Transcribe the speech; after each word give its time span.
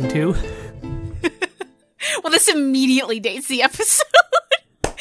season 0.00 0.10
two. 0.10 0.32
well, 2.22 2.30
this 2.30 2.48
immediately 2.48 3.20
dates 3.20 3.48
the 3.48 3.62
episode. 3.62 4.04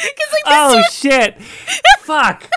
Like 0.02 0.15
this 0.15 0.33
Oh 0.45 0.71
sort- 0.73 0.93
shit! 0.93 1.41
Fuck! 1.99 2.39
'cause 2.39 2.49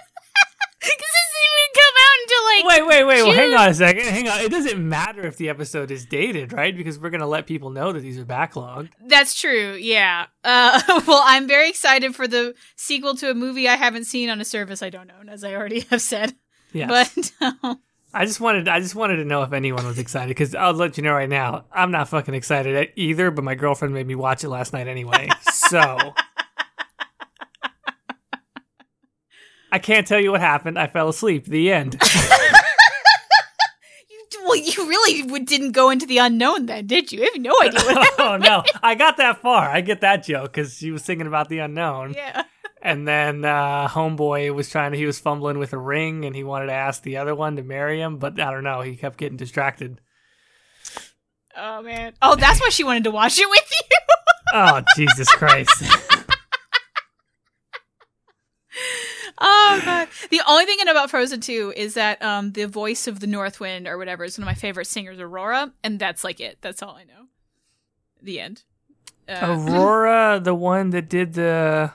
this 0.82 1.28
didn't 1.32 1.48
even 1.48 1.72
come 1.74 1.94
out 1.98 2.18
until 2.22 2.44
like 2.44 2.64
Wait, 2.64 2.86
wait, 2.86 3.04
wait. 3.04 3.22
Well, 3.24 3.32
hang 3.32 3.54
on 3.54 3.68
a 3.70 3.74
second. 3.74 4.04
Hang 4.04 4.28
on. 4.28 4.40
It 4.42 4.50
doesn't 4.50 4.88
matter 4.88 5.26
if 5.26 5.36
the 5.38 5.48
episode 5.48 5.90
is 5.90 6.06
dated, 6.06 6.52
right? 6.52 6.76
Because 6.76 7.00
we're 7.00 7.10
gonna 7.10 7.26
let 7.26 7.48
people 7.48 7.70
know 7.70 7.90
that 7.92 7.98
these 8.00 8.16
are 8.18 8.24
backlogged. 8.24 8.90
That's 9.04 9.34
true. 9.40 9.74
Yeah. 9.74 10.26
Uh, 10.44 10.80
well, 11.08 11.22
I'm 11.24 11.48
very 11.48 11.68
excited 11.68 12.14
for 12.14 12.28
the 12.28 12.54
sequel 12.76 13.16
to 13.16 13.30
a 13.30 13.34
movie 13.34 13.68
I 13.68 13.74
haven't 13.74 14.04
seen 14.04 14.30
on 14.30 14.40
a 14.40 14.44
service 14.44 14.80
I 14.80 14.90
don't 14.90 15.10
own, 15.10 15.28
as 15.28 15.42
I 15.42 15.54
already 15.56 15.80
have 15.90 16.00
said. 16.02 16.34
Yeah. 16.72 16.86
But 16.86 17.32
um, 17.64 17.80
I 18.14 18.26
just 18.26 18.40
wanted, 18.40 18.68
I 18.68 18.80
just 18.80 18.94
wanted 18.94 19.16
to 19.16 19.24
know 19.24 19.42
if 19.42 19.52
anyone 19.52 19.86
was 19.86 19.98
excited 19.98 20.28
because 20.28 20.54
I'll 20.54 20.74
let 20.74 20.98
you 20.98 21.02
know 21.02 21.12
right 21.12 21.28
now. 21.28 21.64
I'm 21.72 21.90
not 21.90 22.08
fucking 22.08 22.34
excited 22.34 22.90
either, 22.96 23.30
but 23.30 23.42
my 23.42 23.54
girlfriend 23.54 23.94
made 23.94 24.06
me 24.06 24.14
watch 24.14 24.44
it 24.44 24.50
last 24.50 24.74
night 24.74 24.86
anyway. 24.86 25.28
so 25.50 26.12
I 29.72 29.78
can't 29.78 30.06
tell 30.06 30.20
you 30.20 30.32
what 30.32 30.42
happened. 30.42 30.78
I 30.78 30.86
fell 30.88 31.08
asleep. 31.08 31.46
The 31.46 31.72
end. 31.72 31.94
you, 34.10 34.42
well, 34.44 34.56
you 34.56 34.86
really 34.86 35.40
didn't 35.44 35.72
go 35.72 35.88
into 35.88 36.04
the 36.04 36.18
unknown 36.18 36.66
then, 36.66 36.86
did 36.86 37.10
you? 37.10 37.22
I 37.22 37.30
have 37.32 37.40
no 37.40 37.54
idea 37.62 37.80
what 37.80 37.96
oh, 37.96 38.00
happened. 38.02 38.18
oh 38.18 38.36
no, 38.36 38.62
I 38.82 38.94
got 38.94 39.16
that 39.16 39.40
far. 39.40 39.70
I 39.70 39.80
get 39.80 40.02
that 40.02 40.24
joke 40.24 40.52
because 40.52 40.76
she 40.76 40.90
was 40.90 41.02
singing 41.02 41.26
about 41.26 41.48
the 41.48 41.60
unknown. 41.60 42.12
yeah. 42.12 42.42
And 42.84 43.06
then 43.06 43.44
uh, 43.44 43.86
homeboy 43.88 44.52
was 44.52 44.68
trying 44.68 44.90
to, 44.90 44.98
he 44.98 45.06
was 45.06 45.20
fumbling 45.20 45.58
with 45.58 45.72
a 45.72 45.78
ring 45.78 46.24
and 46.24 46.34
he 46.34 46.42
wanted 46.42 46.66
to 46.66 46.72
ask 46.72 47.02
the 47.04 47.16
other 47.18 47.32
one 47.32 47.54
to 47.54 47.62
marry 47.62 48.00
him, 48.00 48.18
but 48.18 48.40
I 48.40 48.50
don't 48.50 48.64
know. 48.64 48.80
He 48.80 48.96
kept 48.96 49.18
getting 49.18 49.36
distracted. 49.36 50.00
Oh 51.56 51.80
man. 51.82 52.14
Oh, 52.20 52.34
that's 52.34 52.60
why 52.60 52.70
she 52.70 52.82
wanted 52.82 53.04
to 53.04 53.12
watch 53.12 53.38
it 53.38 53.48
with 53.48 53.70
you. 53.70 53.96
Oh, 54.54 54.82
Jesus 54.96 55.32
Christ. 55.32 55.82
Oh 59.44 59.82
god. 59.84 60.08
The 60.30 60.40
only 60.46 60.66
thing 60.66 60.76
I 60.80 60.84
know 60.84 60.92
about 60.92 61.10
Frozen 61.10 61.40
2 61.40 61.72
is 61.76 61.94
that 61.94 62.22
um 62.22 62.52
the 62.52 62.66
voice 62.66 63.08
of 63.08 63.18
the 63.18 63.26
North 63.26 63.58
Wind 63.60 63.88
or 63.88 63.98
whatever 63.98 64.24
is 64.24 64.38
one 64.38 64.44
of 64.44 64.46
my 64.46 64.54
favorite 64.54 64.86
singers, 64.86 65.18
Aurora, 65.18 65.72
and 65.82 65.98
that's 65.98 66.22
like 66.22 66.38
it. 66.40 66.58
That's 66.60 66.82
all 66.82 66.94
I 66.94 67.04
know. 67.04 67.26
The 68.22 68.38
end. 68.40 68.62
Uh, 69.28 69.56
Aurora, 69.68 70.40
the 70.42 70.54
one 70.54 70.90
that 70.90 71.08
did 71.08 71.32
the. 71.34 71.92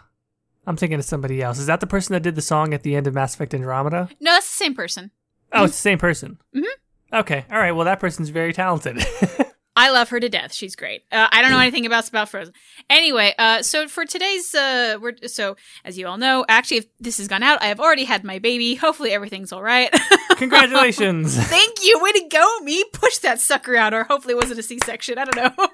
I'm 0.68 0.78
thinking 0.78 1.00
of 1.00 1.06
somebody 1.06 1.42
else. 1.42 1.58
Is 1.58 1.66
that 1.68 1.80
the 1.80 1.88
person 1.88 2.14
that 2.14 2.22
did 2.23 2.36
the 2.36 2.42
song 2.42 2.73
at 2.73 2.84
the 2.84 2.96
end 2.96 3.08
of 3.08 3.14
Mass 3.16 3.34
Effect 3.34 3.54
Andromeda? 3.56 4.10
no, 4.20 4.32
that's 4.34 4.48
the 4.50 4.64
same 4.64 4.76
person. 4.76 5.09
Oh, 5.54 5.64
it's 5.64 5.74
the 5.76 5.82
same 5.82 5.98
person. 5.98 6.38
Mhm. 6.56 6.66
Okay. 7.14 7.46
All 7.50 7.58
right. 7.58 7.72
Well, 7.72 7.86
that 7.86 8.00
person's 8.02 8.30
very 8.30 8.52
talented. 8.54 9.04
I 9.78 9.92
love 9.92 10.09
her 10.09 10.20
to 10.20 10.28
death. 10.28 10.54
She's 10.54 10.76
great. 10.76 11.04
Uh, 11.12 11.28
I 11.32 11.42
don't 11.44 11.52
know 11.52 11.59
anything 11.59 11.86
about 11.86 12.09
about 12.09 12.30
Frozen. 12.30 12.54
Anyway, 12.90 13.34
uh, 13.38 13.62
so 13.62 13.88
for 13.88 14.06
today's, 14.06 14.54
uh, 14.56 14.98
we're 15.00 15.14
so 15.28 15.56
as 15.86 15.98
you 16.00 16.08
all 16.08 16.18
know, 16.18 16.44
actually, 16.50 16.78
if 16.78 16.86
this 17.00 17.18
has 17.20 17.28
gone 17.28 17.44
out, 17.44 17.62
I 17.62 17.68
have 17.68 17.80
already 17.80 18.04
had 18.04 18.24
my 18.24 18.40
baby. 18.40 18.74
Hopefully, 18.76 19.12
everything's 19.12 19.54
all 19.54 19.62
right. 19.62 19.94
Congratulations. 20.31 21.38
Thank 21.48 21.78
you. 21.84 22.00
Way 22.02 22.12
to 22.14 22.28
go, 22.28 22.59
me. 22.64 22.84
Push 22.92 23.20
that 23.20 23.40
sucker 23.40 23.76
out, 23.78 23.94
or 23.94 24.04
hopefully 24.04 24.34
it 24.34 24.38
wasn't 24.38 24.59
a 24.59 24.64
C-section. 24.64 25.18
I 25.20 25.26
don't 25.26 25.58
know. 25.58 25.68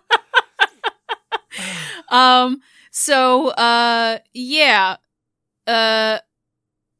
um. 2.17 2.61
So, 2.94 3.49
uh, 3.49 4.19
yeah. 4.33 4.97
Uh. 5.67 6.19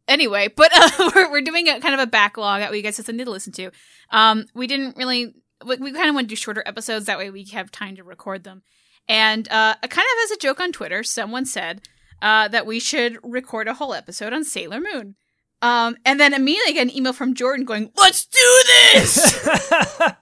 Anyway, 0.08 0.50
but 0.54 0.72
uh, 0.76 1.12
we're 1.16 1.32
we're 1.32 1.42
doing 1.42 1.70
a 1.70 1.80
kind 1.80 1.94
of 1.94 2.02
a 2.02 2.08
backlog 2.08 2.60
that 2.60 2.72
we 2.72 2.82
guys 2.82 2.98
have 2.98 3.06
something 3.06 3.24
to 3.24 3.32
listen 3.32 3.54
to. 3.54 3.72
Um, 4.10 4.48
we 4.54 4.68
didn't 4.68 4.98
really. 4.98 5.36
We, 5.66 5.78
we 5.78 5.94
kind 5.94 6.10
of 6.10 6.16
want 6.16 6.26
to 6.26 6.30
do 6.30 6.36
shorter 6.36 6.64
episodes 6.66 7.06
that 7.06 7.18
way 7.18 7.30
we 7.30 7.46
have 7.46 7.72
time 7.72 7.96
to 7.96 8.04
record 8.04 8.44
them. 8.44 8.64
And 9.08 9.48
uh, 9.50 9.76
kind 9.82 10.08
of 10.08 10.24
as 10.26 10.32
a 10.32 10.38
joke 10.38 10.60
on 10.60 10.72
Twitter, 10.72 11.04
someone 11.04 11.46
said 11.46 11.82
uh, 12.22 12.48
that 12.50 12.66
we 12.66 12.80
should 12.80 13.18
record 13.24 13.68
a 13.68 13.76
whole 13.76 13.94
episode 13.94 14.34
on 14.34 14.44
Sailor 14.44 14.82
Moon. 14.82 15.16
Um, 15.62 15.96
and 16.04 16.20
then 16.20 16.34
immediately 16.34 16.72
I 16.72 16.74
get 16.74 16.88
an 16.88 16.98
email 16.98 17.14
from 17.14 17.36
Jordan 17.36 17.66
going, 17.66 17.92
"Let's 17.96 18.26
do 18.26 18.64
this." 18.66 19.48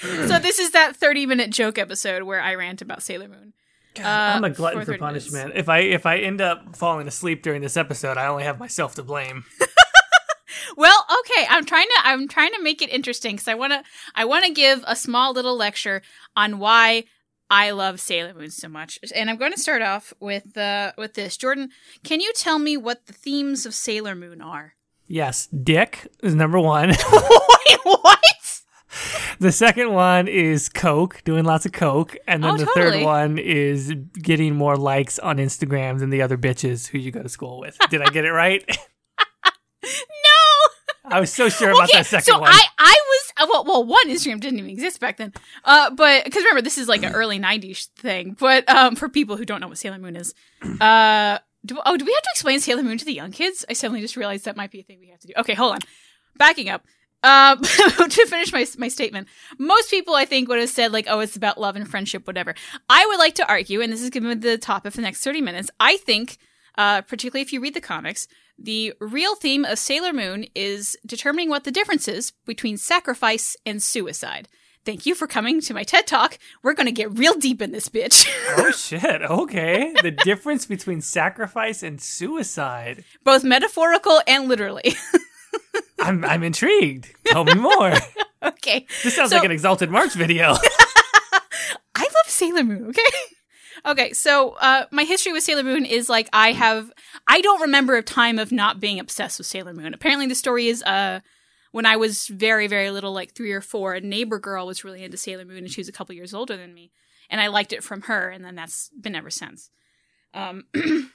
so 0.28 0.38
this 0.38 0.58
is 0.60 0.70
that 0.70 0.96
30 0.96 1.26
minute 1.26 1.50
joke 1.50 1.78
episode 1.78 2.22
where 2.22 2.40
I 2.40 2.54
rant 2.54 2.80
about 2.80 3.02
Sailor 3.02 3.28
Moon. 3.28 3.52
Uh, 3.98 4.02
I'm 4.04 4.44
a 4.44 4.50
glutton 4.50 4.80
for 4.80 4.86
for 4.86 4.92
30 4.92 5.00
minutes. 5.04 5.30
punishment. 5.30 5.52
If 5.56 5.68
I 5.68 5.78
if 5.78 6.06
I 6.06 6.18
end 6.18 6.40
up 6.40 6.76
falling 6.76 7.08
asleep 7.08 7.42
during 7.42 7.60
this 7.62 7.76
episode, 7.76 8.16
I 8.16 8.26
only 8.26 8.44
have 8.44 8.58
myself 8.58 8.94
to 8.96 9.02
blame. 9.02 9.44
Well, 10.76 11.04
okay, 11.20 11.46
I'm 11.48 11.64
trying 11.64 11.86
to 11.86 12.00
I'm 12.04 12.28
trying 12.28 12.52
to 12.52 12.62
make 12.62 12.80
it 12.80 12.90
interesting 12.90 13.34
because 13.34 13.48
I 13.48 13.54
want 13.54 13.72
to 13.72 13.82
I 14.14 14.24
want 14.24 14.44
to 14.46 14.52
give 14.52 14.84
a 14.86 14.96
small 14.96 15.32
little 15.32 15.56
lecture 15.56 16.00
on 16.36 16.58
why 16.58 17.04
I 17.50 17.72
love 17.72 18.00
Sailor 18.00 18.34
Moon 18.34 18.50
so 18.50 18.68
much. 18.68 18.98
And 19.14 19.28
I'm 19.28 19.36
going 19.36 19.52
to 19.52 19.60
start 19.60 19.82
off 19.82 20.12
with 20.20 20.56
uh 20.56 20.92
with 20.96 21.14
this. 21.14 21.36
Jordan, 21.36 21.70
can 22.04 22.20
you 22.20 22.32
tell 22.34 22.58
me 22.58 22.76
what 22.76 23.06
the 23.06 23.12
themes 23.12 23.66
of 23.66 23.74
Sailor 23.74 24.14
Moon 24.14 24.40
are? 24.40 24.74
Yes, 25.06 25.46
Dick 25.48 26.06
is 26.22 26.34
number 26.34 26.60
one. 26.60 26.88
Wait, 27.12 27.78
what? 27.82 28.18
the 29.38 29.52
second 29.52 29.92
one 29.92 30.28
is 30.28 30.68
Coke, 30.68 31.22
doing 31.24 31.44
lots 31.44 31.66
of 31.66 31.72
Coke, 31.72 32.16
and 32.26 32.42
then 32.42 32.50
Oh, 32.52 32.56
the 32.56 32.66
totally. 32.66 32.98
third 32.98 33.04
one 33.04 33.38
is 33.38 33.92
getting 34.20 34.54
more 34.56 34.76
likes 34.76 35.18
on 35.18 35.36
Instagram 35.38 35.98
than 35.98 36.10
the 36.10 36.22
other 36.22 36.36
bitches 36.36 36.88
who 36.88 36.98
you 36.98 37.10
go 37.10 37.22
to 37.22 37.28
school 37.28 37.60
with. 37.60 37.76
Did 37.90 38.02
I 38.02 38.10
get 38.10 38.24
it 38.24 38.32
right? 38.32 38.64
No. 39.82 41.16
I 41.16 41.20
was 41.20 41.32
so 41.32 41.48
sure 41.48 41.70
about 41.70 41.84
okay, 41.84 41.98
that 41.98 42.06
second 42.06 42.34
so 42.34 42.38
one. 42.38 42.50
I 42.52 42.62
I 42.78 42.94
was 43.08 43.32
uh, 43.38 43.46
well, 43.50 43.64
well, 43.64 43.84
one 43.84 44.08
Instagram 44.08 44.40
didn't 44.40 44.58
even 44.58 44.70
exist 44.70 45.00
back 45.00 45.16
then. 45.16 45.32
Uh, 45.64 45.90
but 45.90 46.24
because 46.24 46.42
remember, 46.44 46.60
this 46.62 46.76
is 46.78 46.86
like 46.86 47.02
an 47.02 47.14
early 47.14 47.38
'90s 47.40 47.86
thing. 47.96 48.36
But 48.38 48.68
um, 48.68 48.94
for 48.94 49.08
people 49.08 49.36
who 49.36 49.44
don't 49.44 49.60
know 49.60 49.68
what 49.68 49.78
Sailor 49.78 49.98
Moon 49.98 50.16
is, 50.16 50.34
uh, 50.80 51.38
do, 51.64 51.78
oh, 51.84 51.96
do 51.96 52.04
we 52.04 52.12
have 52.12 52.22
to 52.22 52.28
explain 52.32 52.60
Sailor 52.60 52.82
Moon 52.82 52.98
to 52.98 53.04
the 53.04 53.14
young 53.14 53.32
kids? 53.32 53.64
I 53.68 53.72
suddenly 53.72 54.00
just 54.02 54.16
realized 54.16 54.44
that 54.44 54.56
might 54.56 54.70
be 54.70 54.80
a 54.80 54.82
thing 54.82 54.98
we 55.00 55.08
have 55.08 55.20
to 55.20 55.26
do. 55.28 55.32
Okay, 55.38 55.54
hold 55.54 55.72
on. 55.72 55.78
Backing 56.36 56.68
up. 56.68 56.84
Uh, 57.22 57.56
to 57.56 58.26
finish 58.26 58.52
my 58.52 58.66
my 58.78 58.88
statement, 58.88 59.28
most 59.58 59.90
people 59.90 60.14
I 60.14 60.24
think 60.24 60.48
would 60.48 60.58
have 60.58 60.70
said 60.70 60.92
like, 60.92 61.06
"Oh, 61.08 61.20
it's 61.20 61.36
about 61.36 61.60
love 61.60 61.76
and 61.76 61.88
friendship, 61.88 62.26
whatever." 62.26 62.54
I 62.88 63.04
would 63.06 63.18
like 63.18 63.34
to 63.36 63.48
argue, 63.48 63.82
and 63.82 63.92
this 63.92 64.02
is 64.02 64.10
going 64.10 64.24
to 64.24 64.36
be 64.36 64.40
the 64.40 64.58
topic 64.58 64.92
for 64.92 64.96
the 64.96 65.02
next 65.02 65.22
thirty 65.22 65.42
minutes. 65.42 65.70
I 65.78 65.98
think, 65.98 66.38
uh, 66.78 67.02
particularly 67.02 67.42
if 67.42 67.52
you 67.52 67.60
read 67.60 67.74
the 67.74 67.80
comics, 67.80 68.26
the 68.58 68.94
real 69.00 69.34
theme 69.34 69.64
of 69.64 69.78
Sailor 69.78 70.12
Moon 70.12 70.46
is 70.54 70.96
determining 71.04 71.50
what 71.50 71.64
the 71.64 71.70
difference 71.70 72.08
is 72.08 72.32
between 72.46 72.76
sacrifice 72.76 73.56
and 73.66 73.82
suicide. 73.82 74.48
Thank 74.86 75.04
you 75.04 75.14
for 75.14 75.26
coming 75.26 75.60
to 75.60 75.74
my 75.74 75.82
TED 75.82 76.06
Talk. 76.06 76.38
We're 76.62 76.72
going 76.72 76.86
to 76.86 76.92
get 76.92 77.18
real 77.18 77.34
deep 77.34 77.60
in 77.60 77.72
this 77.72 77.90
bitch. 77.90 78.26
oh 78.56 78.70
shit! 78.76 79.22
Okay, 79.22 79.92
the 80.02 80.10
difference 80.10 80.64
between 80.64 81.02
sacrifice 81.02 81.82
and 81.82 82.00
suicide. 82.00 83.04
Both 83.22 83.44
metaphorical 83.44 84.22
and 84.26 84.48
literally. 84.48 84.94
I'm 86.00 86.24
I'm 86.24 86.42
intrigued. 86.42 87.08
Tell 87.26 87.44
me 87.44 87.54
more. 87.54 87.92
okay. 88.42 88.86
This 89.02 89.14
sounds 89.16 89.30
So- 89.30 89.36
like 89.36 89.44
an 89.44 89.50
Exalted 89.50 89.90
March 89.90 90.14
video. 90.14 90.54
I 91.94 92.02
love 92.02 92.26
Sailor 92.26 92.64
Moon, 92.64 92.86
okay? 92.88 93.02
okay, 93.84 94.12
so 94.14 94.50
uh, 94.60 94.86
my 94.90 95.04
history 95.04 95.32
with 95.32 95.42
Sailor 95.42 95.62
Moon 95.62 95.84
is 95.84 96.08
like 96.08 96.28
I 96.32 96.52
have 96.52 96.90
I 97.26 97.40
don't 97.40 97.60
remember 97.60 97.96
a 97.96 98.02
time 98.02 98.38
of 98.38 98.50
not 98.52 98.80
being 98.80 98.98
obsessed 98.98 99.38
with 99.38 99.46
Sailor 99.46 99.74
Moon. 99.74 99.92
Apparently 99.94 100.26
the 100.26 100.34
story 100.34 100.68
is 100.68 100.82
uh 100.84 101.20
when 101.72 101.86
I 101.86 101.96
was 101.96 102.26
very, 102.26 102.66
very 102.66 102.90
little, 102.90 103.12
like 103.12 103.32
three 103.32 103.52
or 103.52 103.60
four, 103.60 103.94
a 103.94 104.00
neighbor 104.00 104.40
girl 104.40 104.66
was 104.66 104.82
really 104.82 105.04
into 105.04 105.16
Sailor 105.16 105.44
Moon 105.44 105.58
and 105.58 105.70
she 105.70 105.80
was 105.80 105.88
a 105.88 105.92
couple 105.92 106.14
years 106.16 106.34
older 106.34 106.56
than 106.56 106.74
me. 106.74 106.90
And 107.28 107.40
I 107.40 107.46
liked 107.46 107.72
it 107.72 107.84
from 107.84 108.02
her, 108.02 108.28
and 108.28 108.44
then 108.44 108.56
that's 108.56 108.90
been 109.00 109.14
ever 109.14 109.30
since. 109.30 109.70
Um 110.34 110.64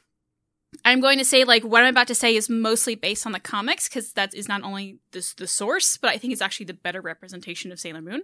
I'm 0.83 0.99
going 0.99 1.17
to 1.19 1.25
say 1.25 1.43
like 1.43 1.63
what 1.63 1.83
I'm 1.83 1.89
about 1.89 2.07
to 2.07 2.15
say 2.15 2.35
is 2.35 2.49
mostly 2.49 2.95
based 2.95 3.25
on 3.25 3.31
the 3.31 3.39
comics 3.39 3.87
because 3.87 4.13
that 4.13 4.33
is 4.33 4.47
not 4.47 4.63
only 4.63 4.99
the 5.11 5.33
the 5.37 5.47
source, 5.47 5.97
but 5.97 6.09
I 6.09 6.17
think 6.17 6.33
it's 6.33 6.41
actually 6.41 6.67
the 6.67 6.73
better 6.73 7.01
representation 7.01 7.71
of 7.71 7.79
Sailor 7.79 8.01
Moon. 8.01 8.23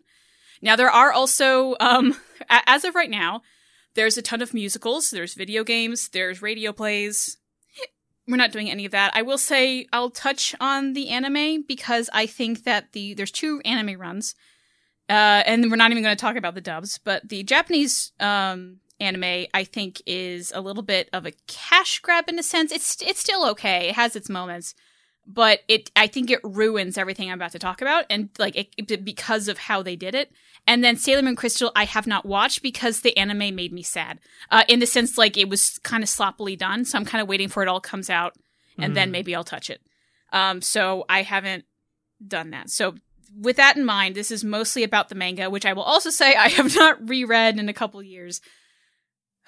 Now 0.62 0.76
there 0.76 0.90
are 0.92 1.12
also, 1.12 1.76
um, 1.80 2.16
a- 2.50 2.70
as 2.70 2.84
of 2.84 2.96
right 2.96 3.10
now, 3.10 3.42
there's 3.96 4.18
a 4.18 4.22
ton 4.22 4.42
of 4.42 4.54
musicals. 4.54 5.10
There's 5.10 5.34
video 5.34 5.64
games. 5.64 6.10
There's 6.10 6.42
radio 6.42 6.72
plays. 6.72 7.38
We're 8.28 8.38
not 8.38 8.52
doing 8.52 8.70
any 8.70 8.86
of 8.86 8.92
that. 8.92 9.12
I 9.16 9.24
will 9.24 9.40
say 9.40 9.88
I'll 9.92 10.12
touch 10.12 10.56
on 10.60 10.94
the 10.94 11.10
anime 11.10 11.64
because 11.68 12.10
I 12.14 12.28
think 12.28 12.64
that 12.64 12.94
the 12.94 13.14
there's 13.16 13.32
two 13.32 13.62
anime 13.66 14.00
runs, 14.00 14.36
uh, 15.10 15.42
and 15.46 15.70
we're 15.70 15.76
not 15.78 15.92
even 15.92 16.04
going 16.04 16.16
to 16.16 16.22
talk 16.22 16.36
about 16.36 16.54
the 16.54 16.62
dubs. 16.62 17.00
But 17.00 17.28
the 17.28 17.44
Japanese 17.44 18.12
um, 18.20 18.78
anime, 19.02 19.48
I 19.54 19.64
think, 19.64 20.02
is 20.06 20.52
a 20.56 20.62
little 20.62 20.84
bit 20.84 21.10
of 21.12 21.26
a 21.26 21.34
cash 21.48 22.00
grab 22.00 22.30
in 22.30 22.40
a 22.40 22.44
sense. 22.44 22.72
It's 22.72 23.02
it's 23.02 23.20
still 23.20 23.46
okay. 23.50 23.90
It 23.90 23.96
has 23.96 24.16
its 24.16 24.30
moments, 24.30 24.74
but 25.28 25.60
it 25.68 25.92
I 25.96 26.08
think 26.08 26.30
it 26.32 26.40
ruins 26.44 26.98
everything 26.98 27.30
I'm 27.30 27.38
about 27.40 27.52
to 27.54 27.60
talk 27.60 27.82
about, 27.82 28.06
and 28.10 28.30
like 28.40 28.56
it, 28.56 28.70
it- 28.78 29.04
because 29.06 29.48
of 29.48 29.58
how 29.58 29.82
they 29.84 29.96
did 29.96 30.16
it. 30.16 30.32
And 30.68 30.84
then 30.84 30.96
Sailor 30.96 31.24
Moon 31.24 31.36
Crystal, 31.36 31.72
I 31.76 31.86
have 31.86 32.06
not 32.06 32.24
watched 32.26 32.62
because 32.62 33.02
the 33.02 33.18
anime 33.18 33.56
made 33.56 33.74
me 33.74 33.82
sad. 33.82 34.20
Uh, 34.52 34.64
in 34.68 34.80
the 34.80 34.86
sense, 34.86 35.18
like 35.18 35.36
it 35.36 35.50
was 35.50 35.80
kind 35.80 36.04
of 36.04 36.10
sloppily 36.10 36.56
done, 36.56 36.86
so 36.86 36.98
I'm 37.00 37.06
kind 37.06 37.22
of 37.22 37.28
waiting 37.28 37.50
for 37.50 37.64
it 37.64 37.68
all 37.68 37.82
comes 37.82 38.10
out, 38.12 38.36
and 38.78 38.96
then 38.96 39.10
Mm. 39.10 39.12
maybe 39.12 39.34
I'll 39.36 39.44
touch 39.44 39.72
it. 39.72 39.82
Um, 40.32 40.62
so 40.62 41.04
I 41.10 41.24
haven't 41.24 41.66
done 42.26 42.52
that. 42.52 42.70
So 42.70 42.94
with 43.36 43.56
that 43.58 43.76
in 43.78 43.84
mind, 43.86 44.14
this 44.14 44.30
is 44.30 44.44
mostly 44.44 44.84
about 44.84 45.10
the 45.10 45.16
manga, 45.16 45.50
which 45.50 45.66
I 45.66 45.74
will 45.74 45.84
also 45.84 46.10
say 46.12 46.36
I 46.36 46.50
have 46.50 46.76
not 46.76 47.10
reread 47.10 47.58
in 47.58 47.68
a 47.70 47.74
couple 47.74 48.04
years. 48.04 48.40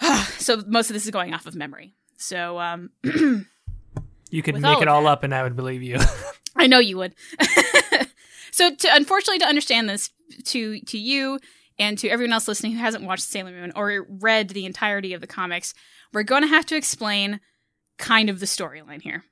so 0.37 0.63
most 0.67 0.89
of 0.89 0.93
this 0.93 1.05
is 1.05 1.11
going 1.11 1.33
off 1.33 1.45
of 1.45 1.55
memory. 1.55 1.95
So 2.17 2.59
um 2.59 2.89
You 3.03 4.41
could 4.41 4.55
With 4.55 4.65
all 4.65 4.73
make 4.73 4.81
it 4.81 4.87
all 4.87 5.03
that- 5.03 5.09
up 5.09 5.23
and 5.23 5.33
I 5.33 5.43
would 5.43 5.55
believe 5.55 5.83
you. 5.83 5.99
I 6.55 6.67
know 6.67 6.79
you 6.79 6.97
would. 6.97 7.15
so, 8.51 8.73
to, 8.75 8.87
unfortunately, 8.95 9.39
to 9.39 9.47
understand 9.47 9.89
this, 9.89 10.11
to 10.45 10.79
to 10.81 10.97
you 10.99 11.39
and 11.79 11.97
to 11.97 12.07
everyone 12.09 12.33
else 12.33 12.47
listening 12.47 12.73
who 12.73 12.77
hasn't 12.79 13.03
watched 13.03 13.23
Sailor 13.23 13.51
Moon 13.51 13.71
or 13.75 14.05
read 14.07 14.49
the 14.49 14.65
entirety 14.65 15.13
of 15.13 15.21
the 15.21 15.27
comics, 15.27 15.73
we're 16.13 16.23
going 16.23 16.43
to 16.43 16.47
have 16.47 16.65
to 16.67 16.75
explain 16.75 17.39
kind 17.97 18.29
of 18.29 18.39
the 18.39 18.45
storyline 18.45 19.01
here. 19.01 19.23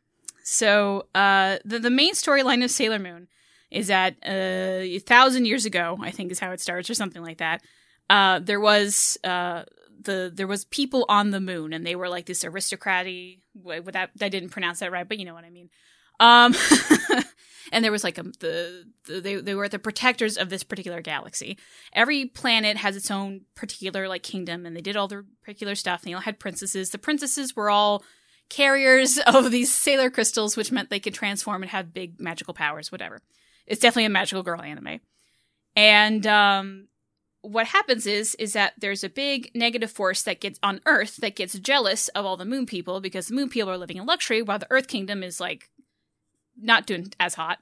So, 0.44 1.06
uh, 1.14 1.60
the 1.64 1.78
the 1.80 1.92
main 1.92 2.14
storyline 2.16 2.64
of 2.64 2.72
Sailor 2.72 3.00
Moon 3.00 3.28
is 3.70 3.88
that 3.88 4.16
uh, 4.26 4.82
a 4.82 5.00
thousand 5.00 5.46
years 5.46 5.66
ago, 5.66 5.98
I 6.02 6.10
think 6.12 6.32
is 6.32 6.40
how 6.40 6.52
it 6.52 6.60
starts, 6.60 6.90
or 6.90 6.96
something 6.96 7.22
like 7.22 7.38
that. 7.38 7.62
Uh, 8.10 8.40
there 8.40 8.60
was 8.60 9.18
uh, 9.24 9.64
the 10.04 10.32
there 10.34 10.48
was 10.48 10.66
people 10.66 11.06
on 11.10 11.32
the 11.32 11.40
moon, 11.40 11.74
and 11.74 11.86
they 11.86 11.96
were 11.96 12.10
like 12.10 12.26
this 12.26 12.44
aristocraty. 12.44 13.40
Without 13.54 14.10
I 14.22 14.30
didn't 14.30 14.50
pronounce 14.50 14.80
that 14.80 14.92
right, 14.92 15.08
but 15.08 15.20
you 15.20 15.26
know 15.26 15.34
what 15.34 15.46
I 15.46 15.50
mean. 15.50 15.70
Um, 16.20 16.56
and 17.72 17.84
there 17.84 17.92
was 17.92 18.04
like 18.04 18.18
a, 18.18 18.24
the, 18.24 18.86
the 19.06 19.20
they 19.20 19.36
they 19.36 19.56
were 19.56 19.68
the 19.68 19.80
protectors 19.80 20.38
of 20.38 20.50
this 20.50 20.64
particular 20.64 21.02
galaxy. 21.02 21.58
Every 21.94 22.26
planet 22.26 22.78
has 22.78 22.96
its 22.96 23.10
own 23.10 23.42
particular 23.56 24.08
like 24.08 24.24
kingdom, 24.24 24.66
and 24.66 24.76
they 24.76 24.82
did 24.82 24.96
all 24.96 25.08
their 25.08 25.26
particular 25.44 25.76
stuff. 25.76 26.04
And 26.04 26.12
they 26.12 26.14
all 26.14 26.22
had 26.22 26.40
princesses. 26.40 26.92
The 26.92 26.98
princesses 26.98 27.56
were 27.56 27.70
all 27.70 28.04
carriers 28.50 29.18
of 29.28 29.52
these 29.52 29.74
sailor 29.74 30.10
crystals, 30.10 30.56
which 30.56 30.72
meant 30.72 30.90
they 30.90 31.00
could 31.00 31.14
transform 31.14 31.64
and 31.64 31.72
have 31.72 31.94
big 31.94 32.20
magical 32.20 32.54
powers. 32.54 32.92
Whatever. 32.92 33.22
It's 33.66 33.82
definitely 33.82 34.06
a 34.06 34.10
magical 34.10 34.44
girl 34.44 34.62
anime. 34.62 35.00
And 35.76 36.28
um, 36.28 36.88
what 37.42 37.68
happens 37.68 38.06
is 38.06 38.36
is 38.36 38.54
that 38.54 38.74
there's 38.78 39.04
a 39.04 39.10
big 39.10 39.52
negative 39.56 39.92
force 39.92 40.24
that 40.24 40.40
gets 40.40 40.60
on 40.62 40.80
Earth 40.86 41.18
that 41.18 41.36
gets 41.36 41.58
jealous 41.58 42.08
of 42.10 42.26
all 42.26 42.38
the 42.38 42.46
Moon 42.46 42.66
people 42.66 43.02
because 43.02 43.28
the 43.28 43.36
Moon 43.36 43.50
people 43.50 43.70
are 43.70 43.78
living 43.78 43.98
in 43.98 44.06
luxury 44.06 44.42
while 44.42 44.60
the 44.60 44.72
Earth 44.72 44.88
Kingdom 44.88 45.24
is 45.24 45.40
like 45.40 45.70
not 46.60 46.86
doing 46.86 47.12
as 47.20 47.36
hot, 47.36 47.60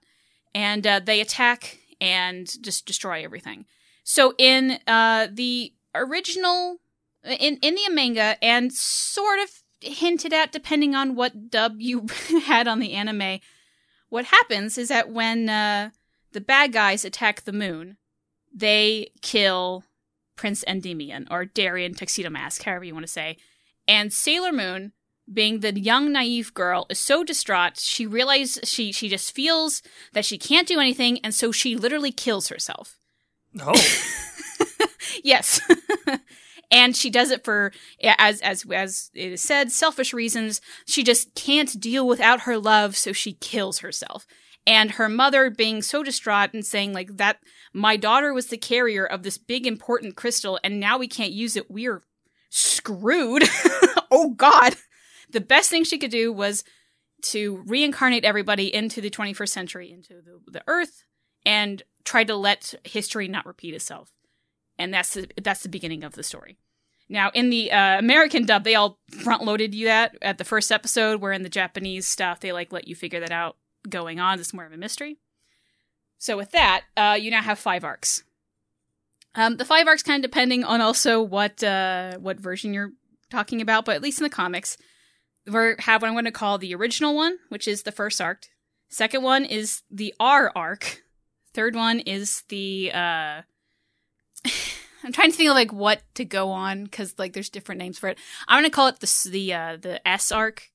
and 0.54 0.86
uh, 0.86 1.00
they 1.00 1.22
attack 1.22 1.80
and 2.02 2.62
just 2.62 2.86
destroy 2.86 3.24
everything. 3.24 3.66
So 4.04 4.34
in 4.38 4.80
uh, 4.88 5.28
the 5.32 5.74
original, 5.96 6.80
in 7.24 7.58
in 7.58 7.76
the 7.76 7.90
manga, 7.92 8.44
and 8.44 8.74
sort 8.74 9.40
of 9.40 9.50
hinted 9.82 10.34
at 10.34 10.52
depending 10.52 10.94
on 10.94 11.16
what 11.16 11.50
dub 11.50 11.80
you 11.80 12.08
had 12.46 12.68
on 12.68 12.80
the 12.80 12.94
anime, 12.94 13.40
what 14.10 14.26
happens 14.26 14.78
is 14.78 14.90
that 14.90 15.10
when 15.10 15.48
uh, 15.48 15.92
the 16.34 16.42
bad 16.42 16.74
guys 16.74 17.06
attack 17.06 17.42
the 17.42 17.54
moon, 17.54 17.96
they 18.54 19.12
kill 19.22 19.84
Prince 20.36 20.64
Endymion 20.68 21.28
or 21.30 21.46
Darien 21.46 21.94
Tuxedo 21.94 22.30
Mask, 22.30 22.64
however 22.64 22.86
you 22.86 22.94
want 22.94 23.06
to 23.06 23.12
say, 23.12 23.38
and 23.88 24.14
Sailor 24.14 24.52
Moon 24.52 24.94
being 25.32 25.60
the 25.60 25.80
young 25.80 26.12
naive 26.12 26.54
girl 26.54 26.88
is 26.90 26.98
so 26.98 27.24
distraught 27.24 27.78
she 27.78 28.06
realizes 28.08 28.68
she 28.68 28.92
she 28.92 29.08
just 29.08 29.32
feels 29.32 29.84
that 30.14 30.26
she 30.26 30.40
can't 30.40 30.68
do 30.68 30.80
anything 30.80 31.20
and 31.20 31.36
so 31.36 31.52
she 31.52 31.76
literally 31.76 32.12
kills 32.12 32.48
herself. 32.48 32.98
Oh, 33.62 33.80
yes. 35.24 35.62
And 36.72 36.96
she 36.96 37.10
does 37.10 37.32
it 37.32 37.44
for 37.44 37.72
as 38.04 38.42
as 38.42 38.64
as 38.72 39.10
it 39.16 39.34
is 39.34 39.42
said 39.42 39.72
selfish 39.72 40.14
reasons. 40.14 40.62
She 40.86 41.04
just 41.04 41.34
can't 41.34 41.80
deal 41.80 42.08
without 42.08 42.42
her 42.42 42.58
love 42.60 42.96
so 42.96 43.12
she 43.12 43.34
kills 43.34 43.80
herself. 43.80 44.28
And 44.68 44.92
her 44.92 45.10
mother 45.10 45.50
being 45.50 45.82
so 45.82 46.04
distraught 46.04 46.54
and 46.54 46.64
saying 46.64 46.94
like 46.94 47.18
that 47.18 47.40
my 47.74 47.98
daughter 47.98 48.34
was 48.34 48.48
the 48.48 48.58
carrier 48.58 49.06
of 49.06 49.24
this 49.24 49.38
big 49.38 49.68
important 49.68 50.16
crystal 50.16 50.60
and 50.64 50.80
now 50.80 50.98
we 50.98 51.08
can't 51.08 51.32
use 51.32 51.56
it. 51.56 51.70
We're 51.70 52.04
screwed. 52.50 53.44
Oh 54.12 54.32
god. 54.32 54.76
The 55.30 55.40
best 55.40 55.70
thing 55.70 55.84
she 55.84 56.00
could 56.00 56.10
do 56.10 56.34
was 56.34 56.64
to 57.26 57.62
reincarnate 57.68 58.26
everybody 58.26 58.74
into 58.74 59.02
the 59.02 59.12
21st 59.12 59.50
century 59.50 59.92
into 59.92 60.16
the, 60.16 60.40
the 60.52 60.64
earth 60.66 61.04
and 61.46 61.84
try 62.06 62.24
to 62.24 62.36
let 62.36 62.74
history 62.84 63.28
not 63.28 63.46
repeat 63.46 63.76
itself. 63.76 64.12
And 64.80 64.92
that's 64.92 65.14
the, 65.14 65.28
that's 65.40 65.62
the 65.62 65.70
beginning 65.70 66.04
of 66.04 66.14
the 66.14 66.24
story. 66.24 66.58
Now 67.08 67.30
in 67.36 67.52
the 67.52 67.72
uh, 67.72 68.00
american 68.00 68.46
dub 68.46 68.64
they 68.64 68.74
all 68.74 68.98
front 69.22 69.44
loaded 69.44 69.76
you 69.76 69.86
that 69.86 70.16
at 70.24 70.40
the 70.40 70.44
first 70.44 70.72
episode 70.72 71.22
where 71.22 71.32
in 71.32 71.44
the 71.44 71.50
japanese 71.50 72.08
stuff 72.08 72.40
they 72.40 72.52
like 72.52 72.74
let 72.74 72.88
you 72.88 72.96
figure 72.96 73.20
that 73.20 73.32
out 73.32 73.58
going 73.88 74.20
on. 74.20 74.40
It's 74.40 74.56
more 74.56 74.66
of 74.66 74.74
a 74.74 74.78
mystery 74.78 75.20
so 76.20 76.38
with 76.38 76.52
that 76.52 76.84
uh, 76.96 77.18
you 77.20 77.32
now 77.32 77.42
have 77.42 77.58
five 77.58 77.84
arcs 77.84 78.24
um, 79.36 79.58
the 79.58 79.66
five 79.66 79.88
arcs 79.88 80.04
kind 80.04 80.24
of 80.24 80.30
depending 80.30 80.64
on 80.64 80.82
also 80.82 81.22
what 81.22 81.64
uh, 81.64 82.18
what 82.20 82.40
version 82.40 82.74
you're 82.74 82.92
talking 83.32 83.62
about 83.62 83.86
but 83.86 83.96
at 83.96 84.02
least 84.04 84.20
in 84.20 84.24
the 84.24 84.30
comics 84.30 84.78
we 85.48 85.74
have 85.80 86.04
what 86.04 86.08
i'm 86.08 86.14
going 86.14 86.26
to 86.26 86.32
call 86.32 86.60
the 86.60 86.76
original 86.76 87.16
one 87.16 87.40
which 87.50 87.68
is 87.68 87.82
the 87.82 87.92
first 87.92 88.22
arc 88.22 88.46
second 88.90 89.24
one 89.24 89.44
is 89.44 89.82
the 89.90 90.14
r 90.20 90.52
arc 90.56 91.02
third 91.54 91.76
one 91.76 92.00
is 92.02 92.44
the 92.50 92.92
uh 92.94 93.42
I'm 95.04 95.12
trying 95.14 95.32
to 95.32 95.38
think 95.38 95.50
of 95.50 95.56
like 95.56 95.72
what 95.72 96.02
to 96.16 96.26
go 96.26 96.52
on 96.52 96.84
because 96.84 97.16
like 97.18 97.34
there's 97.34 97.50
different 97.50 97.80
names 97.80 97.98
for 97.98 98.10
it. 98.10 98.18
I'm 98.48 98.58
gonna 98.58 98.70
call 98.70 98.88
it 98.88 99.00
the 99.00 99.30
the 99.30 99.54
uh, 99.54 99.78
the 99.80 100.08
S 100.08 100.32
arc, 100.32 100.72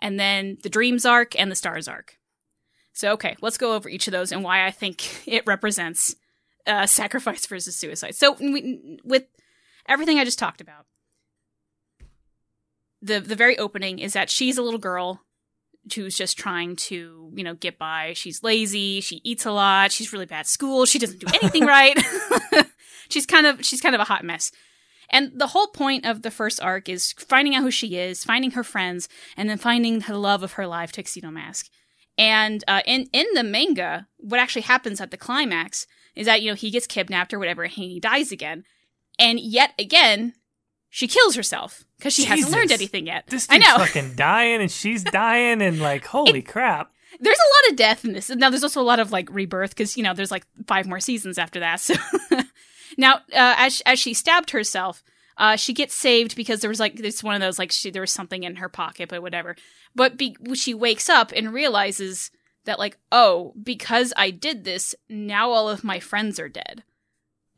and 0.00 0.18
then 0.20 0.58
the 0.62 0.68
Dreams 0.68 1.06
arc 1.06 1.38
and 1.38 1.50
the 1.50 1.56
Stars 1.56 1.88
arc. 1.88 2.18
So 2.94 3.12
okay, 3.12 3.36
let's 3.42 3.58
go 3.58 3.74
over 3.74 3.88
each 3.88 4.06
of 4.06 4.12
those 4.12 4.32
and 4.32 4.42
why 4.42 4.66
I 4.66 4.70
think 4.70 5.22
it 5.28 5.46
represents 5.46 6.16
uh, 6.66 6.86
sacrifice 6.86 7.44
versus 7.46 7.76
suicide. 7.76 8.14
So 8.14 8.32
we, 8.40 8.98
with 9.04 9.24
everything 9.86 10.18
I 10.18 10.24
just 10.24 10.38
talked 10.38 10.60
about, 10.60 10.86
the 13.02 13.20
the 13.20 13.36
very 13.36 13.58
opening 13.58 13.98
is 13.98 14.14
that 14.14 14.30
she's 14.30 14.56
a 14.56 14.62
little 14.62 14.78
girl 14.78 15.20
who's 15.94 16.16
just 16.16 16.38
trying 16.38 16.76
to 16.76 17.30
you 17.34 17.44
know 17.44 17.54
get 17.54 17.78
by. 17.78 18.14
She's 18.14 18.42
lazy. 18.42 19.00
She 19.00 19.20
eats 19.24 19.44
a 19.44 19.52
lot. 19.52 19.92
She's 19.92 20.12
really 20.12 20.26
bad 20.26 20.40
at 20.40 20.46
school. 20.46 20.86
She 20.86 20.98
doesn't 20.98 21.20
do 21.20 21.26
anything 21.42 21.66
right. 21.66 21.98
she's 23.10 23.26
kind 23.26 23.46
of 23.46 23.64
she's 23.64 23.80
kind 23.80 23.94
of 23.94 24.00
a 24.00 24.04
hot 24.04 24.24
mess. 24.24 24.52
And 25.10 25.32
the 25.38 25.48
whole 25.48 25.66
point 25.66 26.06
of 26.06 26.22
the 26.22 26.30
first 26.30 26.62
arc 26.62 26.88
is 26.88 27.12
finding 27.12 27.54
out 27.54 27.62
who 27.62 27.70
she 27.70 27.98
is, 27.98 28.24
finding 28.24 28.52
her 28.52 28.64
friends, 28.64 29.08
and 29.36 29.50
then 29.50 29.58
finding 29.58 29.98
the 29.98 30.16
love 30.16 30.42
of 30.42 30.52
her 30.52 30.66
life, 30.66 30.92
Tuxedo 30.92 31.30
Mask. 31.30 31.68
And 32.16 32.62
uh, 32.68 32.82
in 32.86 33.08
in 33.12 33.26
the 33.34 33.42
manga, 33.42 34.06
what 34.18 34.40
actually 34.40 34.62
happens 34.62 35.00
at 35.00 35.10
the 35.10 35.16
climax 35.16 35.86
is 36.14 36.26
that 36.26 36.42
you 36.42 36.50
know 36.50 36.54
he 36.54 36.70
gets 36.70 36.86
kidnapped 36.86 37.34
or 37.34 37.38
whatever, 37.38 37.64
and 37.64 37.72
he 37.72 38.00
dies 38.00 38.30
again. 38.30 38.64
And 39.18 39.40
yet 39.40 39.72
again, 39.78 40.34
she 40.90 41.08
kills 41.08 41.34
herself 41.34 41.84
because 41.98 42.14
she 42.14 42.24
hasn't 42.24 42.52
learned 42.52 42.70
anything 42.70 43.06
yet. 43.06 43.26
this 43.26 43.48
I 43.50 43.58
know. 43.58 43.78
fucking 43.78 44.14
dying 44.14 44.60
and 44.60 44.70
she's 44.70 45.02
dying 45.12 45.60
and 45.60 45.80
like, 45.80 46.06
holy 46.06 46.42
crap. 46.42 46.92
there's 47.20 47.38
a 47.38 47.50
lot 47.66 47.72
of 47.72 47.76
death 47.76 48.04
in 48.04 48.12
this. 48.12 48.30
Now 48.30 48.50
there's 48.50 48.62
also 48.62 48.80
a 48.80 48.82
lot 48.82 49.00
of 49.00 49.10
like 49.10 49.28
rebirth 49.32 49.70
because 49.70 49.96
you 49.96 50.02
know 50.04 50.14
there's 50.14 50.30
like 50.30 50.46
five 50.66 50.86
more 50.86 51.00
seasons 51.00 51.36
after 51.36 51.58
that. 51.60 51.80
So 51.80 51.94
now, 52.96 53.14
uh, 53.14 53.54
as 53.58 53.82
as 53.86 53.98
she 53.98 54.14
stabbed 54.14 54.50
herself, 54.50 55.02
uh, 55.36 55.56
she 55.56 55.72
gets 55.72 55.94
saved 55.94 56.36
because 56.36 56.60
there 56.60 56.70
was 56.70 56.80
like 56.80 56.98
it's 57.00 57.22
one 57.24 57.34
of 57.34 57.40
those 57.40 57.58
like 57.58 57.72
she 57.72 57.90
there 57.90 58.02
was 58.02 58.12
something 58.12 58.44
in 58.44 58.56
her 58.56 58.68
pocket, 58.68 59.08
but 59.08 59.22
whatever. 59.22 59.56
But 59.94 60.16
be, 60.16 60.36
she 60.54 60.74
wakes 60.74 61.08
up 61.08 61.32
and 61.34 61.52
realizes 61.52 62.30
that 62.64 62.78
like 62.78 62.98
oh 63.12 63.52
because 63.62 64.12
I 64.16 64.30
did 64.30 64.64
this 64.64 64.94
now 65.08 65.50
all 65.50 65.68
of 65.68 65.84
my 65.84 66.00
friends 66.00 66.38
are 66.38 66.48
dead. 66.48 66.82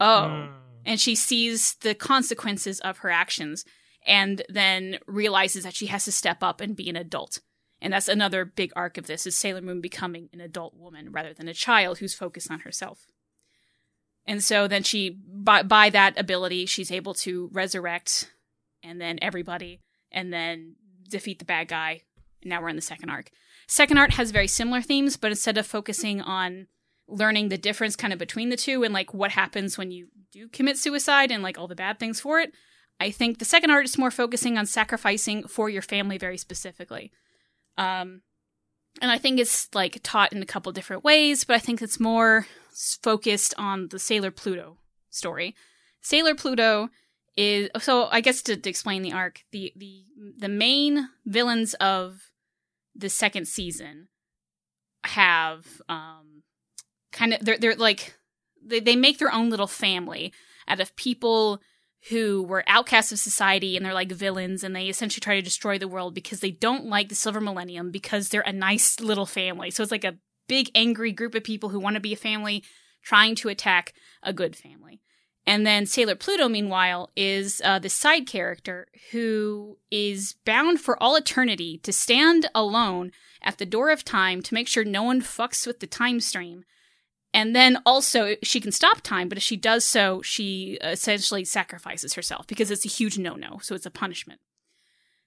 Oh, 0.00 0.28
Mm. 0.28 0.52
and 0.84 1.00
she 1.00 1.14
sees 1.14 1.74
the 1.76 1.94
consequences 1.94 2.80
of 2.80 2.98
her 2.98 3.10
actions 3.10 3.64
and 4.06 4.42
then 4.48 4.98
realizes 5.06 5.64
that 5.64 5.74
she 5.74 5.86
has 5.86 6.04
to 6.04 6.12
step 6.12 6.42
up 6.42 6.60
and 6.60 6.76
be 6.76 6.88
an 6.88 6.96
adult. 6.96 7.40
And 7.80 7.92
that's 7.92 8.08
another 8.08 8.44
big 8.44 8.72
arc 8.76 8.96
of 8.98 9.06
this 9.06 9.26
is 9.26 9.36
Sailor 9.36 9.60
Moon 9.62 9.80
becoming 9.80 10.28
an 10.32 10.40
adult 10.40 10.74
woman 10.76 11.10
rather 11.12 11.34
than 11.34 11.48
a 11.48 11.54
child 11.54 11.98
who's 11.98 12.14
focused 12.14 12.50
on 12.50 12.60
herself. 12.60 13.06
And 14.26 14.42
so 14.42 14.66
then 14.66 14.82
she 14.82 15.10
by, 15.10 15.62
by 15.62 15.90
that 15.90 16.18
ability 16.18 16.66
she's 16.66 16.90
able 16.90 17.14
to 17.14 17.48
resurrect 17.52 18.32
and 18.82 19.00
then 19.00 19.18
everybody 19.22 19.80
and 20.10 20.32
then 20.32 20.76
defeat 21.08 21.38
the 21.38 21.44
bad 21.44 21.68
guy. 21.68 22.02
And 22.42 22.50
now 22.50 22.60
we're 22.60 22.68
in 22.68 22.76
the 22.76 22.82
second 22.82 23.10
arc. 23.10 23.30
Second 23.68 23.98
arc 23.98 24.12
has 24.12 24.30
very 24.30 24.46
similar 24.46 24.80
themes, 24.80 25.16
but 25.16 25.30
instead 25.30 25.58
of 25.58 25.66
focusing 25.66 26.20
on 26.20 26.66
learning 27.08 27.48
the 27.48 27.58
difference 27.58 27.96
kind 27.96 28.12
of 28.12 28.18
between 28.18 28.48
the 28.48 28.56
two 28.56 28.82
and 28.82 28.92
like 28.92 29.14
what 29.14 29.30
happens 29.32 29.78
when 29.78 29.90
you 29.90 30.08
do 30.32 30.48
commit 30.48 30.76
suicide 30.76 31.30
and 31.30 31.42
like 31.42 31.58
all 31.58 31.68
the 31.68 31.74
bad 31.74 31.98
things 31.98 32.20
for 32.20 32.40
it. 32.40 32.52
I 32.98 33.10
think 33.10 33.38
the 33.38 33.44
second 33.44 33.70
art 33.70 33.84
is 33.84 33.98
more 33.98 34.10
focusing 34.10 34.56
on 34.56 34.66
sacrificing 34.66 35.46
for 35.46 35.68
your 35.68 35.82
family 35.82 36.18
very 36.18 36.38
specifically. 36.38 37.12
Um, 37.76 38.22
and 39.02 39.10
I 39.10 39.18
think 39.18 39.38
it's 39.38 39.68
like 39.74 40.00
taught 40.02 40.32
in 40.32 40.42
a 40.42 40.46
couple 40.46 40.72
different 40.72 41.04
ways, 41.04 41.44
but 41.44 41.56
I 41.56 41.58
think 41.58 41.82
it's 41.82 42.00
more 42.00 42.46
focused 43.02 43.54
on 43.58 43.88
the 43.88 43.98
Sailor 43.98 44.30
Pluto 44.30 44.78
story. 45.10 45.54
Sailor 46.02 46.34
Pluto 46.34 46.88
is 47.36 47.68
so 47.80 48.08
I 48.10 48.20
guess 48.20 48.42
to, 48.42 48.56
to 48.56 48.70
explain 48.70 49.02
the 49.02 49.12
arc, 49.12 49.42
the 49.52 49.72
the 49.76 50.04
the 50.38 50.48
main 50.48 51.08
villains 51.24 51.74
of 51.74 52.30
the 52.94 53.08
second 53.08 53.46
season 53.46 54.08
have 55.04 55.66
um 55.88 56.42
kind 57.12 57.34
of 57.34 57.44
they're 57.44 57.58
they're 57.58 57.76
like 57.76 58.14
they 58.64 58.80
they 58.80 58.96
make 58.96 59.18
their 59.18 59.32
own 59.32 59.50
little 59.50 59.66
family 59.66 60.32
out 60.68 60.80
of 60.80 60.96
people 60.96 61.60
who 62.10 62.42
were 62.42 62.64
outcasts 62.66 63.10
of 63.12 63.18
society 63.18 63.76
and 63.76 63.84
they're 63.84 63.94
like 63.94 64.12
villains 64.12 64.62
and 64.62 64.76
they 64.76 64.88
essentially 64.88 65.20
try 65.20 65.34
to 65.34 65.42
destroy 65.42 65.78
the 65.78 65.88
world 65.88 66.14
because 66.14 66.40
they 66.40 66.50
don't 66.50 66.86
like 66.86 67.08
the 67.08 67.14
silver 67.14 67.40
millennium 67.40 67.90
because 67.90 68.28
they're 68.28 68.42
a 68.42 68.52
nice 68.52 69.00
little 69.00 69.26
family. 69.26 69.70
So 69.70 69.82
it's 69.82 69.92
like 69.92 70.04
a 70.04 70.18
big 70.48 70.70
angry 70.74 71.10
group 71.10 71.34
of 71.34 71.42
people 71.42 71.70
who 71.70 71.80
want 71.80 71.94
to 71.94 72.00
be 72.00 72.12
a 72.12 72.16
family 72.16 72.62
trying 73.02 73.34
to 73.36 73.48
attack 73.48 73.92
a 74.22 74.32
good 74.32 74.56
family. 74.56 75.00
And 75.46 75.64
then 75.64 75.86
Sailor 75.86 76.16
Pluto, 76.16 76.48
meanwhile, 76.48 77.10
is 77.16 77.62
uh, 77.64 77.78
the 77.78 77.88
side 77.88 78.26
character 78.26 78.88
who 79.12 79.78
is 79.90 80.34
bound 80.44 80.80
for 80.80 81.00
all 81.00 81.14
eternity 81.14 81.78
to 81.84 81.92
stand 81.92 82.48
alone 82.52 83.12
at 83.42 83.58
the 83.58 83.66
door 83.66 83.90
of 83.90 84.04
time 84.04 84.42
to 84.42 84.54
make 84.54 84.66
sure 84.66 84.84
no 84.84 85.04
one 85.04 85.22
fucks 85.22 85.66
with 85.66 85.78
the 85.78 85.86
time 85.86 86.18
stream. 86.18 86.64
And 87.36 87.54
then 87.54 87.76
also, 87.84 88.36
she 88.42 88.62
can 88.62 88.72
stop 88.72 89.02
time, 89.02 89.28
but 89.28 89.36
if 89.36 89.44
she 89.44 89.58
does 89.58 89.84
so, 89.84 90.22
she 90.22 90.78
essentially 90.82 91.44
sacrifices 91.44 92.14
herself 92.14 92.46
because 92.46 92.70
it's 92.70 92.86
a 92.86 92.88
huge 92.88 93.18
no 93.18 93.34
no. 93.34 93.58
So 93.60 93.74
it's 93.74 93.84
a 93.84 93.90
punishment. 93.90 94.40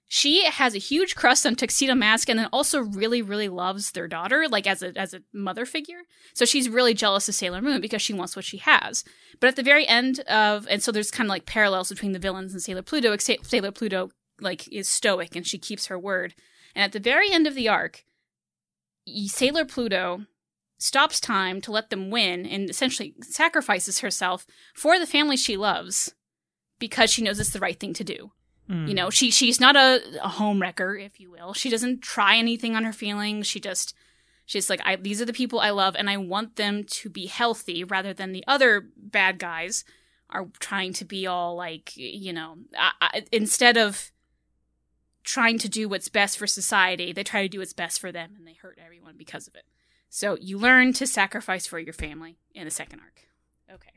She 0.07 0.43
has 0.45 0.73
a 0.73 0.79
huge 0.79 1.15
crush 1.15 1.45
on 1.45 1.55
Tuxedo 1.55 1.93
Mask 1.93 2.27
and 2.27 2.39
then 2.39 2.49
also 2.51 2.79
really, 2.79 3.21
really 3.21 3.47
loves 3.47 3.91
their 3.91 4.07
daughter, 4.07 4.47
like 4.49 4.65
as 4.65 4.81
a 4.81 4.97
as 4.97 5.13
a 5.13 5.21
mother 5.31 5.67
figure. 5.67 5.99
So 6.33 6.45
she's 6.45 6.67
really 6.67 6.95
jealous 6.95 7.29
of 7.29 7.35
Sailor 7.35 7.61
Moon 7.61 7.79
because 7.79 8.01
she 8.01 8.13
wants 8.13 8.35
what 8.35 8.43
she 8.43 8.57
has. 8.57 9.03
But 9.39 9.49
at 9.49 9.55
the 9.55 9.61
very 9.61 9.87
end 9.87 10.21
of 10.21 10.65
and 10.67 10.81
so 10.81 10.91
there's 10.91 11.11
kind 11.11 11.27
of 11.27 11.29
like 11.29 11.45
parallels 11.45 11.89
between 11.89 12.13
the 12.13 12.17
villains 12.17 12.53
and 12.53 12.61
Sailor 12.61 12.81
Pluto, 12.81 13.11
except 13.11 13.45
Sailor 13.45 13.71
Pluto 13.71 14.09
like 14.41 14.67
is 14.73 14.89
stoic 14.89 15.35
and 15.35 15.45
she 15.45 15.59
keeps 15.59 15.85
her 15.85 15.99
word. 15.99 16.33
And 16.73 16.83
at 16.83 16.91
the 16.91 16.99
very 16.99 17.31
end 17.31 17.45
of 17.45 17.53
the 17.53 17.69
arc, 17.69 18.03
Sailor 19.27 19.65
Pluto 19.65 20.25
stops 20.79 21.19
time 21.19 21.61
to 21.61 21.71
let 21.71 21.89
them 21.89 22.09
win 22.09 22.45
and 22.45 22.69
essentially 22.69 23.13
sacrifices 23.21 23.99
herself 23.99 24.47
for 24.73 24.97
the 24.97 25.05
family 25.05 25.37
she 25.37 25.57
loves 25.57 26.15
because 26.79 27.11
she 27.11 27.21
knows 27.21 27.39
it's 27.39 27.51
the 27.51 27.59
right 27.59 27.79
thing 27.79 27.93
to 27.93 28.03
do. 28.03 28.31
Mm. 28.69 28.87
You 28.87 28.93
know, 28.93 29.09
she 29.09 29.29
she's 29.29 29.59
not 29.59 29.75
a, 29.75 30.01
a 30.23 30.29
home 30.29 30.61
wrecker, 30.61 30.95
if 30.95 31.19
you 31.19 31.29
will. 31.29 31.53
She 31.53 31.69
doesn't 31.69 32.01
try 32.01 32.37
anything 32.37 32.75
on 32.75 32.85
her 32.85 32.93
feelings. 32.93 33.45
She 33.45 33.59
just 33.59 33.93
she's 34.45 34.69
like, 34.69 34.81
I 34.85 34.95
these 34.95 35.21
are 35.21 35.25
the 35.25 35.33
people 35.33 35.59
I 35.59 35.71
love, 35.71 35.95
and 35.97 36.09
I 36.09 36.17
want 36.17 36.55
them 36.55 36.83
to 36.85 37.09
be 37.09 37.25
healthy 37.25 37.83
rather 37.83 38.13
than 38.13 38.31
the 38.31 38.43
other 38.47 38.87
bad 38.95 39.37
guys 39.37 39.83
are 40.29 40.47
trying 40.59 40.93
to 40.93 41.05
be 41.05 41.25
all 41.25 41.55
like, 41.55 41.97
you 41.97 42.31
know, 42.31 42.57
I, 42.77 42.91
I, 43.01 43.23
instead 43.31 43.77
of 43.77 44.11
trying 45.23 45.57
to 45.57 45.67
do 45.67 45.89
what's 45.89 46.07
best 46.07 46.37
for 46.37 46.45
society, 46.45 47.11
they 47.11 47.23
try 47.23 47.41
to 47.41 47.49
do 47.49 47.59
what's 47.59 47.73
best 47.73 47.99
for 47.99 48.11
them, 48.11 48.33
and 48.37 48.47
they 48.47 48.53
hurt 48.53 48.79
everyone 48.83 49.15
because 49.17 49.47
of 49.47 49.55
it. 49.55 49.65
So 50.09 50.37
you 50.41 50.57
learn 50.57 50.93
to 50.93 51.05
sacrifice 51.07 51.65
for 51.67 51.79
your 51.79 51.93
family 51.93 52.37
in 52.53 52.65
the 52.65 52.71
second 52.71 52.99
arc. 52.99 53.21
Okay. 53.75 53.91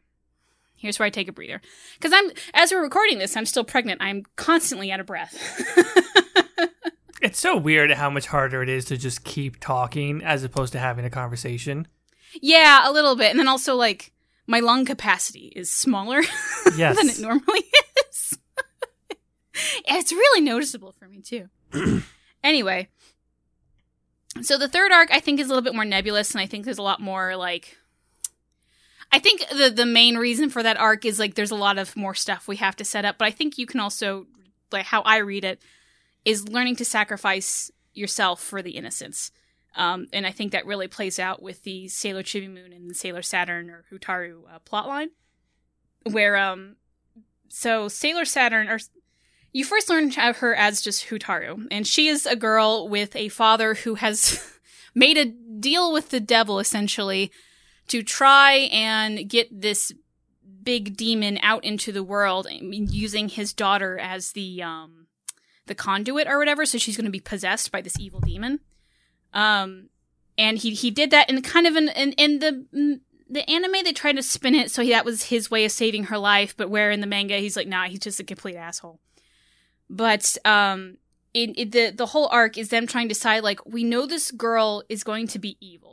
Here's 0.76 0.98
where 0.98 1.06
I 1.06 1.10
take 1.10 1.28
a 1.28 1.32
breather. 1.32 1.60
Because 1.94 2.12
I'm, 2.14 2.30
as 2.54 2.70
we're 2.72 2.82
recording 2.82 3.18
this, 3.18 3.36
I'm 3.36 3.46
still 3.46 3.64
pregnant. 3.64 4.02
I'm 4.02 4.24
constantly 4.36 4.92
out 4.92 5.00
of 5.00 5.06
breath. 5.06 5.34
It's 7.22 7.38
so 7.38 7.56
weird 7.56 7.92
how 7.92 8.10
much 8.10 8.26
harder 8.26 8.64
it 8.64 8.68
is 8.68 8.84
to 8.86 8.96
just 8.96 9.22
keep 9.22 9.60
talking 9.60 10.24
as 10.24 10.42
opposed 10.42 10.72
to 10.72 10.80
having 10.80 11.04
a 11.04 11.10
conversation. 11.10 11.86
yeah, 12.40 12.80
a 12.82 12.90
little 12.90 13.14
bit. 13.14 13.30
And 13.30 13.38
then 13.38 13.46
also, 13.46 13.76
like, 13.76 14.10
my 14.48 14.58
lung 14.58 14.84
capacity 14.84 15.52
is 15.54 15.70
smaller 15.70 16.22
Yes. 16.76 16.96
than 16.96 17.08
it 17.08 17.20
normally 17.20 17.62
is. 18.10 18.38
it's 19.86 20.10
really 20.10 20.40
noticeable 20.40 20.96
for 20.98 21.06
me, 21.06 21.22
too. 21.22 21.48
anyway. 22.42 22.88
So 24.40 24.56
the 24.56 24.68
third 24.68 24.92
arc, 24.92 25.10
I 25.12 25.20
think, 25.20 25.40
is 25.40 25.46
a 25.46 25.50
little 25.50 25.62
bit 25.62 25.74
more 25.74 25.84
nebulous, 25.84 26.32
and 26.32 26.40
I 26.40 26.46
think 26.46 26.64
there's 26.64 26.78
a 26.78 26.82
lot 26.82 27.00
more, 27.00 27.36
like, 27.36 27.76
I 29.12 29.18
think 29.18 29.46
the 29.50 29.68
the 29.68 29.84
main 29.84 30.16
reason 30.16 30.48
for 30.48 30.62
that 30.62 30.78
arc 30.78 31.04
is 31.04 31.18
like 31.18 31.34
there's 31.34 31.50
a 31.50 31.56
lot 31.56 31.76
of 31.76 31.94
more 31.94 32.14
stuff 32.14 32.48
we 32.48 32.56
have 32.56 32.76
to 32.76 32.84
set 32.84 33.04
up, 33.04 33.18
but 33.18 33.26
I 33.26 33.30
think 33.30 33.58
you 33.58 33.66
can 33.66 33.78
also 33.78 34.26
like 34.72 34.86
how 34.86 35.02
I 35.02 35.18
read 35.18 35.44
it 35.44 35.60
is 36.24 36.48
learning 36.48 36.76
to 36.76 36.84
sacrifice 36.84 37.70
yourself 37.92 38.42
for 38.42 38.62
the 38.62 38.70
innocence. 38.70 39.30
Um, 39.76 40.06
and 40.12 40.26
I 40.26 40.30
think 40.30 40.52
that 40.52 40.66
really 40.66 40.88
plays 40.88 41.18
out 41.18 41.42
with 41.42 41.62
the 41.62 41.88
Sailor 41.88 42.22
Chibi 42.22 42.48
Moon 42.48 42.72
and 42.72 42.96
Sailor 42.96 43.22
Saturn 43.22 43.68
or 43.68 43.84
Hotaru 43.92 44.42
uh, 44.50 44.58
plotline, 44.66 45.08
where 46.10 46.36
um, 46.36 46.76
so 47.48 47.88
Sailor 47.88 48.24
Saturn 48.24 48.68
or 48.68 48.78
you 49.52 49.64
first 49.64 49.90
learn 49.90 50.12
of 50.18 50.38
her 50.38 50.54
as 50.54 50.80
just 50.80 51.08
Hotaru, 51.08 51.66
and 51.70 51.86
she 51.86 52.08
is 52.08 52.26
a 52.26 52.36
girl 52.36 52.88
with 52.88 53.14
a 53.14 53.28
father 53.28 53.74
who 53.74 53.96
has 53.96 54.42
made 54.94 55.18
a 55.18 55.26
deal 55.26 55.92
with 55.92 56.10
the 56.10 56.20
devil 56.20 56.58
essentially 56.58 57.30
to 57.88 58.02
try 58.02 58.68
and 58.72 59.28
get 59.28 59.48
this 59.60 59.92
big 60.62 60.96
demon 60.96 61.38
out 61.42 61.64
into 61.64 61.92
the 61.92 62.02
world 62.02 62.46
using 62.50 63.28
his 63.28 63.52
daughter 63.52 63.98
as 63.98 64.32
the 64.32 64.62
um 64.62 65.06
the 65.66 65.74
conduit 65.74 66.28
or 66.28 66.38
whatever 66.38 66.64
so 66.64 66.78
she's 66.78 66.96
going 66.96 67.04
to 67.04 67.10
be 67.10 67.20
possessed 67.20 67.72
by 67.72 67.80
this 67.80 67.98
evil 67.98 68.20
demon. 68.20 68.60
Um 69.34 69.88
and 70.38 70.58
he 70.58 70.74
he 70.74 70.90
did 70.90 71.10
that 71.10 71.28
in 71.28 71.42
kind 71.42 71.66
of 71.66 71.76
in 71.76 71.88
in, 71.88 72.12
in 72.12 72.38
the 72.38 73.00
the 73.28 73.48
anime 73.50 73.84
they 73.84 73.92
tried 73.92 74.16
to 74.16 74.22
spin 74.22 74.54
it 74.54 74.70
so 74.70 74.84
that 74.84 75.04
was 75.04 75.24
his 75.24 75.50
way 75.50 75.64
of 75.64 75.72
saving 75.72 76.04
her 76.04 76.18
life 76.18 76.56
but 76.56 76.70
where 76.70 76.90
in 76.90 77.00
the 77.00 77.06
manga 77.06 77.36
he's 77.38 77.56
like 77.56 77.66
nah 77.66 77.84
he's 77.84 77.98
just 77.98 78.20
a 78.20 78.24
complete 78.24 78.56
asshole 78.56 79.00
but 79.92 80.36
um 80.44 80.96
in, 81.34 81.54
in 81.54 81.70
the 81.70 81.90
the 81.90 82.06
whole 82.06 82.28
arc 82.28 82.58
is 82.58 82.70
them 82.70 82.86
trying 82.86 83.08
to 83.08 83.14
decide 83.14 83.44
like 83.44 83.64
we 83.64 83.84
know 83.84 84.06
this 84.06 84.30
girl 84.32 84.82
is 84.88 85.04
going 85.04 85.26
to 85.28 85.38
be 85.38 85.56
evil 85.60 85.92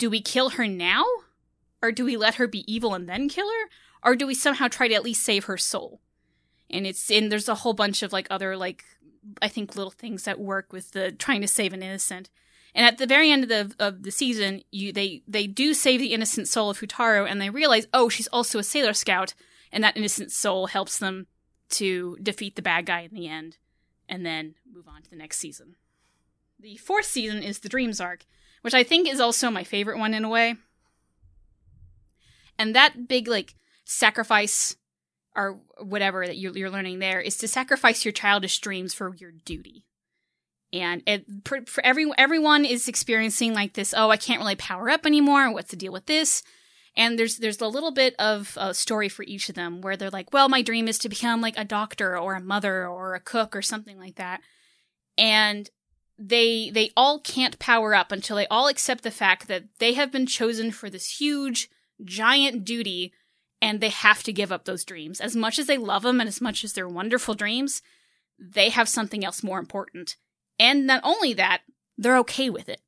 do 0.00 0.08
we 0.08 0.22
kill 0.22 0.50
her 0.50 0.66
now? 0.66 1.04
Or 1.82 1.92
do 1.92 2.04
we 2.06 2.16
let 2.16 2.36
her 2.36 2.48
be 2.48 2.64
evil 2.72 2.94
and 2.94 3.08
then 3.08 3.28
kill 3.28 3.48
her? 3.48 3.68
Or 4.02 4.16
do 4.16 4.26
we 4.26 4.34
somehow 4.34 4.66
try 4.66 4.88
to 4.88 4.94
at 4.94 5.04
least 5.04 5.22
save 5.22 5.44
her 5.44 5.58
soul? 5.58 6.00
And 6.70 6.86
it's 6.86 7.10
and 7.10 7.30
there's 7.30 7.48
a 7.48 7.56
whole 7.56 7.74
bunch 7.74 8.02
of 8.02 8.12
like 8.12 8.26
other 8.30 8.56
like 8.56 8.84
I 9.42 9.48
think 9.48 9.76
little 9.76 9.90
things 9.90 10.24
that 10.24 10.40
work 10.40 10.72
with 10.72 10.92
the 10.92 11.12
trying 11.12 11.42
to 11.42 11.48
save 11.48 11.74
an 11.74 11.82
innocent. 11.82 12.30
And 12.74 12.86
at 12.86 12.96
the 12.96 13.06
very 13.06 13.30
end 13.30 13.42
of 13.42 13.48
the 13.50 13.74
of 13.78 14.02
the 14.02 14.10
season, 14.10 14.62
you 14.70 14.90
they 14.90 15.22
they 15.28 15.46
do 15.46 15.74
save 15.74 16.00
the 16.00 16.14
innocent 16.14 16.48
soul 16.48 16.70
of 16.70 16.80
Hotaru 16.80 17.30
and 17.30 17.38
they 17.40 17.50
realize, 17.50 17.86
oh, 17.92 18.08
she's 18.08 18.28
also 18.28 18.58
a 18.58 18.64
sailor 18.64 18.94
scout, 18.94 19.34
and 19.70 19.84
that 19.84 19.98
innocent 19.98 20.32
soul 20.32 20.68
helps 20.68 20.98
them 20.98 21.26
to 21.70 22.16
defeat 22.22 22.56
the 22.56 22.62
bad 22.62 22.86
guy 22.86 23.00
in 23.00 23.14
the 23.14 23.28
end, 23.28 23.56
and 24.08 24.24
then 24.26 24.54
move 24.70 24.88
on 24.88 25.02
to 25.02 25.10
the 25.10 25.16
next 25.16 25.38
season. 25.38 25.76
The 26.58 26.76
fourth 26.76 27.06
season 27.06 27.42
is 27.42 27.60
the 27.60 27.68
Dreams 27.68 28.00
arc, 28.00 28.26
which 28.62 28.74
I 28.74 28.82
think 28.82 29.08
is 29.08 29.20
also 29.20 29.50
my 29.50 29.64
favorite 29.64 29.98
one 29.98 30.14
in 30.14 30.24
a 30.24 30.28
way. 30.28 30.56
And 32.58 32.74
that 32.74 33.08
big 33.08 33.26
like 33.26 33.54
sacrifice 33.84 34.76
or 35.34 35.60
whatever 35.78 36.26
that 36.26 36.36
you're, 36.36 36.56
you're 36.56 36.70
learning 36.70 36.98
there 36.98 37.20
is 37.20 37.36
to 37.38 37.48
sacrifice 37.48 38.04
your 38.04 38.12
childish 38.12 38.58
dreams 38.58 38.92
for 38.92 39.14
your 39.14 39.30
duty. 39.30 39.84
And 40.72 41.02
it 41.06 41.24
for, 41.44 41.62
for 41.62 41.84
every 41.84 42.10
everyone 42.18 42.64
is 42.64 42.88
experiencing 42.88 43.54
like 43.54 43.72
this. 43.72 43.94
Oh, 43.96 44.10
I 44.10 44.16
can't 44.16 44.40
really 44.40 44.56
power 44.56 44.90
up 44.90 45.06
anymore. 45.06 45.52
What's 45.52 45.70
the 45.70 45.76
deal 45.76 45.92
with 45.92 46.06
this? 46.06 46.42
And 46.96 47.18
there's 47.18 47.36
there's 47.36 47.60
a 47.60 47.68
little 47.68 47.92
bit 47.92 48.14
of 48.18 48.56
a 48.60 48.74
story 48.74 49.08
for 49.08 49.22
each 49.22 49.48
of 49.48 49.54
them 49.54 49.80
where 49.80 49.96
they're 49.96 50.10
like, 50.10 50.32
well, 50.32 50.48
my 50.48 50.62
dream 50.62 50.88
is 50.88 50.98
to 50.98 51.08
become 51.08 51.40
like 51.40 51.56
a 51.56 51.64
doctor 51.64 52.18
or 52.18 52.34
a 52.34 52.40
mother 52.40 52.86
or 52.86 53.14
a 53.14 53.20
cook 53.20 53.54
or 53.54 53.62
something 53.62 53.98
like 53.98 54.16
that. 54.16 54.40
And 55.16 55.70
they 56.18 56.70
they 56.70 56.90
all 56.96 57.20
can't 57.20 57.58
power 57.58 57.94
up 57.94 58.12
until 58.12 58.36
they 58.36 58.46
all 58.48 58.68
accept 58.68 59.02
the 59.02 59.10
fact 59.10 59.48
that 59.48 59.64
they 59.78 59.94
have 59.94 60.12
been 60.12 60.26
chosen 60.26 60.70
for 60.70 60.90
this 60.90 61.20
huge 61.20 61.70
giant 62.04 62.64
duty 62.64 63.12
and 63.62 63.80
they 63.80 63.88
have 63.88 64.22
to 64.24 64.32
give 64.32 64.50
up 64.50 64.64
those 64.64 64.84
dreams. 64.84 65.20
As 65.20 65.36
much 65.36 65.58
as 65.58 65.66
they 65.66 65.78
love 65.78 66.02
them 66.02 66.20
and 66.20 66.28
as 66.28 66.40
much 66.40 66.64
as 66.64 66.72
they're 66.72 66.88
wonderful 66.88 67.34
dreams 67.34 67.82
they 68.42 68.70
have 68.70 68.88
something 68.88 69.22
else 69.22 69.42
more 69.42 69.58
important. 69.58 70.16
And 70.58 70.86
not 70.86 71.02
only 71.04 71.34
that 71.34 71.60
they're 71.98 72.16
okay 72.18 72.48
with 72.50 72.68
it. 72.68 72.80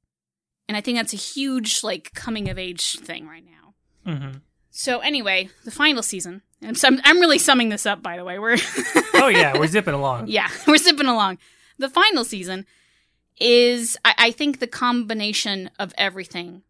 And 0.69 0.77
i 0.77 0.81
think 0.81 0.97
that's 0.97 1.13
a 1.13 1.17
huge 1.17 1.85
like 1.85 2.15
coming 2.15 2.49
of 2.49 2.59
age 2.59 2.99
thing 2.99 3.27
right 3.27 3.45
now 3.45 3.62
hmm 4.05 4.31
so 4.71 5.01
anyway 5.01 5.49
the 5.65 5.71
final 5.71 6.03
season 6.03 6.43
I'm, 6.63 7.01
I'm 7.05 7.21
really 7.21 7.39
summing 7.39 7.69
this 7.71 7.87
up 7.87 8.03
by 8.03 8.17
the 8.17 8.25
way 8.25 8.39
we're 8.39 8.57
Oh 9.15 9.29
yeah, 9.29 9.57
we're 9.59 9.67
zipping 9.67 9.95
along. 9.95 10.29
yeah, 10.29 10.49
we're 10.67 10.77
zipping 10.79 11.07
along. 11.07 11.39
The 11.79 11.89
final 11.89 12.25
season 12.25 12.67
is, 13.41 13.97
I, 14.05 14.15
I 14.19 14.31
think, 14.31 14.59
the 14.59 14.67
combination 14.67 15.71
of 15.79 15.93
everything, 15.97 16.63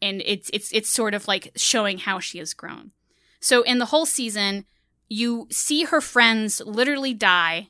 and 0.00 0.22
it's 0.24 0.50
it's 0.52 0.70
it's 0.72 0.92
sort 0.92 1.14
of 1.14 1.26
like 1.26 1.52
showing 1.56 1.98
how 1.98 2.20
she 2.20 2.38
has 2.38 2.54
grown. 2.54 2.92
So 3.40 3.62
in 3.62 3.78
the 3.78 3.86
whole 3.86 4.06
season, 4.06 4.66
you 5.08 5.48
see 5.50 5.84
her 5.84 6.00
friends 6.00 6.60
literally 6.64 7.14
die, 7.14 7.68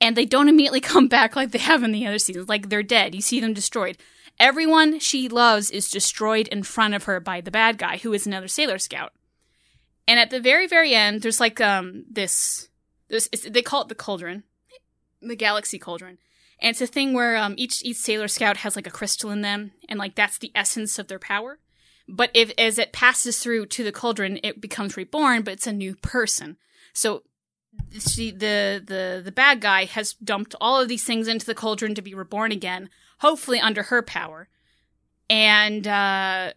and 0.00 0.16
they 0.16 0.26
don't 0.26 0.48
immediately 0.48 0.80
come 0.92 1.08
back 1.08 1.36
like 1.36 1.50
they 1.52 1.58
have 1.58 1.82
in 1.82 1.92
the 1.92 2.06
other 2.06 2.18
seasons. 2.18 2.48
Like 2.48 2.68
they're 2.68 2.82
dead. 2.82 3.14
You 3.14 3.20
see 3.22 3.40
them 3.40 3.54
destroyed. 3.54 3.96
Everyone 4.38 4.98
she 4.98 5.28
loves 5.28 5.70
is 5.70 5.90
destroyed 5.90 6.48
in 6.48 6.62
front 6.62 6.94
of 6.94 7.04
her 7.04 7.20
by 7.20 7.40
the 7.40 7.50
bad 7.50 7.78
guy, 7.78 7.98
who 7.98 8.12
is 8.12 8.26
another 8.26 8.48
Sailor 8.48 8.78
Scout. 8.78 9.12
And 10.06 10.18
at 10.18 10.30
the 10.30 10.40
very, 10.40 10.66
very 10.66 10.94
end, 10.94 11.22
there's 11.22 11.40
like 11.40 11.60
um 11.60 12.04
this 12.10 12.68
this 13.08 13.28
they 13.48 13.62
call 13.62 13.82
it 13.82 13.88
the 13.88 13.94
cauldron, 13.94 14.42
the 15.22 15.36
galaxy 15.36 15.78
cauldron, 15.78 16.18
and 16.60 16.70
it's 16.70 16.80
a 16.80 16.86
thing 16.86 17.14
where 17.14 17.36
um 17.36 17.54
each 17.56 17.84
each 17.84 17.96
Sailor 17.96 18.28
Scout 18.28 18.58
has 18.58 18.76
like 18.76 18.86
a 18.86 18.90
crystal 18.90 19.30
in 19.30 19.40
them, 19.40 19.72
and 19.88 19.98
like 19.98 20.14
that's 20.14 20.38
the 20.38 20.52
essence 20.54 20.98
of 20.98 21.08
their 21.08 21.18
power. 21.18 21.58
But 22.08 22.30
if 22.34 22.52
as 22.58 22.78
it 22.78 22.92
passes 22.92 23.38
through 23.38 23.66
to 23.66 23.84
the 23.84 23.92
cauldron, 23.92 24.38
it 24.42 24.60
becomes 24.60 24.96
reborn, 24.96 25.42
but 25.42 25.54
it's 25.54 25.66
a 25.66 25.72
new 25.72 25.94
person. 25.96 26.58
So 26.92 27.22
she, 27.98 28.30
the 28.30 28.82
the 28.84 29.22
the 29.24 29.32
bad 29.32 29.60
guy 29.60 29.84
has 29.84 30.14
dumped 30.14 30.54
all 30.60 30.80
of 30.80 30.88
these 30.88 31.04
things 31.04 31.28
into 31.28 31.46
the 31.46 31.54
cauldron 31.54 31.94
to 31.94 32.02
be 32.02 32.14
reborn 32.14 32.52
again, 32.52 32.90
hopefully 33.24 33.58
under 33.58 33.84
her 33.84 34.02
power, 34.02 34.48
and 35.30 35.88
uh, 35.88 36.52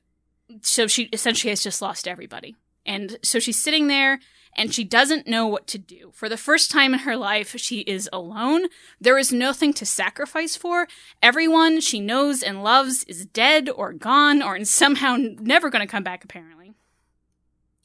so 0.62 0.86
she 0.86 1.04
essentially 1.14 1.50
has 1.50 1.64
just 1.64 1.82
lost 1.82 2.10
everybody. 2.10 2.58
And 2.86 3.18
so 3.24 3.40
she's 3.40 3.58
sitting 3.58 3.88
there 3.88 4.20
and 4.54 4.74
she 4.74 4.84
doesn't 4.84 5.28
know 5.28 5.48
what 5.48 5.66
to 5.68 5.78
do. 5.78 6.12
For 6.14 6.28
the 6.28 6.36
first 6.36 6.70
time 6.70 6.94
in 6.94 7.02
her 7.02 7.16
life, 7.16 7.56
she 7.58 7.80
is 7.82 8.10
alone. 8.12 8.66
There 9.00 9.18
is 9.18 9.32
nothing 9.32 9.72
to 9.76 9.86
sacrifice 9.86 10.58
for. 10.58 10.88
Everyone 11.22 11.80
she 11.80 12.02
knows 12.02 12.44
and 12.44 12.64
loves 12.64 13.06
is 13.06 13.26
dead 13.26 13.70
or 13.70 13.94
gone 13.94 14.44
or 14.44 14.62
somehow 14.66 15.16
never 15.18 15.70
going 15.70 15.86
to 15.86 15.92
come 15.92 16.04
back, 16.04 16.26
apparently. 16.26 16.74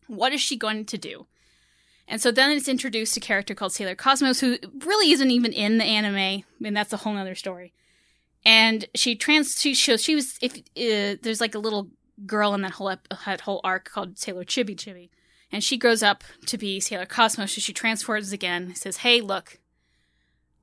What 0.08 0.32
is 0.32 0.40
she 0.40 0.56
going 0.56 0.86
to 0.86 0.98
do? 0.98 1.26
And 2.08 2.20
so 2.20 2.32
then 2.32 2.50
it's 2.50 2.68
introduced 2.68 3.16
a 3.16 3.20
character 3.20 3.54
called 3.54 3.72
Sailor 3.72 3.94
Cosmos, 3.94 4.40
who 4.40 4.58
really 4.84 5.12
isn't 5.12 5.30
even 5.30 5.52
in 5.52 5.78
the 5.78 5.84
anime. 5.84 6.16
I 6.16 6.44
mean, 6.58 6.74
that's 6.74 6.92
a 6.92 6.98
whole 6.98 7.16
other 7.16 7.36
story. 7.36 7.72
And 8.44 8.86
she 8.94 9.14
trans, 9.14 9.60
she 9.60 9.74
shows, 9.74 10.02
she 10.02 10.14
was, 10.14 10.38
if, 10.42 10.56
uh, 10.56 11.18
there's 11.22 11.40
like 11.40 11.54
a 11.54 11.60
little 11.60 11.88
girl 12.26 12.54
in 12.54 12.62
that 12.62 12.72
whole, 12.72 12.90
ep- 12.90 13.08
that 13.24 13.42
whole 13.42 13.60
arc 13.62 13.90
called 13.90 14.18
Sailor 14.18 14.44
Chibi 14.44 14.76
Chibi. 14.76 15.10
And 15.50 15.62
she 15.62 15.76
grows 15.76 16.02
up 16.02 16.24
to 16.46 16.58
be 16.58 16.80
Sailor 16.80 17.06
Cosmos, 17.06 17.52
so 17.52 17.60
she 17.60 17.72
transforms 17.72 18.32
again, 18.32 18.74
says, 18.74 18.98
Hey, 18.98 19.20
look, 19.20 19.60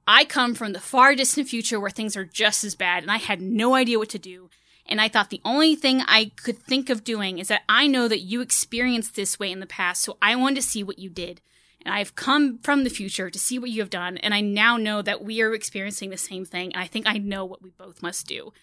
I 0.07 0.25
come 0.25 0.55
from 0.55 0.73
the 0.73 0.79
far 0.79 1.13
distant 1.13 1.47
future 1.47 1.79
where 1.79 1.91
things 1.91 2.17
are 2.17 2.25
just 2.25 2.63
as 2.63 2.73
bad, 2.73 3.03
and 3.03 3.11
I 3.11 3.17
had 3.17 3.41
no 3.41 3.75
idea 3.75 3.99
what 3.99 4.09
to 4.09 4.19
do. 4.19 4.49
And 4.87 4.99
I 4.99 5.07
thought 5.07 5.29
the 5.29 5.41
only 5.45 5.75
thing 5.75 6.01
I 6.01 6.31
could 6.41 6.57
think 6.57 6.89
of 6.89 7.03
doing 7.03 7.37
is 7.37 7.49
that 7.49 7.61
I 7.69 7.85
know 7.85 8.07
that 8.07 8.21
you 8.21 8.41
experienced 8.41 9.15
this 9.15 9.37
way 9.37 9.51
in 9.51 9.59
the 9.59 9.67
past, 9.67 10.01
so 10.01 10.17
I 10.19 10.35
wanted 10.35 10.55
to 10.55 10.67
see 10.67 10.81
what 10.83 10.97
you 10.97 11.11
did. 11.11 11.41
And 11.85 11.93
I've 11.93 12.15
come 12.15 12.59
from 12.59 12.83
the 12.83 12.89
future 12.89 13.29
to 13.29 13.39
see 13.39 13.57
what 13.57 13.69
you 13.69 13.81
have 13.81 13.89
done, 13.89 14.17
and 14.17 14.33
I 14.33 14.41
now 14.41 14.77
know 14.77 15.01
that 15.01 15.23
we 15.23 15.41
are 15.41 15.53
experiencing 15.53 16.09
the 16.09 16.17
same 16.17 16.45
thing, 16.45 16.73
and 16.73 16.83
I 16.83 16.87
think 16.87 17.07
I 17.07 17.17
know 17.17 17.45
what 17.45 17.61
we 17.61 17.69
both 17.69 18.01
must 18.01 18.27
do. 18.27 18.53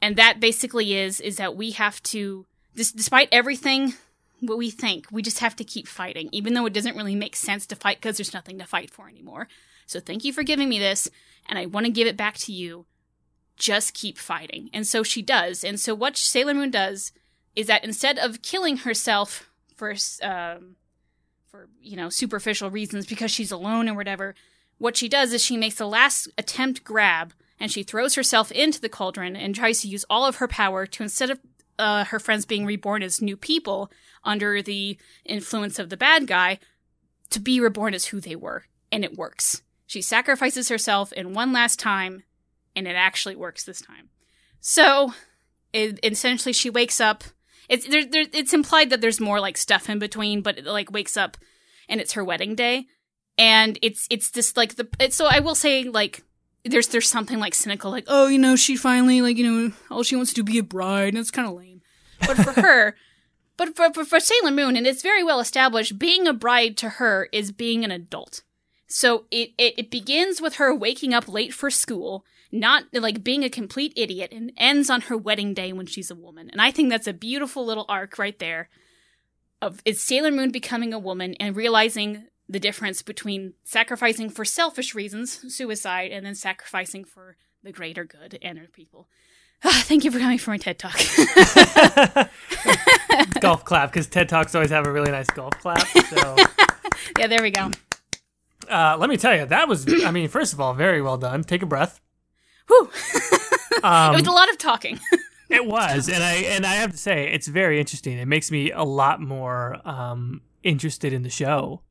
And 0.00 0.16
that 0.16 0.40
basically 0.40 0.94
is 0.94 1.20
is 1.20 1.36
that 1.36 1.56
we 1.56 1.72
have 1.72 2.02
to 2.04 2.46
despite 2.74 3.28
everything 3.30 3.94
what 4.40 4.58
we 4.58 4.70
think, 4.70 5.06
we 5.10 5.20
just 5.22 5.40
have 5.40 5.54
to 5.56 5.64
keep 5.64 5.86
fighting, 5.86 6.28
even 6.32 6.54
though 6.54 6.64
it 6.66 6.72
doesn't 6.72 6.96
really 6.96 7.14
make 7.14 7.36
sense 7.36 7.66
to 7.66 7.76
fight 7.76 7.98
because 7.98 8.16
there's 8.16 8.32
nothing 8.32 8.58
to 8.58 8.64
fight 8.64 8.90
for 8.90 9.08
anymore. 9.08 9.48
So 9.86 10.00
thank 10.00 10.24
you 10.24 10.32
for 10.32 10.42
giving 10.42 10.68
me 10.68 10.78
this, 10.78 11.10
and 11.48 11.58
I 11.58 11.66
want 11.66 11.86
to 11.86 11.92
give 11.92 12.06
it 12.06 12.16
back 12.16 12.36
to 12.38 12.52
you 12.52 12.86
just 13.56 13.92
keep 13.92 14.16
fighting. 14.16 14.70
And 14.72 14.86
so 14.86 15.02
she 15.02 15.20
does. 15.20 15.62
And 15.62 15.78
so 15.78 15.94
what 15.94 16.16
Sailor 16.16 16.54
Moon 16.54 16.70
does 16.70 17.12
is 17.54 17.66
that 17.66 17.84
instead 17.84 18.18
of 18.18 18.40
killing 18.40 18.78
herself 18.78 19.50
for 19.76 19.94
um, 20.22 20.76
for 21.50 21.68
you 21.82 21.96
know 21.96 22.08
superficial 22.08 22.70
reasons 22.70 23.06
because 23.06 23.30
she's 23.30 23.50
alone 23.50 23.88
or 23.88 23.94
whatever, 23.94 24.34
what 24.78 24.96
she 24.96 25.08
does 25.08 25.32
is 25.32 25.44
she 25.44 25.56
makes 25.56 25.74
the 25.76 25.86
last 25.86 26.28
attempt 26.38 26.84
grab 26.84 27.32
and 27.58 27.72
she 27.72 27.82
throws 27.82 28.14
herself 28.14 28.52
into 28.52 28.80
the 28.80 28.88
cauldron 28.88 29.34
and 29.34 29.54
tries 29.54 29.80
to 29.80 29.88
use 29.88 30.04
all 30.08 30.24
of 30.24 30.36
her 30.36 30.46
power 30.46 30.86
to 30.86 31.02
instead 31.02 31.30
of 31.30 31.40
uh, 31.78 32.04
her 32.04 32.20
friends 32.20 32.46
being 32.46 32.64
reborn 32.64 33.02
as 33.02 33.20
new 33.20 33.36
people 33.36 33.90
under 34.22 34.62
the 34.62 34.96
influence 35.24 35.78
of 35.78 35.90
the 35.90 35.96
bad 35.96 36.26
guy, 36.26 36.58
to 37.30 37.40
be 37.40 37.58
reborn 37.58 37.94
as 37.94 38.06
who 38.06 38.20
they 38.20 38.36
were, 38.36 38.66
and 38.92 39.04
it 39.04 39.16
works. 39.16 39.62
She 39.86 40.02
sacrifices 40.02 40.68
herself 40.68 41.12
in 41.12 41.32
one 41.34 41.52
last 41.52 41.78
time 41.78 42.22
and 42.76 42.86
it 42.86 42.94
actually 42.94 43.34
works 43.34 43.64
this 43.64 43.80
time. 43.80 44.10
So, 44.60 45.14
it, 45.72 45.98
essentially, 46.04 46.52
she 46.52 46.70
wakes 46.70 47.00
up. 47.00 47.24
It's 47.70 47.86
there, 47.86 48.04
there, 48.04 48.26
It's 48.32 48.52
implied 48.52 48.90
that 48.90 49.00
there's 49.00 49.20
more 49.20 49.40
like 49.40 49.56
stuff 49.56 49.88
in 49.88 50.00
between, 50.00 50.42
but 50.42 50.58
it 50.58 50.66
like 50.66 50.90
wakes 50.90 51.16
up, 51.16 51.36
and 51.88 52.00
it's 52.00 52.14
her 52.14 52.24
wedding 52.24 52.56
day, 52.56 52.86
and 53.38 53.78
it's 53.80 54.08
it's 54.10 54.30
just 54.30 54.56
like 54.56 54.74
the. 54.74 54.88
It's, 54.98 55.14
so 55.14 55.26
I 55.26 55.38
will 55.38 55.54
say 55.54 55.84
like 55.84 56.24
there's 56.64 56.88
there's 56.88 57.08
something 57.08 57.38
like 57.38 57.54
cynical 57.54 57.90
like 57.90 58.04
oh 58.08 58.26
you 58.26 58.38
know 58.38 58.54
she 58.54 58.76
finally 58.76 59.22
like 59.22 59.38
you 59.38 59.50
know 59.50 59.72
all 59.90 60.02
she 60.02 60.16
wants 60.16 60.32
to 60.32 60.42
do 60.42 60.52
be 60.52 60.58
a 60.58 60.62
bride 60.62 61.14
and 61.14 61.18
it's 61.18 61.30
kind 61.30 61.48
of 61.48 61.54
lame, 61.54 61.80
but 62.26 62.36
for 62.36 62.52
her. 62.60 62.96
But 63.56 63.76
for, 63.76 63.92
for, 63.92 64.06
for 64.06 64.20
Sailor 64.20 64.52
Moon, 64.52 64.74
and 64.74 64.86
it's 64.86 65.02
very 65.02 65.22
well 65.22 65.38
established, 65.38 65.98
being 65.98 66.26
a 66.26 66.32
bride 66.32 66.78
to 66.78 66.88
her 66.88 67.28
is 67.30 67.52
being 67.52 67.84
an 67.84 67.90
adult. 67.90 68.42
So 68.86 69.26
it, 69.30 69.50
it, 69.58 69.74
it 69.76 69.90
begins 69.90 70.40
with 70.40 70.54
her 70.54 70.74
waking 70.74 71.12
up 71.12 71.28
late 71.28 71.52
for 71.52 71.70
school, 71.70 72.24
not 72.52 72.84
like 72.92 73.22
being 73.22 73.44
a 73.44 73.50
complete 73.50 73.92
idiot 73.96 74.30
and 74.32 74.52
ends 74.56 74.90
on 74.90 75.02
her 75.02 75.16
wedding 75.16 75.54
day 75.54 75.72
when 75.72 75.86
she's 75.86 76.10
a 76.10 76.14
woman. 76.14 76.50
And 76.50 76.60
I 76.60 76.70
think 76.70 76.90
that's 76.90 77.06
a 77.06 77.12
beautiful 77.12 77.64
little 77.64 77.86
arc 77.88 78.18
right 78.18 78.38
there 78.38 78.68
of 79.62 79.80
it's 79.84 80.00
Sailor 80.00 80.30
Moon 80.30 80.50
becoming 80.50 80.92
a 80.92 80.98
woman 80.98 81.34
and 81.34 81.54
realizing 81.54 82.24
the 82.48 82.60
difference 82.60 83.02
between 83.02 83.54
sacrificing 83.62 84.30
for 84.30 84.44
selfish 84.44 84.94
reasons, 84.94 85.54
suicide, 85.54 86.10
and 86.10 86.26
then 86.26 86.34
sacrificing 86.34 87.04
for 87.04 87.36
the 87.62 87.72
greater 87.72 88.04
good 88.04 88.38
and 88.42 88.58
her 88.58 88.68
people. 88.72 89.08
Ah, 89.62 89.82
thank 89.86 90.04
you 90.04 90.10
for 90.10 90.18
coming 90.18 90.38
for 90.38 90.50
my 90.50 90.56
TED 90.56 90.78
Talk. 90.78 90.96
golf 93.40 93.64
clap, 93.64 93.92
because 93.92 94.06
TED 94.08 94.28
Talks 94.28 94.54
always 94.54 94.70
have 94.70 94.86
a 94.86 94.92
really 94.92 95.10
nice 95.10 95.28
golf 95.30 95.52
clap. 95.60 95.86
So. 95.86 96.36
yeah, 97.18 97.26
there 97.26 97.42
we 97.42 97.50
go. 97.50 97.70
Uh, 98.68 98.96
let 98.98 99.10
me 99.10 99.16
tell 99.16 99.36
you, 99.36 99.46
that 99.46 99.68
was, 99.68 99.86
I 100.04 100.10
mean, 100.10 100.28
first 100.28 100.52
of 100.52 100.60
all, 100.60 100.74
very 100.74 101.02
well 101.02 101.18
done. 101.18 101.44
Take 101.44 101.62
a 101.62 101.66
breath. 101.66 102.00
Whew. 102.70 102.88
um, 103.82 104.14
it 104.14 104.18
was 104.18 104.26
a 104.26 104.32
lot 104.32 104.48
of 104.50 104.58
talking. 104.58 105.00
it 105.50 105.66
was, 105.66 106.08
and 106.08 106.22
I 106.22 106.34
and 106.34 106.64
I 106.64 106.74
have 106.74 106.92
to 106.92 106.98
say, 106.98 107.28
it's 107.32 107.48
very 107.48 107.80
interesting. 107.80 108.16
It 108.18 108.26
makes 108.26 108.50
me 108.50 108.70
a 108.70 108.84
lot 108.84 109.20
more 109.20 109.76
um, 109.84 110.42
interested 110.62 111.12
in 111.12 111.22
the 111.22 111.30
show. 111.30 111.82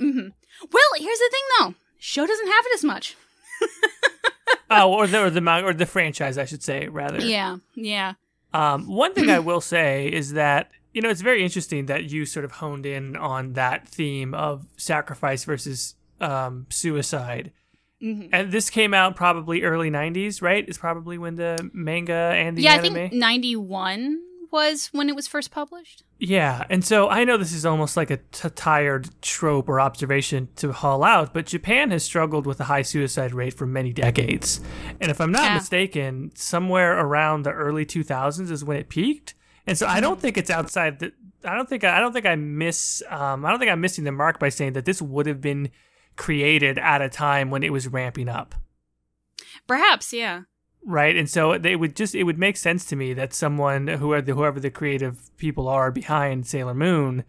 Mm-hmm. 0.00 0.28
Well, 0.72 0.84
here's 0.96 1.18
the 1.18 1.30
thing, 1.30 1.42
though. 1.58 1.74
Show 1.98 2.26
doesn't 2.26 2.46
have 2.46 2.64
it 2.66 2.74
as 2.74 2.84
much. 2.84 3.16
oh, 4.70 4.92
or 4.92 5.06
the 5.06 5.24
or 5.24 5.30
the 5.30 5.64
or 5.64 5.72
the 5.72 5.86
franchise, 5.86 6.36
I 6.36 6.44
should 6.44 6.62
say, 6.62 6.88
rather. 6.88 7.20
Yeah, 7.20 7.58
yeah. 7.74 8.14
Um, 8.52 8.88
one 8.88 9.14
thing 9.14 9.30
I 9.30 9.38
will 9.50 9.60
say 9.60 10.08
is 10.08 10.32
that 10.32 10.70
you 10.92 11.00
know 11.00 11.08
it's 11.08 11.20
very 11.20 11.44
interesting 11.44 11.86
that 11.86 12.04
you 12.04 12.26
sort 12.26 12.44
of 12.44 12.52
honed 12.52 12.86
in 12.86 13.16
on 13.16 13.52
that 13.52 13.88
theme 13.88 14.34
of 14.34 14.66
sacrifice 14.76 15.44
versus 15.44 15.94
um, 16.20 16.66
suicide 16.70 17.52
Mm-hmm. 18.04 18.28
And 18.32 18.52
this 18.52 18.68
came 18.68 18.92
out 18.92 19.16
probably 19.16 19.62
early 19.62 19.90
90s, 19.90 20.42
right? 20.42 20.68
Is 20.68 20.76
probably 20.76 21.16
when 21.16 21.36
the 21.36 21.70
manga 21.72 22.12
and 22.12 22.56
the 22.56 22.62
yeah, 22.62 22.74
anime. 22.74 22.92
I 22.92 23.08
think 23.08 23.12
91 23.14 24.20
was 24.50 24.88
when 24.92 25.08
it 25.08 25.16
was 25.16 25.26
first 25.26 25.50
published. 25.50 26.04
Yeah, 26.18 26.64
and 26.70 26.84
so 26.84 27.08
I 27.08 27.24
know 27.24 27.36
this 27.36 27.52
is 27.52 27.66
almost 27.66 27.96
like 27.96 28.10
a 28.10 28.18
t- 28.18 28.48
tired 28.50 29.10
trope 29.20 29.68
or 29.68 29.80
observation 29.80 30.48
to 30.56 30.70
haul 30.72 31.02
out, 31.02 31.34
but 31.34 31.46
Japan 31.46 31.90
has 31.90 32.04
struggled 32.04 32.46
with 32.46 32.60
a 32.60 32.64
high 32.64 32.82
suicide 32.82 33.34
rate 33.34 33.54
for 33.54 33.66
many 33.66 33.92
decades. 33.92 34.60
And 35.00 35.10
if 35.10 35.20
I'm 35.20 35.32
not 35.32 35.42
yeah. 35.42 35.54
mistaken, 35.54 36.30
somewhere 36.36 36.98
around 36.98 37.42
the 37.42 37.50
early 37.50 37.84
2000s 37.84 38.50
is 38.50 38.64
when 38.64 38.76
it 38.76 38.88
peaked. 38.88 39.34
And 39.66 39.76
so 39.76 39.86
I 39.86 40.00
don't 40.00 40.20
think 40.20 40.36
it's 40.38 40.50
outside 40.50 41.00
the 41.00 41.12
I 41.44 41.54
don't 41.54 41.68
think 41.68 41.84
I 41.84 42.00
don't 42.00 42.12
think 42.12 42.26
I 42.26 42.36
miss 42.36 43.02
um, 43.10 43.44
I 43.44 43.50
don't 43.50 43.58
think 43.58 43.70
I'm 43.70 43.80
missing 43.80 44.04
the 44.04 44.12
mark 44.12 44.38
by 44.38 44.50
saying 44.50 44.74
that 44.74 44.84
this 44.84 45.02
would 45.02 45.26
have 45.26 45.40
been 45.40 45.70
created 46.16 46.78
at 46.78 47.02
a 47.02 47.08
time 47.08 47.50
when 47.50 47.62
it 47.62 47.72
was 47.72 47.88
ramping 47.88 48.28
up. 48.28 48.54
Perhaps, 49.66 50.12
yeah. 50.12 50.42
Right, 50.86 51.16
and 51.16 51.28
so 51.30 51.52
it 51.52 51.76
would 51.76 51.96
just 51.96 52.14
it 52.14 52.24
would 52.24 52.38
make 52.38 52.58
sense 52.58 52.84
to 52.86 52.96
me 52.96 53.14
that 53.14 53.32
someone 53.32 53.86
whoever 53.88 54.22
the, 54.22 54.34
whoever 54.34 54.60
the 54.60 54.70
creative 54.70 55.34
people 55.38 55.66
are 55.66 55.90
behind 55.90 56.46
Sailor 56.46 56.74
Moon 56.74 57.24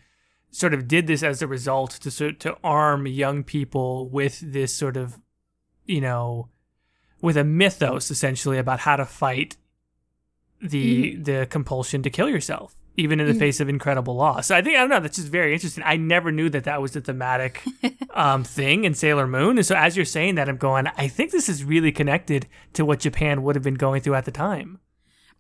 sort 0.52 0.74
of 0.74 0.88
did 0.88 1.08
this 1.08 1.24
as 1.24 1.42
a 1.42 1.48
result 1.48 1.92
to 1.92 2.12
sort 2.12 2.40
to 2.42 2.58
arm 2.64 3.08
young 3.08 3.44
people 3.44 4.10
with 4.10 4.40
this 4.40 4.74
sort 4.74 4.98
of 4.98 5.20
you 5.86 6.02
know 6.02 6.50
with 7.22 7.38
a 7.38 7.46
mythos 7.46 8.12
essentially 8.12 8.58
about 8.58 8.82
how 8.82 8.98
to 8.98 9.06
fight 9.06 9.56
the 10.62 11.14
mm-hmm. 11.14 11.24
the 11.24 11.46
compulsion 11.46 12.04
to 12.04 12.10
kill 12.10 12.30
yourself 12.30 12.76
even 12.98 13.20
in 13.20 13.28
the 13.28 13.34
face 13.34 13.60
of 13.60 13.70
incredible 13.70 14.16
loss. 14.16 14.48
So 14.48 14.56
I 14.56 14.62
think 14.62 14.78
I 14.78 14.82
don't 14.82 14.90
know. 14.90 15.00
That's 15.00 15.18
just 15.18 15.30
very 15.30 15.54
interesting. 15.54 15.84
I 15.86 15.98
never 15.98 16.32
knew 16.32 16.50
that 16.50 16.64
that 16.64 16.82
was 16.82 16.94
the 16.94 17.02
thematic 17.02 17.62
um, 18.12 18.44
thing 18.44 18.86
in 18.86 18.94
Sailor 18.94 19.28
Moon. 19.28 19.58
And 19.58 19.66
so 19.66 19.76
as 19.76 19.96
you're 19.96 20.06
saying 20.06 20.36
that, 20.36 20.50
I'm 20.50 20.58
going. 20.58 20.88
I 20.98 21.08
think 21.08 21.32
this 21.32 21.50
is 21.50 21.64
really 21.64 21.92
connected 21.92 22.48
to 22.74 22.86
what 22.86 23.00
Japan 23.00 23.44
would 23.44 23.56
have 23.56 23.64
been 23.64 23.76
going 23.76 24.02
through 24.02 24.16
at 24.16 24.26
the 24.26 24.32
time. 24.32 24.80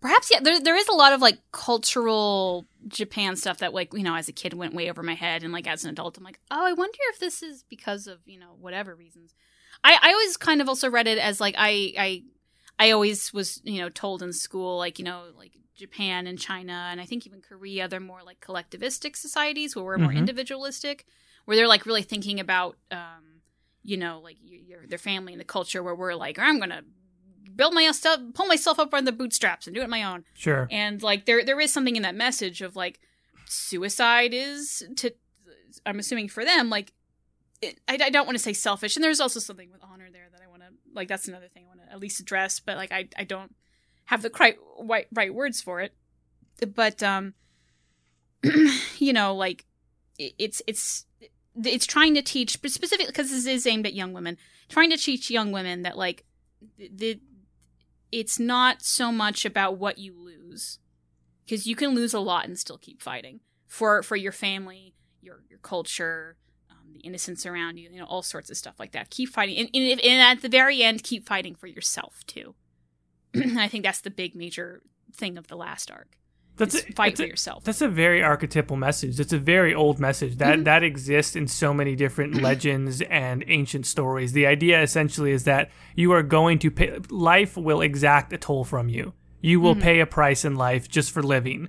Perhaps 0.01 0.29
yeah. 0.31 0.39
There 0.41 0.59
there 0.59 0.75
is 0.75 0.87
a 0.87 0.95
lot 0.95 1.13
of 1.13 1.21
like 1.21 1.39
cultural 1.51 2.65
Japan 2.87 3.35
stuff 3.35 3.59
that 3.59 3.73
like 3.73 3.93
you 3.93 4.03
know 4.03 4.15
as 4.15 4.27
a 4.27 4.33
kid 4.33 4.53
went 4.53 4.73
way 4.73 4.89
over 4.89 5.01
my 5.01 5.15
head, 5.15 5.43
and 5.43 5.53
like 5.53 5.67
as 5.67 5.83
an 5.83 5.91
adult, 5.91 6.17
I'm 6.17 6.23
like, 6.23 6.39
oh, 6.51 6.65
I 6.65 6.73
wonder 6.73 6.97
if 7.13 7.19
this 7.19 7.41
is 7.41 7.63
because 7.69 8.07
of 8.07 8.19
you 8.25 8.39
know 8.39 8.55
whatever 8.59 8.93
reasons. 8.93 9.33
I 9.83 9.97
I 10.01 10.11
always 10.11 10.37
kind 10.37 10.61
of 10.61 10.69
also 10.69 10.89
read 10.89 11.07
it 11.07 11.17
as 11.17 11.39
like 11.39 11.55
I 11.57 11.93
I 11.97 12.23
I 12.77 12.91
always 12.91 13.33
was 13.33 13.61
you 13.63 13.79
know 13.81 13.89
told 13.89 14.21
in 14.21 14.33
school 14.33 14.77
like 14.77 14.99
you 14.99 15.05
know 15.05 15.23
like 15.37 15.53
Japan 15.75 16.27
and 16.27 16.39
China, 16.39 16.88
and 16.91 17.01
I 17.01 17.05
think 17.05 17.25
even 17.27 17.41
Korea, 17.41 17.88
they're 17.88 17.99
more 17.99 18.21
like 18.23 18.39
collectivistic 18.39 19.15
societies 19.15 19.75
where 19.75 19.85
we're 19.85 19.97
more 19.97 20.09
mm-hmm. 20.09 20.19
individualistic, 20.19 21.05
where 21.45 21.57
they're 21.57 21.67
like 21.67 21.85
really 21.85 22.01
thinking 22.01 22.39
about, 22.39 22.77
um, 22.91 23.41
you 23.83 23.97
know, 23.97 24.19
like 24.23 24.38
your, 24.41 24.88
their 24.88 24.97
family 24.97 25.33
and 25.33 25.39
the 25.39 25.45
culture. 25.45 25.83
Where 25.83 25.95
we're 25.95 26.15
like, 26.15 26.39
I'm 26.39 26.59
gonna 26.59 26.83
build 27.55 27.73
myself, 27.73 28.19
pull 28.33 28.45
myself 28.47 28.79
up 28.79 28.93
on 28.93 29.05
the 29.05 29.11
bootstraps 29.11 29.67
and 29.67 29.75
do 29.75 29.81
it 29.81 29.89
my 29.89 30.03
own. 30.03 30.23
Sure. 30.33 30.67
And 30.71 31.01
like 31.03 31.25
there 31.25 31.43
there 31.43 31.59
is 31.59 31.71
something 31.71 31.95
in 31.95 32.03
that 32.03 32.15
message 32.15 32.61
of 32.61 32.75
like 32.75 32.99
suicide 33.47 34.33
is 34.33 34.83
to 34.97 35.13
I'm 35.85 35.99
assuming 35.99 36.29
for 36.29 36.43
them 36.43 36.69
like 36.69 36.93
it, 37.61 37.79
I, 37.88 37.97
I 38.01 38.09
don't 38.09 38.25
want 38.25 38.38
to 38.38 38.43
say 38.43 38.53
selfish 38.53 38.95
and 38.95 39.03
there's 39.03 39.19
also 39.19 39.39
something 39.39 39.71
with 39.71 39.81
honor 39.83 40.07
there 40.11 40.27
that 40.31 40.41
I 40.41 40.49
want 40.49 40.61
to 40.61 40.69
like 40.93 41.07
that's 41.07 41.27
another 41.27 41.47
thing 41.47 41.65
I 41.65 41.67
want 41.67 41.81
to 41.88 41.93
at 41.93 41.99
least 41.99 42.19
address 42.19 42.59
but 42.59 42.77
like 42.77 42.91
I 42.91 43.07
I 43.17 43.23
don't 43.23 43.53
have 44.05 44.21
the 44.21 44.31
right 44.81 45.07
right, 45.11 45.33
words 45.33 45.61
for 45.61 45.81
it. 45.81 45.93
But 46.73 47.03
um 47.03 47.33
you 48.97 49.13
know 49.13 49.35
like 49.35 49.65
it, 50.17 50.33
it's 50.37 50.61
it's 50.67 51.05
it's 51.63 51.85
trying 51.85 52.13
to 52.15 52.21
teach 52.21 52.51
specifically 52.51 53.07
because 53.07 53.29
this 53.29 53.45
is 53.45 53.65
aimed 53.65 53.85
at 53.85 53.93
young 53.93 54.13
women 54.13 54.37
trying 54.69 54.89
to 54.89 54.97
teach 54.97 55.29
young 55.29 55.51
women 55.51 55.83
that 55.83 55.97
like 55.97 56.25
the, 56.77 57.19
it's 58.11 58.39
not 58.39 58.81
so 58.81 59.11
much 59.11 59.45
about 59.45 59.77
what 59.77 59.97
you 59.97 60.13
lose 60.17 60.79
because 61.45 61.65
you 61.65 61.75
can 61.75 61.95
lose 61.95 62.13
a 62.13 62.19
lot 62.19 62.45
and 62.45 62.57
still 62.57 62.77
keep 62.77 63.01
fighting 63.01 63.39
for 63.67 64.03
for 64.03 64.15
your 64.15 64.31
family 64.31 64.93
your 65.21 65.43
your 65.49 65.59
culture 65.59 66.35
um, 66.69 66.93
the 66.93 66.99
innocence 66.99 67.45
around 67.45 67.77
you 67.77 67.89
you 67.89 67.99
know 67.99 68.05
all 68.05 68.21
sorts 68.21 68.49
of 68.49 68.57
stuff 68.57 68.75
like 68.79 68.91
that. 68.91 69.09
Keep 69.09 69.29
fighting 69.29 69.57
and, 69.57 69.69
and, 69.73 70.01
and 70.01 70.21
at 70.21 70.41
the 70.41 70.49
very 70.49 70.83
end 70.83 71.03
keep 71.03 71.25
fighting 71.25 71.55
for 71.55 71.67
yourself 71.67 72.25
too 72.27 72.55
i 73.57 73.67
think 73.67 73.83
that's 73.83 74.01
the 74.01 74.11
big 74.11 74.35
major 74.35 74.81
thing 75.13 75.37
of 75.37 75.47
the 75.47 75.55
last 75.55 75.89
arc 75.91 76.17
That's 76.57 76.75
a, 76.75 76.81
fight 76.93 77.11
that's 77.11 77.19
for 77.19 77.25
a- 77.25 77.29
yourself 77.29 77.63
That's 77.65 77.81
a 77.81 77.89
very 77.89 78.21
archetypal 78.23 78.77
message. 78.77 79.19
It's 79.19 79.33
a 79.33 79.37
very 79.55 79.73
old 79.73 79.99
message 79.99 80.37
that 80.37 80.59
Mhm. 80.59 80.63
that 80.65 80.83
exists 80.83 81.35
in 81.35 81.47
so 81.47 81.73
many 81.73 81.95
different 81.95 82.41
legends 82.49 83.01
and 83.09 83.43
ancient 83.47 83.85
stories. 83.85 84.31
The 84.31 84.45
idea 84.47 84.81
essentially 84.81 85.31
is 85.31 85.43
that 85.43 85.69
you 85.95 86.13
are 86.13 86.23
going 86.23 86.59
to 86.59 86.71
pay 86.71 86.97
life 87.09 87.57
will 87.57 87.81
exact 87.81 88.31
a 88.33 88.37
toll 88.37 88.63
from 88.63 88.87
you. 88.89 89.13
You 89.41 89.59
will 89.59 89.75
Mhm. 89.75 89.81
pay 89.81 89.99
a 89.99 90.05
price 90.05 90.45
in 90.45 90.55
life 90.55 90.87
just 90.87 91.11
for 91.11 91.21
living. 91.21 91.67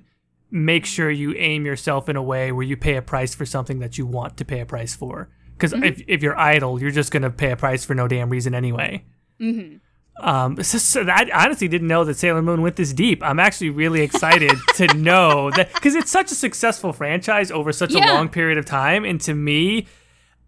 Make 0.51 0.85
sure 0.85 1.09
you 1.11 1.33
aim 1.35 1.65
yourself 1.65 2.07
in 2.07 2.15
a 2.15 2.23
way 2.23 2.51
where 2.53 2.63
you 2.71 2.77
pay 2.77 2.95
a 2.95 3.01
price 3.01 3.35
for 3.35 3.45
something 3.45 3.79
that 3.79 3.97
you 3.97 4.05
want 4.05 4.37
to 4.37 4.45
pay 4.45 4.61
a 4.61 4.65
price 4.65 4.95
for. 4.95 5.27
Because 5.57 5.73
if, 5.73 6.01
if 6.07 6.23
you're 6.23 6.39
idle, 6.39 6.79
you're 6.81 6.91
just 7.01 7.11
going 7.11 7.23
to 7.23 7.29
pay 7.43 7.51
a 7.51 7.57
price 7.57 7.83
for 7.83 7.93
no 7.95 8.07
damn 8.07 8.29
reason 8.29 8.53
anyway. 8.55 9.03
hmm 9.39 9.77
Um, 10.21 10.55
so, 10.63 10.77
so 10.77 11.01
I 11.03 11.29
honestly 11.33 11.67
didn't 11.67 11.87
know 11.87 12.03
that 12.03 12.17
Sailor 12.17 12.41
Moon 12.41 12.61
went 12.61 12.75
this 12.75 12.93
deep. 12.93 13.23
I'm 13.23 13.39
actually 13.39 13.69
really 13.69 14.01
excited 14.01 14.51
to 14.75 14.87
know 14.95 15.51
that 15.51 15.73
because 15.73 15.95
it's 15.95 16.11
such 16.11 16.31
a 16.31 16.35
successful 16.35 16.93
franchise 16.93 17.51
over 17.51 17.71
such 17.71 17.93
a 17.93 17.99
long 18.13 18.29
period 18.29 18.57
of 18.57 18.65
time, 18.65 19.05
and 19.05 19.19
to 19.21 19.33
me, 19.33 19.87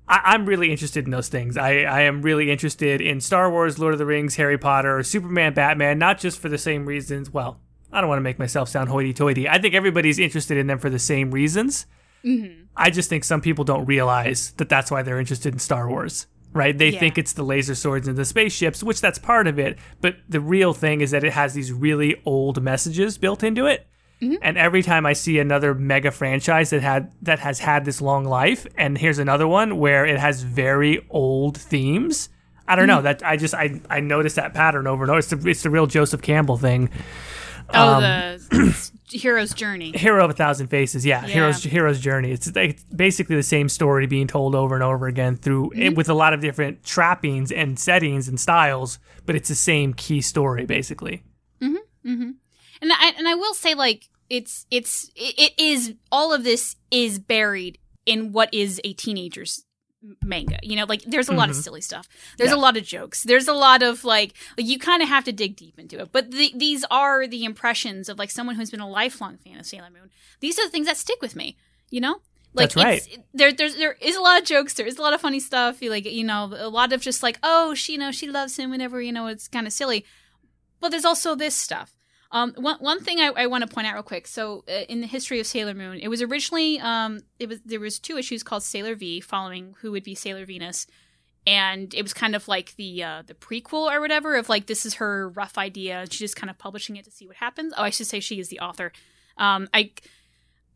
I, 0.07 0.21
I'm 0.25 0.45
really 0.45 0.71
interested 0.71 1.05
in 1.05 1.11
those 1.11 1.27
things. 1.27 1.55
I, 1.57 1.81
I 1.81 2.01
am 2.01 2.21
really 2.21 2.49
interested 2.51 2.99
in 3.01 3.21
Star 3.21 3.51
Wars, 3.51 3.77
Lord 3.77 3.93
of 3.93 3.99
the 3.99 4.05
Rings, 4.05 4.35
Harry 4.37 4.57
Potter, 4.57 5.03
Superman, 5.03 5.53
Batman, 5.53 5.99
not 5.99 6.17
just 6.19 6.39
for 6.39 6.49
the 6.49 6.57
same 6.57 6.85
reasons. 6.85 7.29
Well, 7.31 7.59
I 7.91 8.01
don't 8.01 8.09
want 8.09 8.19
to 8.19 8.23
make 8.23 8.39
myself 8.39 8.69
sound 8.69 8.89
hoity-toity. 8.89 9.47
I 9.47 9.59
think 9.59 9.73
everybody's 9.75 10.19
interested 10.19 10.57
in 10.57 10.67
them 10.67 10.79
for 10.79 10.89
the 10.89 10.99
same 10.99 11.31
reasons. 11.31 11.85
hmm 12.23 12.47
I 12.75 12.91
just 12.91 13.09
think 13.09 13.25
some 13.25 13.41
people 13.41 13.65
don't 13.65 13.85
realize 13.87 14.51
that 14.51 14.69
that's 14.69 14.89
why 14.89 15.01
they're 15.01 15.19
interested 15.19 15.53
in 15.53 15.59
Star 15.59 15.89
Wars, 15.89 16.27
right? 16.53 16.77
They 16.77 16.89
Yeah. 16.89 16.99
think 16.99 17.17
it's 17.17 17.33
the 17.33 17.43
laser 17.43 17.75
swords 17.75 18.07
and 18.07 18.17
the 18.17 18.25
spaceships, 18.25 18.81
which 18.83 19.01
that's 19.01 19.19
part 19.19 19.47
of 19.47 19.59
it. 19.59 19.77
But 20.01 20.15
the 20.27 20.39
real 20.39 20.73
thing 20.73 21.01
is 21.01 21.11
that 21.11 21.23
it 21.23 21.33
has 21.33 21.53
these 21.53 21.71
really 21.71 22.15
old 22.25 22.61
messages 22.61 23.17
built 23.17 23.43
into 23.43 23.65
it. 23.65 23.85
And 24.41 24.57
every 24.57 24.83
time 24.83 25.05
I 25.05 25.13
see 25.13 25.39
another 25.39 25.73
mega 25.73 26.11
franchise 26.11 26.71
that 26.71 26.81
had 26.81 27.09
that 27.21 27.39
has 27.39 27.59
had 27.59 27.85
this 27.85 28.01
long 28.01 28.25
life, 28.25 28.67
and 28.77 28.97
here's 28.97 29.17
another 29.17 29.47
one 29.47 29.77
where 29.77 30.05
it 30.05 30.19
has 30.19 30.43
very 30.43 31.05
old 31.09 31.57
themes. 31.57 32.27
I 32.67 32.75
don't 32.75 32.87
know 32.87 33.01
that 33.01 33.23
I 33.25 33.37
just 33.37 33.53
I 33.55 33.79
I 33.89 34.01
noticed 34.01 34.35
that 34.35 34.53
pattern 34.53 34.87
over 34.87 35.03
and 35.05 35.09
over. 35.09 35.19
It's 35.19 35.29
the, 35.29 35.49
it's 35.49 35.63
the 35.63 35.69
real 35.69 35.87
Joseph 35.87 36.21
Campbell 36.21 36.57
thing. 36.57 36.89
oh 37.73 37.93
Um, 37.93 38.01
the 38.01 38.91
hero's 39.11 39.53
journey 39.53 39.91
Hero 39.97 40.23
of 40.25 40.31
a 40.31 40.33
Thousand 40.33 40.67
Faces, 40.67 41.05
yeah, 41.05 41.21
Yeah. 41.25 41.27
hero's 41.33 41.63
hero's 41.63 41.99
journey. 41.99 42.31
It's 42.31 42.53
like 42.55 42.79
basically 42.95 43.35
the 43.35 43.43
same 43.43 43.69
story 43.69 44.07
being 44.07 44.27
told 44.27 44.55
over 44.55 44.75
and 44.75 44.83
over 44.83 45.07
again 45.07 45.35
through 45.35 45.69
Mm-hmm. 45.71 45.81
it, 45.81 45.95
with 45.97 46.09
a 46.09 46.13
lot 46.13 46.33
of 46.33 46.41
different 46.41 46.83
trappings 46.83 47.51
and 47.51 47.77
settings 47.79 48.27
and 48.27 48.39
styles, 48.39 48.99
but 49.25 49.35
it's 49.35 49.49
the 49.49 49.55
same 49.55 49.93
key 49.93 50.21
story 50.21 50.65
basically. 50.65 51.23
hmm 51.61 51.75
And 52.03 52.91
I 52.93 53.13
and 53.17 53.27
I 53.27 53.35
will 53.35 53.53
say 53.53 53.73
like 53.75 54.07
it's 54.29 54.65
it's 54.71 55.09
it, 55.15 55.35
it 55.37 55.53
is 55.57 55.95
all 56.11 56.33
of 56.33 56.43
this 56.43 56.75
is 56.91 57.19
buried 57.19 57.77
in 58.05 58.31
what 58.31 58.53
is 58.53 58.79
a 58.83 58.93
teenager's 58.93 59.65
manga. 60.23 60.57
You 60.63 60.75
know, 60.77 60.85
like 60.85 61.01
there's 61.03 61.27
a 61.29 61.33
lot 61.33 61.49
of 61.49 61.55
Mhm. 61.57 61.63
silly 61.63 61.81
stuff. 61.81 62.07
There's 62.37 62.51
Yeah. 62.51 62.55
a 62.55 62.61
lot 62.65 62.77
of 62.77 62.83
jokes. 62.85 63.23
There's 63.23 63.47
a 63.47 63.53
lot 63.53 63.83
of 63.83 64.03
like, 64.03 64.33
like 64.57 64.65
you 64.67 64.79
kind 64.79 65.01
of 65.03 65.09
have 65.09 65.25
to 65.25 65.31
dig 65.31 65.55
deep 65.55 65.77
into 65.77 65.99
it. 65.99 66.11
But 66.11 66.31
the, 66.31 66.53
these 66.55 66.85
are 66.89 67.27
the 67.27 67.43
impressions 67.43 68.07
of 68.09 68.17
like 68.17 68.31
someone 68.31 68.55
who's 68.55 68.71
been 68.71 68.79
a 68.79 68.89
lifelong 68.89 69.37
fan 69.37 69.59
of 69.59 69.65
Sailor 69.65 69.89
Moon. 69.89 70.09
These 70.39 70.57
are 70.57 70.65
the 70.65 70.71
things 70.71 70.87
that 70.87 70.97
stick 70.97 71.21
with 71.21 71.35
me. 71.35 71.57
You 71.89 72.01
know. 72.01 72.21
Like 72.53 72.71
That's 72.73 72.75
right. 72.83 73.07
it's, 73.07 73.17
there, 73.33 73.51
there's 73.51 73.75
there 73.75 73.93
is 74.01 74.15
a 74.15 74.21
lot 74.21 74.39
of 74.41 74.47
jokes. 74.47 74.73
There 74.73 74.87
is 74.87 74.97
a 74.97 75.01
lot 75.03 75.13
of 75.13 75.21
funny 75.21 75.39
stuff. 75.39 75.81
You 75.83 75.91
Like 75.91 76.05
you 76.05 76.23
know, 76.23 76.51
a 76.57 76.67
lot 76.69 76.93
of 76.93 77.01
just 77.01 77.21
like, 77.21 77.37
oh, 77.43 77.75
she 77.75 77.93
you 77.93 77.97
know 77.99 78.11
she 78.11 78.27
loves 78.29 78.57
him. 78.57 78.71
Whenever 78.71 78.99
you 79.01 79.11
know, 79.11 79.27
it's 79.27 79.47
kind 79.47 79.67
of 79.67 79.73
silly. 79.73 80.03
But 80.79 80.89
there's 80.89 81.05
also 81.05 81.35
this 81.35 81.53
stuff. 81.55 81.91
Um, 82.31 82.53
one 82.57 82.77
one 82.79 82.99
thing 83.01 83.19
I, 83.19 83.31
I 83.35 83.47
want 83.47 83.67
to 83.67 83.73
point 83.73 83.87
out 83.87 83.93
real 83.93 84.03
quick. 84.03 84.27
So, 84.27 84.63
uh, 84.67 84.83
in 84.87 85.01
the 85.01 85.07
history 85.07 85.39
of 85.39 85.47
Sailor 85.47 85.73
Moon, 85.73 85.99
it 85.99 86.09
was 86.09 86.21
originally 86.21 86.79
um, 86.79 87.21
it 87.39 87.49
was 87.49 87.59
there 87.65 87.79
was 87.79 87.99
two 87.99 88.17
issues 88.17 88.43
called 88.43 88.63
Sailor 88.63 88.95
V, 88.95 89.19
following 89.19 89.75
who 89.81 89.91
would 89.91 90.03
be 90.03 90.13
Sailor 90.13 90.45
Venus, 90.45 90.85
and 91.47 91.91
it 91.93 92.03
was 92.03 92.13
kind 92.13 92.35
of 92.35 92.47
like 92.47 92.75
the 92.75 93.03
uh, 93.03 93.23
the 93.25 93.33
prequel 93.33 93.91
or 93.91 93.99
whatever 93.99 94.35
of 94.35 94.47
like 94.47 94.67
this 94.67 94.85
is 94.85 94.95
her 94.95 95.29
rough 95.29 95.57
idea. 95.57 96.05
She's 96.09 96.19
just 96.19 96.35
kind 96.35 96.51
of 96.51 96.57
publishing 96.59 96.97
it 96.97 97.05
to 97.05 97.11
see 97.11 97.25
what 97.25 97.37
happens. 97.37 97.73
Oh, 97.75 97.83
I 97.83 97.89
should 97.89 98.07
say 98.07 98.19
she 98.19 98.39
is 98.39 98.49
the 98.49 98.59
author. 98.59 98.91
Um, 99.37 99.67
I. 99.73 99.91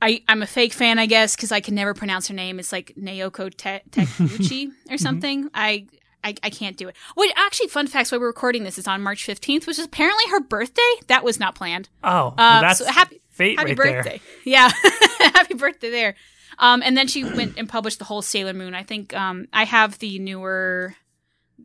I, 0.02 0.22
I'm 0.28 0.42
a 0.42 0.48
fake 0.48 0.74
fan, 0.74 1.00
I 1.00 1.06
guess, 1.06 1.34
because 1.34 1.54
I 1.54 1.62
can 1.62 1.76
never 1.76 1.94
pronounce 1.94 2.28
her 2.28 2.34
name. 2.34 2.60
It's 2.60 2.74
like 2.74 2.92
Naoko 3.00 3.50
Te- 3.50 3.80
Tekeuchi 3.90 4.70
or 4.92 4.98
something. 4.98 5.50
I, 5.54 5.88
I 6.24 6.36
I 6.44 6.50
can't 6.50 6.78
do 6.78 6.88
it. 6.88 6.96
Wait, 7.16 7.32
actually, 7.36 7.68
fun 7.68 7.88
facts. 7.88 8.12
While 8.12 8.22
we're 8.22 8.28
recording 8.28 8.64
this, 8.64 8.78
is 8.78 8.88
on 8.88 9.02
March 9.02 9.26
15th, 9.28 9.68
which 9.68 9.80
is 9.80 9.86
apparently 9.86 10.24
her 10.32 10.40
birthday. 10.42 10.82
That 11.08 11.24
was 11.24 11.40
not 11.40 11.56
planned. 11.56 11.90
Oh, 12.04 12.10
well, 12.10 12.34
Uh, 12.38 12.62
that's 12.62 12.80
so 12.80 12.86
happy 12.92 13.22
fate 13.30 13.58
happy 13.58 13.74
right 13.74 13.96
birthday. 13.96 14.22
Yeah, 14.46 14.70
happy 15.20 15.54
birthday 15.56 15.90
there. 15.90 16.16
Um, 16.60 16.84
and 16.84 16.96
then 16.96 17.08
she 17.08 17.24
went 17.24 17.58
and 17.58 17.68
published 17.68 18.00
the 18.00 18.06
whole 18.06 18.22
Sailor 18.22 18.54
Moon. 18.54 18.76
I 18.76 18.84
think 18.84 19.14
um, 19.16 19.48
I 19.52 19.66
have 19.66 20.00
the 20.00 20.20
newer. 20.20 20.96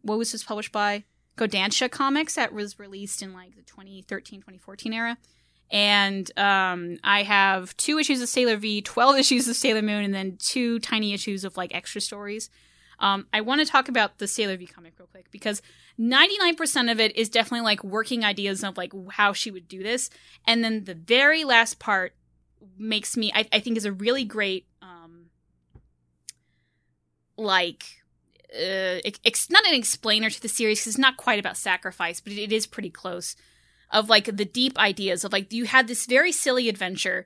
What 0.02 0.18
was 0.18 0.32
this 0.32 0.44
published 0.44 0.72
by? 0.72 1.04
Kodansha 1.36 1.90
Comics 1.90 2.34
that 2.34 2.52
was 2.52 2.78
released 2.78 3.22
in 3.22 3.32
like 3.32 3.54
the 3.54 3.62
2013 3.62 4.40
2014 4.40 4.92
era. 4.92 5.16
And 5.70 6.30
um, 6.38 6.96
I 7.04 7.22
have 7.24 7.76
two 7.76 7.98
issues 7.98 8.22
of 8.22 8.28
Sailor 8.30 8.56
V, 8.56 8.80
12 8.80 9.18
issues 9.18 9.48
of 9.48 9.54
Sailor 9.56 9.82
Moon, 9.82 10.02
and 10.02 10.14
then 10.14 10.38
two 10.38 10.78
tiny 10.78 11.12
issues 11.12 11.44
of 11.44 11.56
like 11.58 11.74
extra 11.74 12.00
stories. 12.00 12.48
Um, 13.00 13.26
I 13.32 13.40
want 13.40 13.60
to 13.60 13.66
talk 13.66 13.88
about 13.88 14.18
the 14.18 14.26
Sailor 14.26 14.56
V 14.56 14.66
comic 14.66 14.94
real 14.98 15.08
quick 15.08 15.30
because 15.30 15.62
99% 15.98 16.90
of 16.90 17.00
it 17.00 17.16
is 17.16 17.28
definitely 17.28 17.64
like 17.64 17.84
working 17.84 18.24
ideas 18.24 18.64
of 18.64 18.76
like 18.76 18.92
how 19.10 19.32
she 19.32 19.50
would 19.50 19.68
do 19.68 19.82
this. 19.82 20.10
And 20.46 20.64
then 20.64 20.84
the 20.84 20.94
very 20.94 21.44
last 21.44 21.78
part 21.78 22.14
makes 22.76 23.16
me, 23.16 23.32
I, 23.34 23.46
I 23.52 23.60
think, 23.60 23.76
is 23.76 23.84
a 23.84 23.92
really 23.92 24.24
great, 24.24 24.66
um, 24.82 25.26
like, 27.36 27.84
uh, 28.52 28.98
ex- 29.24 29.50
not 29.50 29.66
an 29.66 29.74
explainer 29.74 30.30
to 30.30 30.42
the 30.42 30.48
series 30.48 30.80
because 30.80 30.94
it's 30.94 30.98
not 30.98 31.16
quite 31.16 31.38
about 31.38 31.56
sacrifice, 31.56 32.20
but 32.20 32.32
it, 32.32 32.38
it 32.38 32.52
is 32.52 32.66
pretty 32.66 32.90
close. 32.90 33.36
Of 33.90 34.10
like 34.10 34.24
the 34.36 34.44
deep 34.44 34.78
ideas 34.78 35.24
of 35.24 35.32
like 35.32 35.50
you 35.50 35.64
had 35.64 35.88
this 35.88 36.04
very 36.04 36.30
silly 36.30 36.68
adventure, 36.68 37.24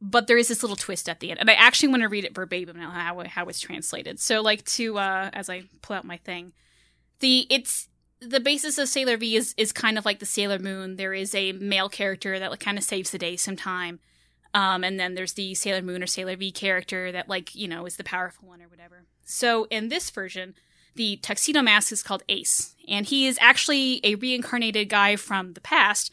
but 0.00 0.26
there 0.26 0.38
is 0.38 0.48
this 0.48 0.62
little 0.62 0.76
twist 0.76 1.08
at 1.08 1.20
the 1.20 1.30
end, 1.30 1.40
and 1.40 1.50
I 1.50 1.54
actually 1.54 1.88
want 1.88 2.02
to 2.02 2.08
read 2.08 2.24
it 2.24 2.34
verbatim 2.34 2.78
now 2.78 2.90
how 2.90 3.22
how 3.24 3.46
it's 3.46 3.60
translated. 3.60 4.18
So 4.18 4.40
like 4.40 4.64
to 4.64 4.98
uh, 4.98 5.30
as 5.32 5.50
I 5.50 5.64
pull 5.82 5.96
out 5.96 6.04
my 6.04 6.16
thing, 6.18 6.52
the 7.20 7.46
it's 7.50 7.88
the 8.20 8.40
basis 8.40 8.78
of 8.78 8.88
Sailor 8.88 9.16
V 9.16 9.36
is 9.36 9.54
is 9.56 9.72
kind 9.72 9.98
of 9.98 10.04
like 10.04 10.18
the 10.18 10.26
Sailor 10.26 10.58
Moon. 10.58 10.96
There 10.96 11.14
is 11.14 11.34
a 11.34 11.52
male 11.52 11.88
character 11.88 12.38
that 12.38 12.50
like 12.50 12.60
kind 12.60 12.78
of 12.78 12.84
saves 12.84 13.10
the 13.10 13.18
day 13.18 13.36
sometime. 13.36 14.00
Um, 14.52 14.82
and 14.82 14.98
then 14.98 15.14
there's 15.14 15.34
the 15.34 15.54
Sailor 15.54 15.82
Moon 15.82 16.02
or 16.02 16.06
Sailor 16.06 16.36
V 16.36 16.50
character 16.50 17.12
that 17.12 17.28
like, 17.28 17.54
you 17.54 17.68
know, 17.68 17.86
is 17.86 17.96
the 17.96 18.04
powerful 18.04 18.48
one 18.48 18.60
or 18.60 18.68
whatever. 18.68 19.04
So 19.24 19.68
in 19.70 19.88
this 19.88 20.10
version, 20.10 20.54
the 20.96 21.16
tuxedo 21.18 21.62
mask 21.62 21.92
is 21.92 22.02
called 22.02 22.24
Ace, 22.28 22.74
and 22.88 23.06
he 23.06 23.28
is 23.28 23.38
actually 23.40 24.00
a 24.02 24.16
reincarnated 24.16 24.88
guy 24.88 25.14
from 25.14 25.52
the 25.52 25.60
past 25.60 26.10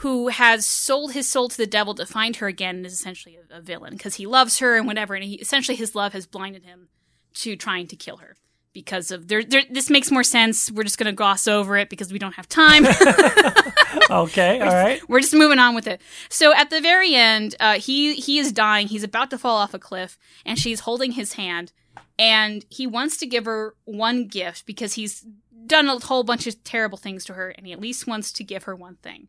who 0.00 0.28
has 0.28 0.66
sold 0.66 1.12
his 1.12 1.28
soul 1.28 1.48
to 1.48 1.56
the 1.56 1.66
devil 1.66 1.94
to 1.94 2.06
find 2.06 2.36
her 2.36 2.46
again 2.46 2.76
and 2.76 2.86
is 2.86 2.92
essentially 2.94 3.36
a, 3.36 3.58
a 3.58 3.60
villain 3.60 3.92
because 3.92 4.14
he 4.14 4.26
loves 4.26 4.58
her 4.58 4.76
and 4.76 4.86
whatever, 4.86 5.14
and 5.14 5.24
he, 5.24 5.34
essentially 5.34 5.76
his 5.76 5.94
love 5.94 6.12
has 6.14 6.26
blinded 6.26 6.64
him 6.64 6.88
to 7.34 7.54
trying 7.54 7.86
to 7.86 7.96
kill 7.96 8.16
her 8.16 8.36
because 8.72 9.10
of 9.10 9.28
there. 9.28 9.42
there 9.44 9.62
this 9.70 9.90
makes 9.90 10.10
more 10.10 10.22
sense. 10.22 10.70
We're 10.70 10.84
just 10.84 10.96
going 10.96 11.12
to 11.12 11.12
gloss 11.12 11.46
over 11.46 11.76
it 11.76 11.90
because 11.90 12.12
we 12.12 12.18
don't 12.18 12.34
have 12.34 12.48
time. 12.48 12.86
okay. 14.10 14.60
All 14.60 14.72
right. 14.72 15.06
We're 15.08 15.20
just 15.20 15.34
moving 15.34 15.58
on 15.58 15.74
with 15.74 15.86
it. 15.86 16.00
So 16.28 16.54
at 16.54 16.70
the 16.70 16.80
very 16.80 17.14
end, 17.14 17.56
uh, 17.60 17.74
he 17.74 18.14
he 18.14 18.38
is 18.38 18.52
dying. 18.52 18.88
He's 18.88 19.04
about 19.04 19.30
to 19.30 19.38
fall 19.38 19.56
off 19.56 19.74
a 19.74 19.78
cliff, 19.78 20.18
and 20.46 20.58
she's 20.58 20.80
holding 20.80 21.12
his 21.12 21.34
hand. 21.34 21.72
and 22.18 22.64
he 22.70 22.86
wants 22.86 23.16
to 23.18 23.26
give 23.26 23.44
her 23.44 23.74
one 23.84 24.28
gift 24.28 24.64
because 24.66 24.94
he's 24.94 25.26
done 25.66 25.88
a 25.88 25.98
whole 25.98 26.22
bunch 26.24 26.46
of 26.46 26.62
terrible 26.64 26.98
things 26.98 27.24
to 27.26 27.34
her 27.34 27.50
and 27.50 27.66
he 27.66 27.72
at 27.72 27.80
least 27.80 28.06
wants 28.06 28.32
to 28.32 28.44
give 28.44 28.64
her 28.64 28.74
one 28.74 28.96
thing. 28.96 29.28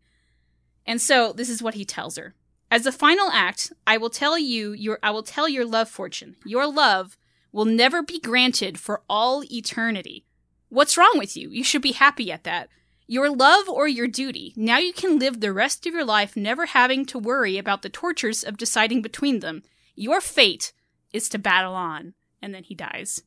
And 0.92 1.00
so 1.00 1.32
this 1.32 1.50
is 1.50 1.64
what 1.64 1.76
he 1.76 1.86
tells 1.86 2.18
her. 2.18 2.36
As 2.70 2.86
a 2.86 2.92
final 2.92 3.30
act, 3.32 3.72
I 3.88 3.96
will 3.96 4.10
tell 4.10 4.38
you 4.38 4.74
your 4.74 5.00
I 5.02 5.12
will 5.12 5.24
tell 5.24 5.48
your 5.48 5.64
love 5.64 5.88
fortune. 5.88 6.36
Your 6.44 6.70
love 6.70 7.18
will 7.54 7.64
never 7.64 8.04
be 8.04 8.20
granted 8.20 8.78
for 8.78 9.02
all 9.10 9.42
eternity. 9.50 10.26
What's 10.68 10.98
wrong 10.98 11.14
with 11.16 11.38
you? 11.38 11.50
You 11.50 11.64
should 11.64 11.82
be 11.82 11.94
happy 11.94 12.30
at 12.30 12.44
that. 12.44 12.68
Your 13.08 13.30
love 13.30 13.70
or 13.70 13.88
your 13.88 14.10
duty. 14.10 14.52
Now 14.58 14.80
you 14.80 14.92
can 14.92 15.18
live 15.18 15.40
the 15.40 15.54
rest 15.54 15.88
of 15.88 15.94
your 15.94 16.04
life 16.04 16.36
never 16.36 16.66
having 16.66 17.06
to 17.06 17.18
worry 17.18 17.58
about 17.58 17.84
the 17.84 17.90
tortures 17.90 18.44
of 18.44 18.58
deciding 18.58 19.02
between 19.02 19.40
them. 19.40 19.64
Your 19.96 20.20
fate 20.20 20.74
is 21.14 21.30
to 21.30 21.40
battle 21.40 21.74
on. 21.74 22.16
And 22.42 22.54
then 22.54 22.66
he 22.66 22.76
dies. 22.76 23.24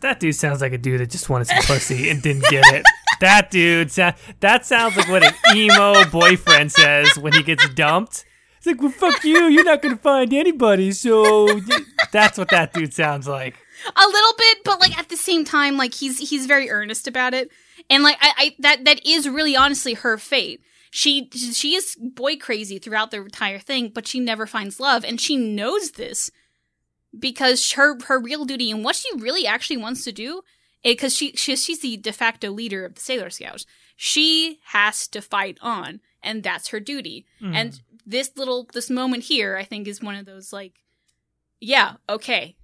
That 0.00 0.18
dude 0.18 0.34
sounds 0.34 0.60
like 0.60 0.72
a 0.72 0.78
dude 0.78 1.00
that 1.02 1.10
just 1.10 1.28
wanted 1.28 1.46
some 1.46 1.62
pussy 1.62 2.10
and 2.10 2.20
didn't 2.20 2.50
get 2.50 2.64
it. 2.74 2.82
That 3.20 3.50
dude, 3.50 3.90
that 3.90 4.66
sounds 4.66 4.96
like 4.96 5.08
what 5.08 5.22
an 5.22 5.34
emo 5.54 6.04
boyfriend 6.06 6.72
says 6.72 7.18
when 7.18 7.32
he 7.32 7.42
gets 7.42 7.68
dumped. 7.70 8.24
It's 8.56 8.66
like, 8.66 8.80
well, 8.80 8.90
fuck 8.90 9.24
you. 9.24 9.44
You're 9.44 9.64
not 9.64 9.80
going 9.80 9.96
to 9.96 10.02
find 10.02 10.34
anybody. 10.34 10.92
So 10.92 11.60
that's 12.12 12.36
what 12.36 12.50
that 12.50 12.72
dude 12.74 12.92
sounds 12.92 13.26
like. 13.26 13.56
A 13.86 14.06
little 14.06 14.32
bit, 14.36 14.58
but 14.64 14.80
like 14.80 14.98
at 14.98 15.08
the 15.08 15.16
same 15.16 15.44
time, 15.44 15.78
like 15.78 15.94
he's 15.94 16.30
he's 16.30 16.44
very 16.44 16.70
earnest 16.70 17.08
about 17.08 17.32
it, 17.32 17.50
and 17.88 18.02
like 18.02 18.18
I, 18.20 18.32
I 18.36 18.56
that 18.58 18.84
that 18.84 19.06
is 19.06 19.26
really 19.26 19.56
honestly 19.56 19.94
her 19.94 20.18
fate. 20.18 20.60
She 20.90 21.30
she 21.30 21.74
is 21.74 21.96
boy 21.98 22.36
crazy 22.36 22.78
throughout 22.78 23.10
the 23.10 23.22
entire 23.22 23.58
thing, 23.58 23.90
but 23.94 24.06
she 24.06 24.20
never 24.20 24.46
finds 24.46 24.80
love, 24.80 25.02
and 25.02 25.18
she 25.18 25.36
knows 25.36 25.92
this 25.92 26.30
because 27.18 27.72
her 27.72 27.98
her 28.04 28.20
real 28.20 28.44
duty 28.44 28.70
and 28.70 28.84
what 28.84 28.96
she 28.96 29.08
really 29.16 29.46
actually 29.46 29.78
wants 29.78 30.04
to 30.04 30.12
do 30.12 30.42
because 30.82 31.14
she, 31.14 31.32
she 31.32 31.56
she's 31.56 31.80
the 31.80 31.96
de 31.96 32.12
facto 32.12 32.50
leader 32.50 32.84
of 32.84 32.94
the 32.94 33.00
Sailor 33.00 33.30
Scouts. 33.30 33.66
She 33.96 34.60
has 34.66 35.06
to 35.08 35.20
fight 35.20 35.58
on, 35.60 36.00
and 36.22 36.42
that's 36.42 36.68
her 36.68 36.80
duty. 36.80 37.26
Mm. 37.40 37.54
And 37.54 37.80
this 38.06 38.32
little 38.36 38.68
this 38.72 38.90
moment 38.90 39.24
here, 39.24 39.56
I 39.56 39.64
think, 39.64 39.86
is 39.86 40.02
one 40.02 40.14
of 40.14 40.26
those 40.26 40.52
like, 40.52 40.82
yeah, 41.60 41.94
okay, 42.08 42.56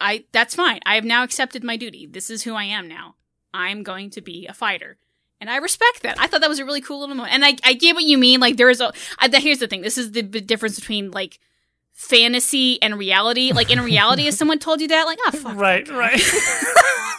I 0.00 0.24
that's 0.32 0.54
fine. 0.54 0.80
I 0.86 0.94
have 0.94 1.04
now 1.04 1.22
accepted 1.22 1.64
my 1.64 1.76
duty. 1.76 2.06
This 2.06 2.30
is 2.30 2.44
who 2.44 2.54
I 2.54 2.64
am 2.64 2.88
now. 2.88 3.16
I'm 3.52 3.82
going 3.82 4.10
to 4.10 4.20
be 4.20 4.46
a 4.46 4.54
fighter. 4.54 4.98
And 5.40 5.50
I 5.50 5.56
respect 5.56 6.02
that. 6.02 6.18
I 6.18 6.26
thought 6.26 6.40
that 6.40 6.48
was 6.48 6.58
a 6.58 6.64
really 6.64 6.80
cool 6.80 7.00
little 7.00 7.14
moment. 7.14 7.34
And 7.34 7.44
I, 7.44 7.56
I 7.62 7.74
get 7.74 7.94
what 7.94 8.04
you 8.04 8.16
mean. 8.16 8.40
Like 8.40 8.56
there 8.56 8.70
is 8.70 8.80
a, 8.80 8.92
I, 9.18 9.28
here's 9.38 9.58
the 9.58 9.66
thing. 9.66 9.82
This 9.82 9.98
is 9.98 10.12
the, 10.12 10.22
the 10.22 10.40
difference 10.40 10.78
between 10.80 11.10
like 11.10 11.38
fantasy 11.92 12.80
and 12.80 12.98
reality. 12.98 13.52
Like 13.52 13.70
in 13.70 13.80
reality, 13.80 14.28
if 14.28 14.34
someone 14.38 14.58
told 14.58 14.80
you 14.80 14.88
that, 14.88 15.04
like, 15.04 15.18
oh, 15.26 15.30
fuck. 15.32 15.56
Right, 15.56 15.86
right. 15.88 16.20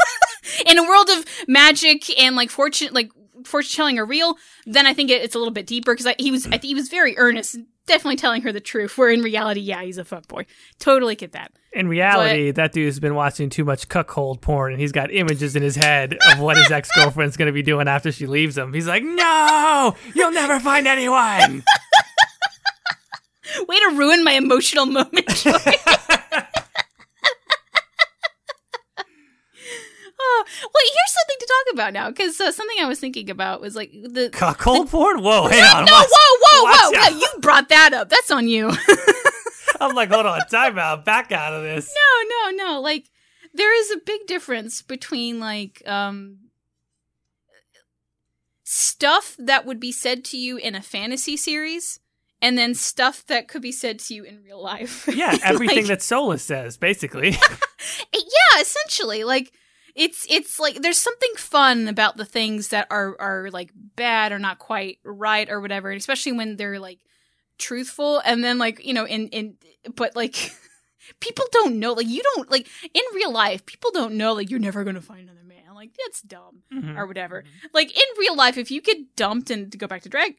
in 0.65 0.77
a 0.77 0.83
world 0.83 1.09
of 1.09 1.25
magic 1.47 2.19
and 2.19 2.35
like 2.35 2.49
fortune, 2.49 2.89
like 2.91 3.11
fortune 3.43 3.75
telling 3.75 3.99
are 3.99 4.05
real, 4.05 4.37
then 4.65 4.85
I 4.85 4.93
think 4.93 5.09
it, 5.09 5.21
it's 5.21 5.35
a 5.35 5.37
little 5.37 5.53
bit 5.53 5.67
deeper 5.67 5.93
because 5.93 6.13
he 6.19 6.31
was, 6.31 6.45
I 6.47 6.51
think 6.51 6.65
he 6.65 6.75
was 6.75 6.89
very 6.89 7.17
earnest, 7.17 7.57
definitely 7.85 8.17
telling 8.17 8.41
her 8.43 8.51
the 8.51 8.59
truth. 8.59 8.97
Where 8.97 9.09
in 9.09 9.21
reality, 9.21 9.61
yeah, 9.61 9.81
he's 9.81 9.97
a 9.97 10.03
fuckboy. 10.03 10.45
Totally 10.79 11.15
get 11.15 11.31
that. 11.31 11.51
In 11.73 11.87
reality, 11.87 12.49
but, 12.49 12.55
that 12.55 12.71
dude's 12.73 12.99
been 12.99 13.15
watching 13.15 13.49
too 13.49 13.63
much 13.63 13.87
cuckold 13.87 14.41
porn, 14.41 14.73
and 14.73 14.81
he's 14.81 14.91
got 14.91 15.13
images 15.13 15.55
in 15.55 15.61
his 15.61 15.75
head 15.75 16.17
of 16.31 16.39
what 16.39 16.57
his 16.57 16.71
ex 16.71 16.89
girlfriend's 16.91 17.37
going 17.37 17.47
to 17.47 17.53
be 17.53 17.61
doing 17.61 17.87
after 17.87 18.11
she 18.11 18.25
leaves 18.25 18.57
him. 18.57 18.73
He's 18.73 18.87
like, 18.87 19.03
"No, 19.03 19.95
you'll 20.15 20.31
never 20.31 20.59
find 20.59 20.87
anyone." 20.87 21.63
Way 23.67 23.79
to 23.79 23.95
ruin 23.95 24.23
my 24.23 24.33
emotional 24.33 24.85
moment, 24.85 25.27
Joy. 25.35 25.51
oh, 30.19 30.36
well, 30.61 30.83
here's 30.83 31.13
something 31.13 31.37
to 31.39 31.45
talk 31.47 31.73
about 31.73 31.93
now, 31.93 32.09
because 32.09 32.39
uh, 32.39 32.51
something 32.51 32.77
I 32.81 32.87
was 32.87 32.99
thinking 32.99 33.29
about 33.29 33.61
was 33.61 33.75
like 33.75 33.91
the 33.91 34.29
cold 34.59 34.89
porn. 34.89 35.21
Whoa, 35.21 35.47
hang 35.47 35.63
on. 35.63 35.85
No, 35.85 35.93
whoa, 35.93 36.37
whoa, 36.41 36.71
whoa, 36.71 36.91
whoa! 36.91 37.17
You 37.17 37.27
brought 37.39 37.69
that 37.69 37.93
up. 37.93 38.09
That's 38.09 38.31
on 38.31 38.47
you. 38.47 38.71
I'm 39.79 39.95
like, 39.95 40.09
hold 40.09 40.25
on, 40.25 40.39
time 40.47 40.79
out, 40.79 41.05
back 41.05 41.31
out 41.31 41.53
of 41.53 41.63
this. 41.63 41.93
No, 41.93 42.51
no, 42.51 42.65
no. 42.65 42.81
Like, 42.81 43.09
there 43.53 43.77
is 43.79 43.91
a 43.91 43.97
big 44.05 44.25
difference 44.27 44.81
between 44.81 45.39
like 45.39 45.81
um 45.85 46.37
stuff 48.63 49.35
that 49.39 49.65
would 49.65 49.79
be 49.79 49.91
said 49.91 50.25
to 50.25 50.37
you 50.37 50.57
in 50.57 50.75
a 50.75 50.81
fantasy 50.81 51.37
series 51.37 51.99
and 52.41 52.57
then 52.57 52.75
stuff 52.75 53.25
that 53.27 53.47
could 53.47 53.61
be 53.61 53.71
said 53.71 53.99
to 53.99 54.13
you 54.13 54.23
in 54.23 54.43
real 54.43 54.61
life. 54.61 55.07
Yeah, 55.11 55.37
everything 55.43 55.77
like, 55.77 55.85
that 55.87 55.99
Solas 55.99 56.41
says, 56.41 56.77
basically. 56.77 57.31
yeah, 58.13 58.61
essentially. 58.61 59.23
Like 59.23 59.53
it's 59.97 60.27
it's 60.29 60.59
like 60.59 60.81
there's 60.81 60.99
something 60.99 61.31
fun 61.37 61.87
about 61.87 62.17
the 62.17 62.25
things 62.25 62.69
that 62.69 62.87
are 62.91 63.19
are 63.19 63.49
like 63.51 63.71
bad 63.75 64.31
or 64.31 64.37
not 64.37 64.59
quite 64.59 64.99
right 65.03 65.49
or 65.49 65.59
whatever, 65.59 65.89
and 65.89 65.99
especially 65.99 66.33
when 66.33 66.55
they're 66.55 66.79
like 66.79 66.99
truthful 67.57 68.19
and 68.23 68.43
then 68.43 68.59
like, 68.59 68.85
you 68.85 68.93
know, 68.93 69.05
in 69.05 69.27
in 69.29 69.55
but 69.95 70.15
like 70.15 70.51
people 71.19 71.45
don't 71.51 71.79
know 71.79 71.93
like 71.93 72.07
you 72.07 72.21
don't 72.21 72.49
like 72.51 72.67
in 72.93 73.01
real 73.15 73.31
life, 73.31 73.65
people 73.65 73.89
don't 73.91 74.13
know 74.13 74.33
like 74.33 74.51
you're 74.51 74.59
never 74.59 74.83
going 74.83 74.95
to 74.95 75.01
find 75.01 75.21
another 75.21 75.43
man. 75.43 75.73
Like 75.73 75.91
that's 76.05 76.21
dumb 76.21 76.61
mm-hmm. 76.71 76.95
or 76.95 77.07
whatever. 77.07 77.41
Mm-hmm. 77.41 77.67
Like 77.73 77.89
in 77.89 78.05
real 78.19 78.35
life 78.35 78.57
if 78.57 78.69
you 78.69 78.81
get 78.81 79.15
dumped 79.15 79.49
and 79.49 79.71
to 79.71 79.79
go 79.79 79.87
back 79.87 80.03
to 80.03 80.09
drag 80.09 80.35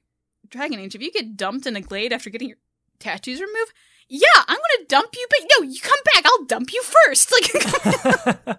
Dragon 0.48 0.78
Age, 0.78 0.94
if 0.94 1.02
you 1.02 1.10
get 1.10 1.36
dumped 1.36 1.66
in 1.66 1.74
a 1.74 1.80
glade 1.80 2.12
after 2.12 2.30
getting 2.30 2.48
your 2.48 2.58
tattoos 3.00 3.40
removed, 3.40 3.72
yeah, 4.08 4.26
I'm 4.36 4.56
gonna 4.56 4.86
dump 4.88 5.14
you, 5.14 5.26
but 5.28 5.40
no, 5.58 5.66
you 5.66 5.80
come 5.80 5.98
back, 6.14 6.24
I'll 6.24 6.44
dump 6.44 6.72
you 6.72 6.82
first. 6.82 7.32
Like, 7.32 8.48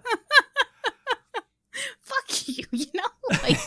fuck 2.00 2.48
you, 2.48 2.64
you 2.70 2.86
know? 2.94 3.02
Like, 3.42 3.58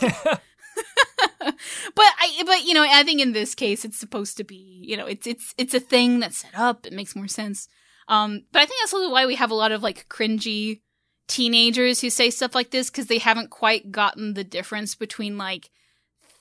but 1.40 1.54
I, 1.96 2.42
but 2.46 2.64
you 2.64 2.74
know, 2.74 2.86
I 2.88 3.02
think 3.04 3.20
in 3.20 3.32
this 3.32 3.54
case, 3.54 3.84
it's 3.84 3.98
supposed 3.98 4.36
to 4.38 4.44
be, 4.44 4.56
you 4.86 4.96
know, 4.96 5.06
it's 5.06 5.26
it's 5.26 5.54
it's 5.56 5.74
a 5.74 5.80
thing 5.80 6.20
that's 6.20 6.38
set 6.38 6.54
up. 6.54 6.86
It 6.86 6.92
makes 6.92 7.16
more 7.16 7.28
sense. 7.28 7.68
Um, 8.08 8.44
but 8.52 8.60
I 8.60 8.66
think 8.66 8.80
that's 8.82 8.94
also 8.94 9.10
why 9.10 9.26
we 9.26 9.36
have 9.36 9.50
a 9.50 9.54
lot 9.54 9.72
of 9.72 9.82
like 9.82 10.08
cringy 10.08 10.80
teenagers 11.26 12.00
who 12.00 12.10
say 12.10 12.30
stuff 12.30 12.54
like 12.54 12.70
this 12.70 12.90
because 12.90 13.06
they 13.06 13.18
haven't 13.18 13.50
quite 13.50 13.90
gotten 13.90 14.34
the 14.34 14.44
difference 14.44 14.94
between 14.94 15.38
like 15.38 15.70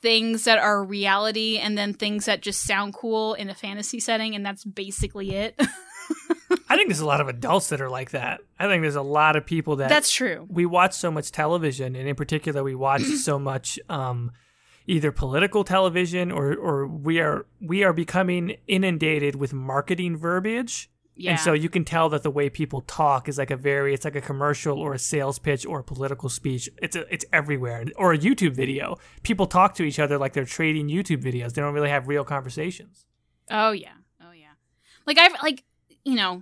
things 0.02 0.44
that 0.44 0.60
are 0.60 0.84
reality 0.84 1.58
and 1.58 1.78
then 1.78 1.94
things 1.94 2.26
that 2.26 2.42
just 2.42 2.62
sound 2.62 2.94
cool 2.94 3.34
in 3.36 3.50
a 3.50 3.56
fantasy 3.56 4.00
setting, 4.00 4.36
and 4.36 4.46
that's 4.46 4.66
basically 4.66 5.32
it. 5.32 5.60
I 6.74 6.76
think 6.76 6.90
there's 6.90 7.00
a 7.00 7.06
lot 7.06 7.22
of 7.22 7.28
adults 7.28 7.70
that 7.70 7.82
are 7.82 7.90
like 7.90 8.12
that. 8.12 8.42
I 8.58 8.68
think 8.68 8.82
there's 8.82 8.96
a 8.96 9.02
lot 9.02 9.36
of 9.36 9.46
people 9.46 9.76
that 9.76 9.90
That's 9.90 10.12
true. 10.12 10.48
We 10.50 10.66
watch 10.66 10.94
so 10.94 11.12
much 11.12 11.32
television 11.32 11.96
and 11.96 12.08
in 12.08 12.16
particular 12.16 12.64
we 12.64 12.74
watch 12.76 13.02
so 13.24 13.38
much 13.38 13.80
um, 13.90 14.32
either 14.88 15.12
political 15.12 15.64
television 15.64 16.32
or 16.32 16.56
or 16.56 16.88
we 16.88 17.20
are 17.20 17.46
we 17.62 17.84
are 17.84 17.94
becoming 17.94 18.58
inundated 18.68 19.36
with 19.36 19.54
marketing 19.54 20.18
verbiage 20.18 20.90
yeah. 21.16 21.32
And 21.32 21.40
so 21.40 21.54
you 21.54 21.70
can 21.70 21.86
tell 21.86 22.10
that 22.10 22.24
the 22.24 22.32
way 22.32 22.50
people 22.50 22.82
talk 22.82 23.30
is 23.30 23.38
like 23.38 23.52
a 23.52 23.56
very 23.56 23.94
it's 23.94 24.04
like 24.04 24.16
a 24.16 24.22
commercial 24.22 24.80
or 24.80 24.94
a 24.94 25.00
sales 25.00 25.38
pitch 25.38 25.66
or 25.66 25.80
a 25.80 25.84
political 25.84 26.28
speech. 26.28 26.70
It's 26.82 26.96
a, 26.96 27.06
it's 27.14 27.24
everywhere. 27.32 27.86
Or 27.98 28.14
a 28.14 28.18
YouTube 28.18 28.54
video. 28.54 28.98
People 29.22 29.46
talk 29.46 29.76
to 29.76 29.84
each 29.84 30.00
other 30.00 30.18
like 30.18 30.34
they're 30.34 30.46
trading 30.46 30.88
YouTube 30.88 31.22
videos. 31.24 31.54
They 31.54 31.62
don't 31.62 31.74
really 31.74 31.90
have 31.90 32.08
real 32.08 32.24
conversations. 32.24 33.06
Oh 33.52 33.72
yeah. 33.72 33.94
Oh 34.24 34.32
yeah. 34.32 34.54
Like 35.06 35.20
I've 35.20 35.34
like 35.44 35.64
you 36.04 36.16
know, 36.16 36.42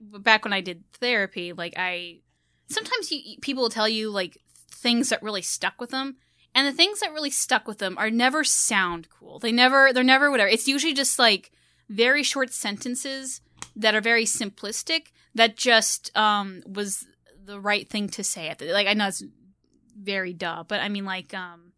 back 0.00 0.44
when 0.44 0.52
I 0.52 0.60
did 0.60 0.84
therapy, 0.94 1.52
like 1.52 1.74
I 1.76 2.20
sometimes 2.68 3.10
you, 3.10 3.36
people 3.40 3.62
will 3.62 3.70
tell 3.70 3.88
you 3.88 4.10
like 4.10 4.38
things 4.70 5.10
that 5.10 5.22
really 5.22 5.42
stuck 5.42 5.80
with 5.80 5.90
them. 5.90 6.16
And 6.54 6.66
the 6.66 6.72
things 6.72 7.00
that 7.00 7.12
really 7.12 7.30
stuck 7.30 7.68
with 7.68 7.78
them 7.78 7.96
are 7.96 8.10
never 8.10 8.42
sound 8.42 9.08
cool. 9.08 9.38
They 9.38 9.52
never 9.52 9.92
they're 9.92 10.02
never 10.02 10.30
whatever. 10.30 10.48
It's 10.48 10.66
usually 10.66 10.94
just 10.94 11.18
like 11.18 11.52
very 11.88 12.22
short 12.22 12.52
sentences 12.52 13.40
that 13.76 13.94
are 13.94 14.00
very 14.00 14.24
simplistic 14.24 15.08
that 15.34 15.56
just 15.56 16.16
um, 16.16 16.62
was 16.66 17.06
the 17.44 17.60
right 17.60 17.88
thing 17.88 18.08
to 18.08 18.24
say 18.24 18.48
at 18.48 18.58
the 18.58 18.72
like 18.72 18.86
I 18.86 18.94
know 18.94 19.08
it's 19.08 19.22
very 19.96 20.32
duh, 20.32 20.64
but 20.66 20.80
I 20.80 20.88
mean 20.88 21.04
like 21.04 21.34
um 21.34 21.72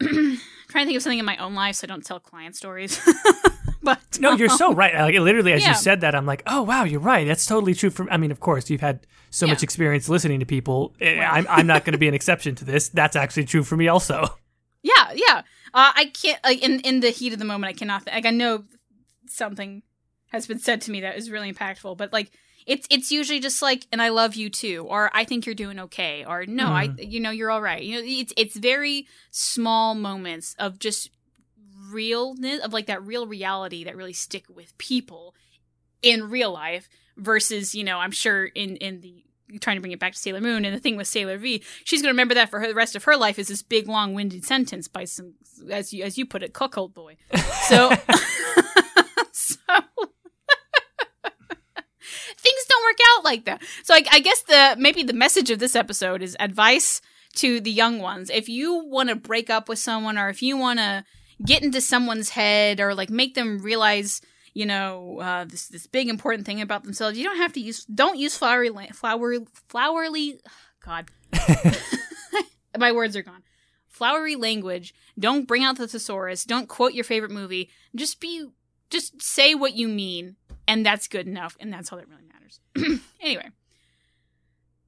trying 0.00 0.38
to 0.38 0.84
think 0.84 0.96
of 0.96 1.02
something 1.02 1.18
in 1.18 1.24
my 1.24 1.36
own 1.38 1.54
life 1.54 1.76
so 1.76 1.86
I 1.86 1.88
don't 1.88 2.04
tell 2.04 2.20
client 2.20 2.56
stories. 2.56 3.00
but 4.00 4.00
no, 4.18 4.32
you're 4.32 4.48
so 4.48 4.70
um, 4.70 4.76
right. 4.76 4.94
Like 4.94 5.14
literally, 5.18 5.52
as 5.52 5.62
yeah. 5.62 5.70
you 5.70 5.74
said 5.74 6.00
that, 6.00 6.14
I'm 6.14 6.26
like, 6.26 6.42
oh 6.46 6.62
wow, 6.62 6.84
you're 6.84 7.00
right. 7.00 7.26
That's 7.26 7.46
totally 7.46 7.74
true. 7.74 7.90
For 7.90 8.10
I 8.10 8.16
mean, 8.16 8.30
of 8.30 8.40
course, 8.40 8.70
you've 8.70 8.80
had 8.80 9.06
so 9.30 9.46
yeah. 9.46 9.52
much 9.52 9.62
experience 9.62 10.08
listening 10.08 10.40
to 10.40 10.46
people. 10.46 10.94
Eh, 11.00 11.18
right. 11.18 11.38
I'm 11.38 11.46
I'm 11.48 11.66
not 11.66 11.84
going 11.84 11.92
to 11.92 11.98
be 11.98 12.08
an 12.08 12.14
exception 12.20 12.54
to 12.56 12.64
this. 12.64 12.88
That's 12.88 13.16
actually 13.16 13.44
true 13.44 13.62
for 13.62 13.76
me 13.76 13.88
also. 13.88 14.36
Yeah, 14.82 15.12
yeah. 15.14 15.42
Uh, 15.72 15.92
I 15.94 16.12
can't 16.12 16.42
like 16.44 16.62
in 16.62 16.80
in 16.80 17.00
the 17.00 17.10
heat 17.10 17.32
of 17.32 17.38
the 17.38 17.44
moment. 17.44 17.70
I 17.70 17.76
cannot 17.76 18.06
like 18.06 18.26
I 18.26 18.30
know 18.30 18.64
something 19.26 19.82
has 20.28 20.46
been 20.46 20.58
said 20.58 20.80
to 20.82 20.90
me 20.90 21.00
that 21.00 21.16
is 21.16 21.30
really 21.30 21.52
impactful. 21.52 21.96
But 21.96 22.12
like 22.12 22.30
it's 22.66 22.86
it's 22.90 23.10
usually 23.10 23.40
just 23.40 23.62
like 23.62 23.86
and 23.92 24.00
I 24.00 24.08
love 24.08 24.34
you 24.34 24.50
too 24.50 24.86
or 24.88 25.10
I 25.12 25.24
think 25.24 25.46
you're 25.46 25.54
doing 25.54 25.78
okay 25.80 26.24
or 26.24 26.46
no, 26.46 26.66
mm. 26.66 26.72
I 26.72 26.88
mm-hmm. 26.88 27.10
you 27.10 27.20
know 27.20 27.30
you're 27.30 27.50
all 27.50 27.62
right. 27.62 27.82
You 27.82 27.96
know 28.00 28.06
it's 28.06 28.32
it's 28.36 28.56
very 28.56 29.06
small 29.30 29.94
moments 29.94 30.54
of 30.58 30.78
just 30.78 31.10
realness 31.94 32.60
of 32.60 32.72
like 32.72 32.86
that 32.86 33.02
real 33.04 33.26
reality 33.26 33.84
that 33.84 33.96
really 33.96 34.12
stick 34.12 34.44
with 34.48 34.76
people 34.78 35.34
in 36.02 36.28
real 36.28 36.52
life 36.52 36.88
versus, 37.16 37.74
you 37.74 37.84
know, 37.84 37.98
I'm 37.98 38.10
sure 38.10 38.44
in 38.44 38.76
in 38.76 39.00
the 39.00 39.24
trying 39.60 39.76
to 39.76 39.80
bring 39.80 39.92
it 39.92 40.00
back 40.00 40.12
to 40.12 40.18
Sailor 40.18 40.40
Moon 40.40 40.64
and 40.64 40.74
the 40.74 40.80
thing 40.80 40.96
with 40.96 41.06
Sailor 41.06 41.36
V, 41.38 41.62
she's 41.84 42.00
going 42.00 42.08
to 42.08 42.14
remember 42.14 42.34
that 42.34 42.50
for 42.50 42.60
her, 42.60 42.66
the 42.66 42.74
rest 42.74 42.96
of 42.96 43.04
her 43.04 43.16
life 43.16 43.38
is 43.38 43.48
this 43.48 43.62
big 43.62 43.88
long-winded 43.88 44.44
sentence 44.44 44.88
by 44.88 45.04
some 45.04 45.34
as 45.70 45.92
you 45.92 46.02
as 46.04 46.18
you 46.18 46.26
put 46.26 46.42
it, 46.42 46.52
cuckold 46.52 46.94
boy. 46.94 47.16
So 47.64 47.88
so 49.32 49.56
things 52.36 52.64
don't 52.68 52.84
work 52.84 52.98
out 53.16 53.24
like 53.24 53.44
that. 53.46 53.62
So 53.82 53.94
I, 53.94 54.04
I 54.12 54.20
guess 54.20 54.42
the 54.42 54.76
maybe 54.78 55.02
the 55.02 55.14
message 55.14 55.50
of 55.50 55.58
this 55.58 55.74
episode 55.74 56.22
is 56.22 56.36
advice 56.38 57.00
to 57.36 57.60
the 57.60 57.70
young 57.70 58.00
ones. 58.00 58.30
If 58.30 58.48
you 58.48 58.84
want 58.84 59.08
to 59.08 59.16
break 59.16 59.50
up 59.50 59.68
with 59.68 59.78
someone 59.78 60.18
or 60.18 60.28
if 60.28 60.42
you 60.42 60.56
want 60.56 60.78
to 60.78 61.04
get 61.44 61.62
into 61.62 61.80
someone's 61.80 62.30
head 62.30 62.80
or 62.80 62.94
like 62.94 63.10
make 63.10 63.34
them 63.34 63.58
realize 63.62 64.20
you 64.52 64.66
know 64.66 65.20
uh, 65.20 65.44
this 65.44 65.68
this 65.68 65.86
big 65.86 66.08
important 66.08 66.46
thing 66.46 66.60
about 66.60 66.84
themselves. 66.84 67.18
You 67.18 67.24
don't 67.24 67.38
have 67.38 67.52
to 67.54 67.60
use 67.60 67.84
don't 67.86 68.18
use 68.18 68.36
flowery 68.36 68.70
la- 68.70 68.92
flower 68.92 69.38
flowerly 69.68 70.38
god. 70.84 71.10
My 72.78 72.92
words 72.92 73.16
are 73.16 73.22
gone. 73.22 73.42
Flowery 73.88 74.34
language. 74.34 74.94
Don't 75.18 75.46
bring 75.46 75.62
out 75.62 75.78
the 75.78 75.86
thesaurus. 75.86 76.44
Don't 76.44 76.68
quote 76.68 76.94
your 76.94 77.04
favorite 77.04 77.30
movie. 77.30 77.70
Just 77.94 78.20
be 78.20 78.48
just 78.90 79.20
say 79.22 79.54
what 79.54 79.74
you 79.74 79.88
mean 79.88 80.36
and 80.66 80.84
that's 80.84 81.08
good 81.08 81.26
enough 81.26 81.56
and 81.60 81.72
that's 81.72 81.92
all 81.92 81.98
that 81.98 82.08
really 82.08 82.22
matters. 82.32 83.00
Anyway 83.20 83.48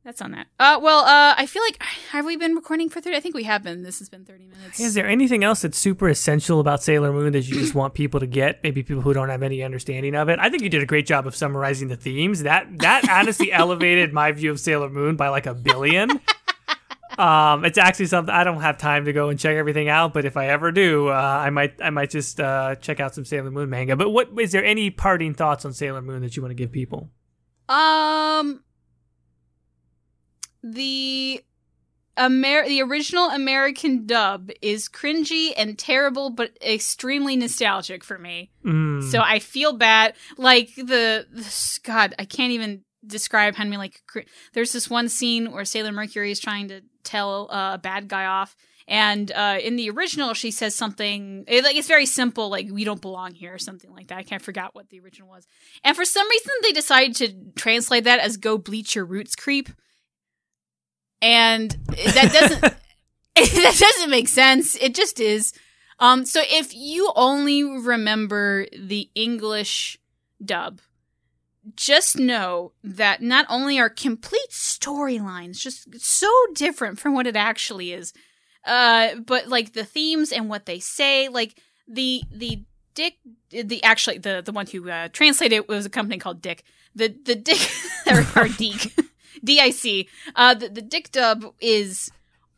that's 0.06 0.22
on 0.22 0.30
that. 0.30 0.46
Uh, 0.60 0.78
well, 0.80 1.00
uh, 1.00 1.34
I 1.36 1.46
feel 1.46 1.62
like 1.62 1.82
have 2.12 2.24
we 2.24 2.36
been 2.36 2.54
recording 2.54 2.88
for 2.88 3.00
thirty? 3.00 3.16
I 3.16 3.20
think 3.20 3.34
we 3.34 3.42
have 3.42 3.64
been. 3.64 3.82
This 3.82 3.98
has 3.98 4.08
been 4.08 4.24
thirty 4.24 4.46
minutes. 4.46 4.78
Is 4.78 4.94
there 4.94 5.06
anything 5.06 5.42
else 5.42 5.62
that's 5.62 5.76
super 5.76 6.08
essential 6.08 6.60
about 6.60 6.80
Sailor 6.80 7.12
Moon 7.12 7.32
that 7.32 7.48
you 7.48 7.58
just 7.58 7.74
want 7.74 7.92
people 7.92 8.20
to 8.20 8.26
get? 8.26 8.62
Maybe 8.62 8.84
people 8.84 9.02
who 9.02 9.12
don't 9.12 9.28
have 9.28 9.42
any 9.42 9.64
understanding 9.64 10.14
of 10.14 10.28
it. 10.28 10.38
I 10.38 10.48
think 10.48 10.62
you 10.62 10.68
did 10.68 10.80
a 10.80 10.86
great 10.86 11.06
job 11.06 11.26
of 11.26 11.34
summarizing 11.34 11.88
the 11.88 11.96
themes. 11.96 12.44
That 12.44 12.78
that 12.78 13.08
honestly 13.10 13.52
elevated 13.52 14.12
my 14.12 14.30
view 14.30 14.52
of 14.52 14.60
Sailor 14.60 14.88
Moon 14.88 15.16
by 15.16 15.28
like 15.28 15.46
a 15.46 15.54
billion. 15.54 16.10
um, 17.18 17.64
it's 17.64 17.76
actually 17.76 18.06
something 18.06 18.32
I 18.32 18.44
don't 18.44 18.60
have 18.60 18.78
time 18.78 19.06
to 19.06 19.12
go 19.12 19.28
and 19.28 19.40
check 19.40 19.56
everything 19.56 19.88
out, 19.88 20.14
but 20.14 20.24
if 20.24 20.36
I 20.36 20.46
ever 20.46 20.70
do, 20.70 21.08
uh, 21.08 21.12
I 21.12 21.50
might 21.50 21.82
I 21.82 21.90
might 21.90 22.10
just 22.10 22.38
uh, 22.38 22.76
check 22.76 23.00
out 23.00 23.12
some 23.12 23.24
Sailor 23.24 23.50
Moon 23.50 23.68
manga. 23.70 23.96
But 23.96 24.10
what 24.10 24.28
is 24.38 24.52
there 24.52 24.64
any 24.64 24.88
parting 24.90 25.34
thoughts 25.34 25.64
on 25.64 25.72
Sailor 25.72 26.00
Moon 26.00 26.22
that 26.22 26.36
you 26.36 26.42
want 26.42 26.50
to 26.50 26.54
give 26.54 26.70
people? 26.70 27.10
Um, 27.68 28.62
the 30.74 31.42
Amer- 32.18 32.66
the 32.66 32.82
original 32.82 33.28
American 33.28 34.06
dub 34.06 34.50
is 34.62 34.88
cringy 34.88 35.52
and 35.54 35.78
terrible, 35.78 36.30
but 36.30 36.56
extremely 36.62 37.36
nostalgic 37.36 38.02
for 38.02 38.18
me. 38.18 38.50
Mm. 38.64 39.02
So 39.10 39.20
I 39.20 39.38
feel 39.38 39.74
bad. 39.74 40.14
Like 40.38 40.74
the, 40.76 41.26
the 41.30 41.78
God, 41.84 42.14
I 42.18 42.24
can't 42.24 42.52
even 42.52 42.84
describe 43.06 43.54
how 43.54 43.64
many 43.64 43.76
like. 43.76 44.02
Cr- 44.06 44.20
There's 44.54 44.72
this 44.72 44.88
one 44.88 45.10
scene 45.10 45.52
where 45.52 45.66
Sailor 45.66 45.92
Mercury 45.92 46.30
is 46.30 46.40
trying 46.40 46.68
to 46.68 46.80
tell 47.04 47.50
uh, 47.52 47.74
a 47.74 47.78
bad 47.78 48.08
guy 48.08 48.24
off, 48.24 48.56
and 48.88 49.30
uh, 49.32 49.58
in 49.62 49.76
the 49.76 49.90
original 49.90 50.32
she 50.32 50.50
says 50.50 50.74
something 50.74 51.44
it, 51.46 51.64
like 51.64 51.76
it's 51.76 51.86
very 51.86 52.06
simple, 52.06 52.48
like 52.48 52.68
"we 52.70 52.84
don't 52.84 53.02
belong 53.02 53.32
here" 53.34 53.52
or 53.52 53.58
something 53.58 53.92
like 53.92 54.06
that. 54.06 54.16
I 54.16 54.22
can't 54.22 54.42
forget 54.42 54.70
what 54.74 54.88
the 54.88 55.00
original 55.00 55.28
was, 55.28 55.46
and 55.84 55.94
for 55.94 56.06
some 56.06 56.26
reason 56.30 56.52
they 56.62 56.72
decided 56.72 57.14
to 57.16 57.52
translate 57.60 58.04
that 58.04 58.20
as 58.20 58.38
"go 58.38 58.56
bleach 58.56 58.94
your 58.94 59.04
roots, 59.04 59.36
creep." 59.36 59.68
And 61.20 61.70
that 62.14 62.30
doesn't 62.32 62.74
that 63.36 63.76
doesn't 63.78 64.10
make 64.10 64.28
sense. 64.28 64.76
It 64.76 64.94
just 64.94 65.20
is. 65.20 65.52
Um, 65.98 66.24
so 66.24 66.40
if 66.42 66.74
you 66.74 67.12
only 67.14 67.62
remember 67.62 68.66
the 68.72 69.10
English 69.14 69.98
dub, 70.42 70.80
just 71.74 72.18
know 72.18 72.72
that 72.82 73.20
not 73.20 73.44
only 73.50 73.78
are 73.78 73.90
complete 73.90 74.50
storylines 74.50 75.58
just 75.58 76.00
so 76.00 76.30
different 76.54 76.98
from 76.98 77.12
what 77.12 77.26
it 77.26 77.36
actually 77.36 77.92
is, 77.92 78.14
uh, 78.64 79.16
but 79.16 79.48
like 79.48 79.74
the 79.74 79.84
themes 79.84 80.32
and 80.32 80.48
what 80.48 80.64
they 80.64 80.78
say, 80.78 81.28
like 81.28 81.60
the 81.86 82.22
the 82.32 82.64
Dick, 82.94 83.18
the 83.50 83.84
actually 83.84 84.16
the 84.16 84.40
the 84.42 84.52
one 84.52 84.66
who 84.66 84.88
uh, 84.88 85.08
translated 85.12 85.56
it 85.56 85.68
was 85.68 85.84
a 85.84 85.90
company 85.90 86.16
called 86.16 86.40
Dick. 86.40 86.64
The 86.94 87.08
the 87.08 87.34
Dick 87.34 87.60
or, 88.06 88.24
or 88.34 88.48
Deek. 88.48 88.98
DIC. 89.46 90.08
Uh, 90.34 90.54
the, 90.54 90.68
the 90.68 90.82
Dick 90.82 91.10
dub 91.12 91.54
is 91.60 92.10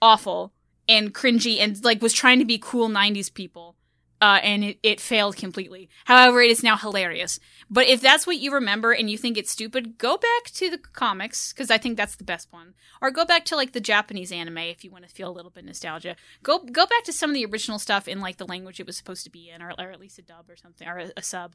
awful 0.03 0.53
and 0.89 1.15
cringy 1.15 1.61
and 1.61 1.83
like 1.85 2.03
was 2.03 2.13
trying 2.13 2.39
to 2.39 2.45
be 2.45 2.59
cool 2.59 2.89
90s 2.89 3.33
people. 3.33 3.77
Uh, 4.21 4.41
and 4.43 4.65
it, 4.65 4.79
it 4.83 5.01
failed 5.01 5.37
completely. 5.37 5.89
However, 6.07 6.41
it 6.41 6.51
is 6.51 6.65
now 6.65 6.77
hilarious. 6.77 7.39
But 7.71 7.87
if 7.87 8.01
that's 8.01 8.27
what 8.27 8.39
you 8.39 8.53
remember 8.53 8.91
and 8.91 9.09
you 9.09 9.17
think 9.17 9.39
it's 9.39 9.53
stupid, 9.53 9.97
go 9.97 10.17
back 10.17 10.51
to 10.55 10.69
the 10.69 10.79
comics, 10.79 11.53
because 11.53 11.71
I 11.71 11.79
think 11.79 11.97
that's 11.97 12.17
the 12.17 12.25
best 12.25 12.53
one. 12.53 12.75
Or 13.01 13.13
go 13.13 13.25
back 13.25 13.45
to 13.47 13.57
like 13.57 13.73
the 13.73 13.81
Japanese 13.81 14.33
anime 14.33 14.59
if 14.59 14.83
you 14.83 14.91
want 14.91 15.07
to 15.07 15.15
feel 15.15 15.31
a 15.31 15.31
little 15.31 15.53
bit 15.53 15.65
nostalgia. 15.65 16.17
Go 16.43 16.59
go 16.59 16.85
back 16.85 17.05
to 17.05 17.13
some 17.13 17.31
of 17.31 17.35
the 17.35 17.45
original 17.45 17.79
stuff 17.79 18.09
in 18.09 18.21
like 18.21 18.39
the 18.39 18.47
language 18.47 18.81
it 18.81 18.87
was 18.87 18.97
supposed 18.97 19.23
to 19.23 19.31
be 19.31 19.51
in, 19.51 19.63
or, 19.63 19.71
or 19.79 19.93
at 19.93 20.01
least 20.01 20.19
a 20.19 20.23
dub 20.23 20.51
or 20.51 20.57
something, 20.57 20.89
or 20.89 20.99
a, 20.99 21.11
a 21.19 21.23
sub. 21.23 21.55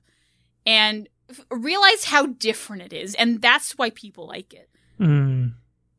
And 0.66 1.10
f- 1.30 1.42
realize 1.50 2.06
how 2.06 2.28
different 2.28 2.84
it 2.84 2.94
is. 2.94 3.14
And 3.16 3.42
that's 3.42 3.74
why 3.74 3.90
people 3.90 4.26
like 4.26 4.54
it. 4.54 4.70
Mm. 5.04 5.54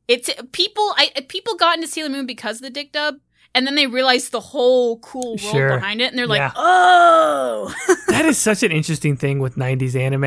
It's 0.08 0.30
people. 0.52 0.92
I 0.96 1.10
people 1.28 1.54
got 1.56 1.76
into 1.76 1.88
Sailor 1.88 2.10
Moon 2.10 2.26
because 2.26 2.56
of 2.56 2.62
the 2.62 2.70
Dick 2.70 2.92
Dub, 2.92 3.16
and 3.54 3.66
then 3.66 3.74
they 3.74 3.86
realized 3.86 4.32
the 4.32 4.40
whole 4.40 4.98
cool 4.98 5.30
world 5.36 5.40
Sure. 5.40 5.68
behind 5.76 6.00
it, 6.02 6.10
and 6.10 6.18
they're 6.18 6.26
like, 6.26 6.52
"Oh, 6.56 7.74
that 8.08 8.24
is 8.26 8.36
such 8.36 8.62
an 8.62 8.70
interesting 8.70 9.16
thing 9.16 9.38
with 9.38 9.56
90s 9.56 9.94
anime. 9.96 10.22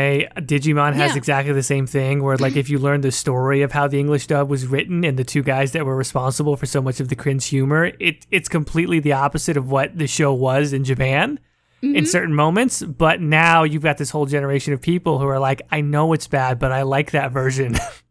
Digimon 0.46 0.94
has 0.96 1.12
Yeah. 1.12 1.18
exactly 1.18 1.54
the 1.54 1.62
same 1.63 1.86
thing 1.86 2.24
where 2.24 2.38
like 2.38 2.56
if 2.56 2.70
you 2.70 2.80
learn 2.80 3.02
the 3.02 3.12
story 3.12 3.62
of 3.62 3.72
how 3.72 3.88
the 3.88 4.00
English 4.00 4.26
dub 4.28 4.50
was 4.50 4.66
written 4.66 5.04
and 5.04 5.18
the 5.18 5.24
two 5.24 5.44
guys 5.44 5.74
that 5.74 5.86
were 5.86 5.96
responsible 5.96 6.56
for 6.56 6.66
so 6.66 6.82
much 6.82 7.00
of 7.00 7.10
the 7.10 7.16
cringe 7.16 7.46
humor, 7.46 7.92
it 8.00 8.26
it's 8.32 8.50
completely 8.50 9.00
the 9.00 9.13
opposite 9.13 9.58
of 9.58 9.70
what 9.70 9.98
the 9.98 10.08
show 10.08 10.34
was 10.34 10.74
in 10.74 10.84
Japan 10.84 11.40
Mm-hmm. 11.84 11.96
in 11.96 12.06
certain 12.08 12.34
moments, 12.34 12.82
but 12.82 13.22
now 13.22 13.62
you've 13.63 13.84
got 13.84 14.00
this 14.00 14.10
whole 14.10 14.26
generation 14.26 14.74
of 14.74 14.82
people 14.82 15.20
who 15.20 15.28
are 15.28 15.38
like 15.38 15.62
I 15.72 15.82
know 15.82 16.12
it's 16.13 16.26
bad, 16.26 16.58
but 16.58 16.72
I 16.72 16.82
like 16.82 17.12
that 17.12 17.32
version. 17.32 17.76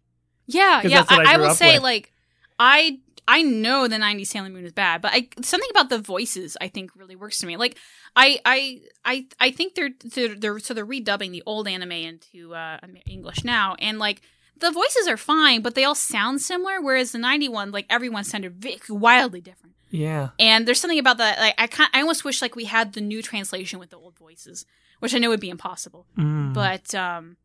yeah, 0.46 0.82
yeah." 0.85 1.04
I 1.09 1.22
I, 1.22 1.35
I 1.35 1.37
will 1.38 1.54
say, 1.54 1.74
with. 1.74 1.82
like, 1.82 2.12
I 2.59 2.98
I 3.28 3.42
know 3.42 3.88
the 3.88 3.96
'90s 3.96 4.26
Sailor 4.28 4.48
Moon 4.48 4.64
is 4.64 4.72
bad, 4.72 5.02
but 5.02 5.12
I 5.12 5.28
something 5.42 5.70
about 5.70 5.88
the 5.88 5.98
voices 5.98 6.56
I 6.61 6.68
think 6.68 6.94
really 6.96 7.16
works 7.16 7.38
to 7.38 7.46
me. 7.46 7.56
Like, 7.56 7.76
I 8.14 8.38
I 8.44 8.80
I 9.04 9.26
I 9.40 9.50
think 9.50 9.74
they're 9.74 9.90
they're, 10.04 10.35
they're 10.35 10.59
so 10.59 10.74
they're 10.74 10.87
redubbing 10.87 11.32
the 11.32 11.42
old 11.46 11.68
anime 11.68 11.92
into 11.92 12.54
uh, 12.54 12.78
English 13.06 13.44
now, 13.44 13.74
and 13.78 13.98
like. 13.98 14.22
The 14.59 14.70
voices 14.70 15.06
are 15.06 15.18
fine, 15.18 15.61
but 15.61 15.74
they 15.74 15.85
all 15.85 15.94
sound 15.94 16.40
similar. 16.40 16.80
Whereas 16.80 17.12
the 17.12 17.18
'91, 17.18 17.72
like 17.72 17.85
everyone 17.90 18.24
sounded 18.24 18.66
wildly 18.88 19.42
different. 19.42 19.74
yeah. 19.90 20.30
And 20.38 20.66
there's 20.66 20.80
something 20.80 20.98
about 20.98 21.18
that. 21.18 21.38
Like 21.38 21.54
I, 21.59 21.66
kind, 21.66 21.90
I 21.92 22.00
almost 22.00 22.24
wish 22.24 22.40
like 22.40 22.56
we 22.56 22.64
had 22.64 22.94
the 22.94 23.02
new 23.02 23.20
translation 23.20 23.78
with 23.78 23.90
the 23.90 23.98
old 23.98 24.16
voices, 24.16 24.64
which 25.00 25.14
I 25.14 25.18
know 25.18 25.28
would 25.28 25.40
be 25.40 25.50
impossible. 25.50 26.06
Mm. 26.16 26.54
But 26.54 26.94
um, 26.94 27.37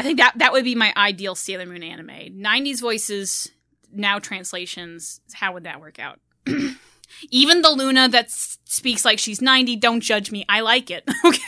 I 0.00 0.02
think 0.02 0.18
that 0.18 0.32
that 0.36 0.52
would 0.52 0.64
be 0.64 0.74
my 0.74 0.92
ideal 0.96 1.34
Sailor 1.34 1.66
Moon 1.66 1.82
anime. 1.82 2.08
'90s 2.08 2.80
voices, 2.80 3.50
now 3.92 4.18
translations. 4.18 5.20
How 5.34 5.52
would 5.52 5.64
that 5.64 5.78
work 5.80 5.98
out? 5.98 6.20
Even 7.30 7.60
the 7.60 7.70
Luna 7.70 8.08
that 8.08 8.26
s- 8.26 8.56
speaks 8.64 9.04
like 9.04 9.18
she's 9.18 9.42
90, 9.42 9.76
don't 9.76 10.00
judge 10.00 10.30
me. 10.30 10.44
I 10.48 10.60
like 10.60 10.90
it. 10.90 11.04
Okay. 11.24 11.42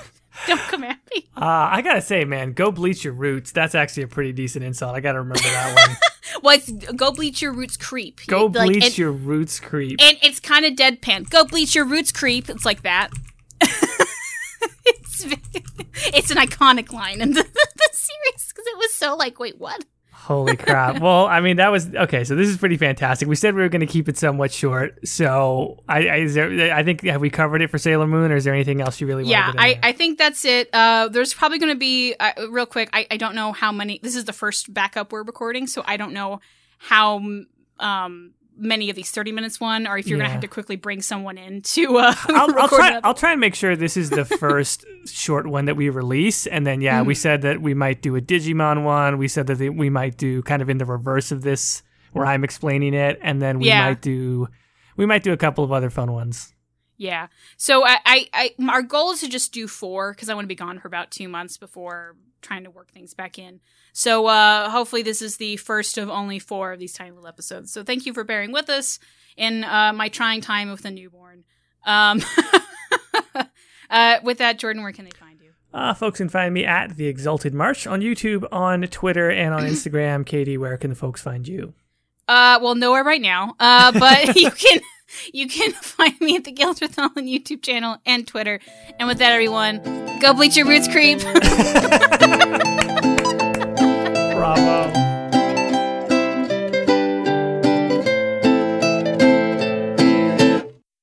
don't 0.48 0.60
come 0.60 0.84
at 0.84 0.98
me. 1.14 1.28
Uh, 1.38 1.70
I 1.72 1.82
gotta 1.82 2.02
say, 2.02 2.26
man, 2.26 2.54
go 2.54 2.72
bleach 2.72 3.04
your 3.04 3.14
roots. 3.14 3.52
That's 3.52 3.76
actually 3.76 4.04
a 4.04 4.08
pretty 4.08 4.32
decent 4.32 4.64
insult. 4.66 4.96
I 4.96 5.00
gotta 5.00 5.20
remember 5.20 5.40
that 5.44 5.88
one. 5.88 5.98
Well, 6.44 6.56
it's, 6.58 6.72
go 6.94 7.12
bleach 7.12 7.42
your 7.42 7.52
roots, 7.52 7.76
creep. 7.76 8.22
Go 8.26 8.46
Like, 8.46 8.70
bleach 8.70 8.98
your 8.98 9.12
roots, 9.12 9.60
creep. 9.60 10.00
and 10.02 10.18
it's 10.24 10.40
kind 10.40 10.66
of 10.66 10.74
deadpan. 10.74 11.30
Go 11.30 11.44
bleach 11.44 11.76
your 11.76 11.84
roots, 11.86 12.12
creep. 12.12 12.50
It's 12.50 12.64
like 12.66 12.84
that. 12.84 13.10
It's 15.24 16.08
it's 16.08 16.32
an 16.32 16.38
iconic 16.38 16.92
line 16.92 17.22
in 17.22 17.34
the, 17.34 17.44
the 17.76 17.90
series 17.92 18.48
because 18.50 18.66
it 18.68 18.78
was 18.78 18.94
so 18.94 19.16
like, 19.16 19.40
wait, 19.40 19.60
what? 19.60 19.84
Holy 20.14 20.56
crap! 20.56 21.00
well, 21.02 21.26
I 21.26 21.42
mean, 21.42 21.58
that 21.58 21.70
was 21.70 21.94
okay. 21.96 22.24
So 22.24 22.36
this 22.36 22.48
is 22.48 22.58
pretty 22.58 22.78
fantastic. 22.78 23.28
We 23.28 23.36
said 23.36 23.56
we 23.56 23.62
were 23.62 23.70
going 23.70 23.82
to 23.82 23.88
keep 23.88 24.08
it 24.08 24.18
somewhat 24.18 24.52
short. 24.52 25.08
So 25.08 25.84
I, 25.90 26.08
I, 26.08 26.16
is 26.18 26.36
there, 26.36 26.74
I 26.74 26.84
think 26.84 27.04
have 27.06 27.22
we 27.22 27.32
covered 27.32 27.64
it 27.64 27.72
for 27.72 27.80
Sailor 27.80 28.06
Moon, 28.06 28.32
or 28.32 28.36
is 28.36 28.44
there 28.44 28.54
anything 28.54 28.82
else 28.82 29.02
you 29.02 29.08
really? 29.08 29.26
yeah, 29.26 29.48
want 29.48 29.58
to 29.58 29.64
I, 29.64 29.80
I 29.82 29.92
think 29.94 30.20
that's 30.20 30.46
it. 30.46 30.70
Uh, 30.74 31.08
there's 31.08 31.34
probably 31.34 31.58
going 31.58 31.74
to 31.74 31.80
be 31.80 32.14
uh, 32.20 32.34
real 32.50 32.68
quick. 32.68 32.90
I, 32.94 33.08
I 33.10 33.18
don't 33.18 33.34
know 33.34 33.52
how 33.52 33.72
many. 33.72 34.00
This 34.04 34.16
is 34.16 34.26
the 34.26 34.34
first 34.34 34.72
backup 34.72 35.12
we're 35.12 35.24
recording, 35.24 35.66
so 35.66 35.82
I 35.86 35.98
don't 35.98 36.14
know 36.14 36.40
how 36.78 37.18
um 37.80 38.34
many 38.58 38.90
of 38.90 38.96
these 38.96 39.10
30 39.12 39.32
minutes 39.32 39.60
one, 39.60 39.88
or 39.88 39.98
if 39.98 40.08
you're 40.08 40.18
Yeah. 40.18 40.24
gonna 40.26 40.32
have 40.34 40.42
to 40.42 40.48
quickly 40.48 40.76
bring 40.76 41.02
someone 41.02 41.38
in 41.38 41.62
to 41.62 41.98
uh, 41.98 42.14
I'll, 42.30 42.60
I'll 42.60 42.68
try. 42.68 43.00
I'll 43.04 43.14
try 43.14 43.32
and 43.32 43.42
make 43.42 43.56
sure 43.56 43.76
this 43.76 43.98
is 43.98 44.10
the 44.10 44.26
first 44.40 44.86
short 45.08 45.48
one 45.48 45.66
that 45.66 45.76
we 45.76 45.90
release, 45.90 46.46
and 46.48 46.66
then 46.68 46.82
yeah, 46.82 47.00
Mm-hmm. 47.00 47.08
we 47.08 47.16
said 47.16 47.42
that 47.44 47.62
we 47.62 47.74
might 47.74 48.02
do 48.02 48.16
a 48.16 48.22
Digimon 48.22 48.84
one. 48.84 49.18
We 49.18 49.28
said 49.28 49.48
that 49.48 49.60
we 49.76 49.90
might 49.90 50.18
do 50.18 50.42
kind 50.44 50.62
of 50.62 50.70
in 50.70 50.78
the 50.78 50.86
reverse 50.86 51.32
of 51.32 51.42
this, 51.42 51.82
where 52.14 52.26
I'm 52.26 52.44
explaining 52.44 52.94
it, 52.94 53.18
and 53.22 53.42
then 53.42 53.60
we 53.60 53.68
Yeah. 53.68 53.86
might 53.86 54.02
do 54.02 54.48
we 54.98 55.06
might 55.06 55.24
do 55.24 55.32
a 55.34 55.38
couple 55.38 55.64
of 55.64 55.72
other 55.72 55.90
fun 55.90 56.12
ones. 56.12 56.54
Yeah. 57.02 57.30
So 57.58 57.84
I, 57.84 57.98
I, 58.06 58.30
I 58.32 58.54
our 58.70 58.84
goal 58.84 59.10
is 59.10 59.22
to 59.22 59.28
just 59.28 59.52
do 59.52 59.68
four 59.68 60.14
because 60.14 60.30
I 60.30 60.36
want 60.36 60.44
to 60.46 60.48
be 60.48 60.54
gone 60.54 60.78
for 60.78 60.88
about 60.88 61.10
two 61.10 61.28
months 61.28 61.58
before 61.58 62.16
trying 62.44 62.64
to 62.66 62.70
work 62.70 62.92
things 62.92 63.16
back 63.16 63.40
in. 63.40 63.60
So 63.92 64.28
uh, 64.28 64.70
hopefully 64.70 65.02
this 65.02 65.20
is 65.20 65.38
the 65.38 65.58
first 65.58 65.98
of 65.98 66.12
only 66.12 66.38
four 66.38 66.74
of 66.74 66.78
these 66.80 66.94
tiny 66.94 67.10
little 67.10 67.26
episodes. 67.26 67.74
So 67.74 67.82
thank 67.82 68.06
you 68.06 68.14
for 68.14 68.24
bearing 68.24 68.52
with 68.52 68.70
us 68.70 69.00
in 69.36 69.64
uh, 69.64 69.94
my 69.94 70.10
trying 70.10 70.42
time 70.42 70.70
with 70.70 70.86
a 70.86 70.92
newborn. 70.92 71.44
Um, 71.88 72.22
uh, 73.90 74.20
with 74.22 74.38
that, 74.38 74.60
Jordan, 74.60 74.84
where 74.84 74.92
can 74.92 75.06
they 75.06 75.12
find 75.20 75.42
you? 75.42 75.54
Uh, 75.74 75.96
folks 75.96 76.20
can 76.20 76.30
find 76.30 76.54
me 76.54 76.66
at 76.66 76.98
the 76.98 77.08
Exalted 77.08 77.56
March 77.56 77.88
on 77.88 78.02
YouTube, 78.02 78.46
on 78.52 78.84
Twitter, 78.84 79.32
and 79.32 79.56
on 79.56 79.62
Instagram. 79.64 80.24
Katie, 80.24 80.56
where 80.56 80.78
can 80.78 80.92
the 80.92 80.96
folks 80.96 81.20
find 81.20 81.48
you? 81.48 81.74
Uh, 82.28 82.60
well, 82.62 82.76
nowhere 82.76 83.04
right 83.04 83.22
now. 83.22 83.56
Uh, 83.60 83.92
but 83.92 84.36
you 84.36 84.52
can 84.52 84.82
you 85.34 85.48
can 85.48 85.72
find 85.82 86.20
me 86.22 86.36
at 86.36 86.44
the 86.44 86.52
Gilderthal 86.52 87.16
on 87.18 87.26
YouTube 87.26 87.62
channel 87.62 87.98
and 88.06 88.28
Twitter. 88.28 88.60
And 89.00 89.08
with 89.08 89.20
that, 89.20 89.32
everyone, 89.32 89.82
go 90.20 90.34
bleach 90.34 90.58
your 90.58 90.68
roots, 90.68 90.88
creep. 90.88 91.22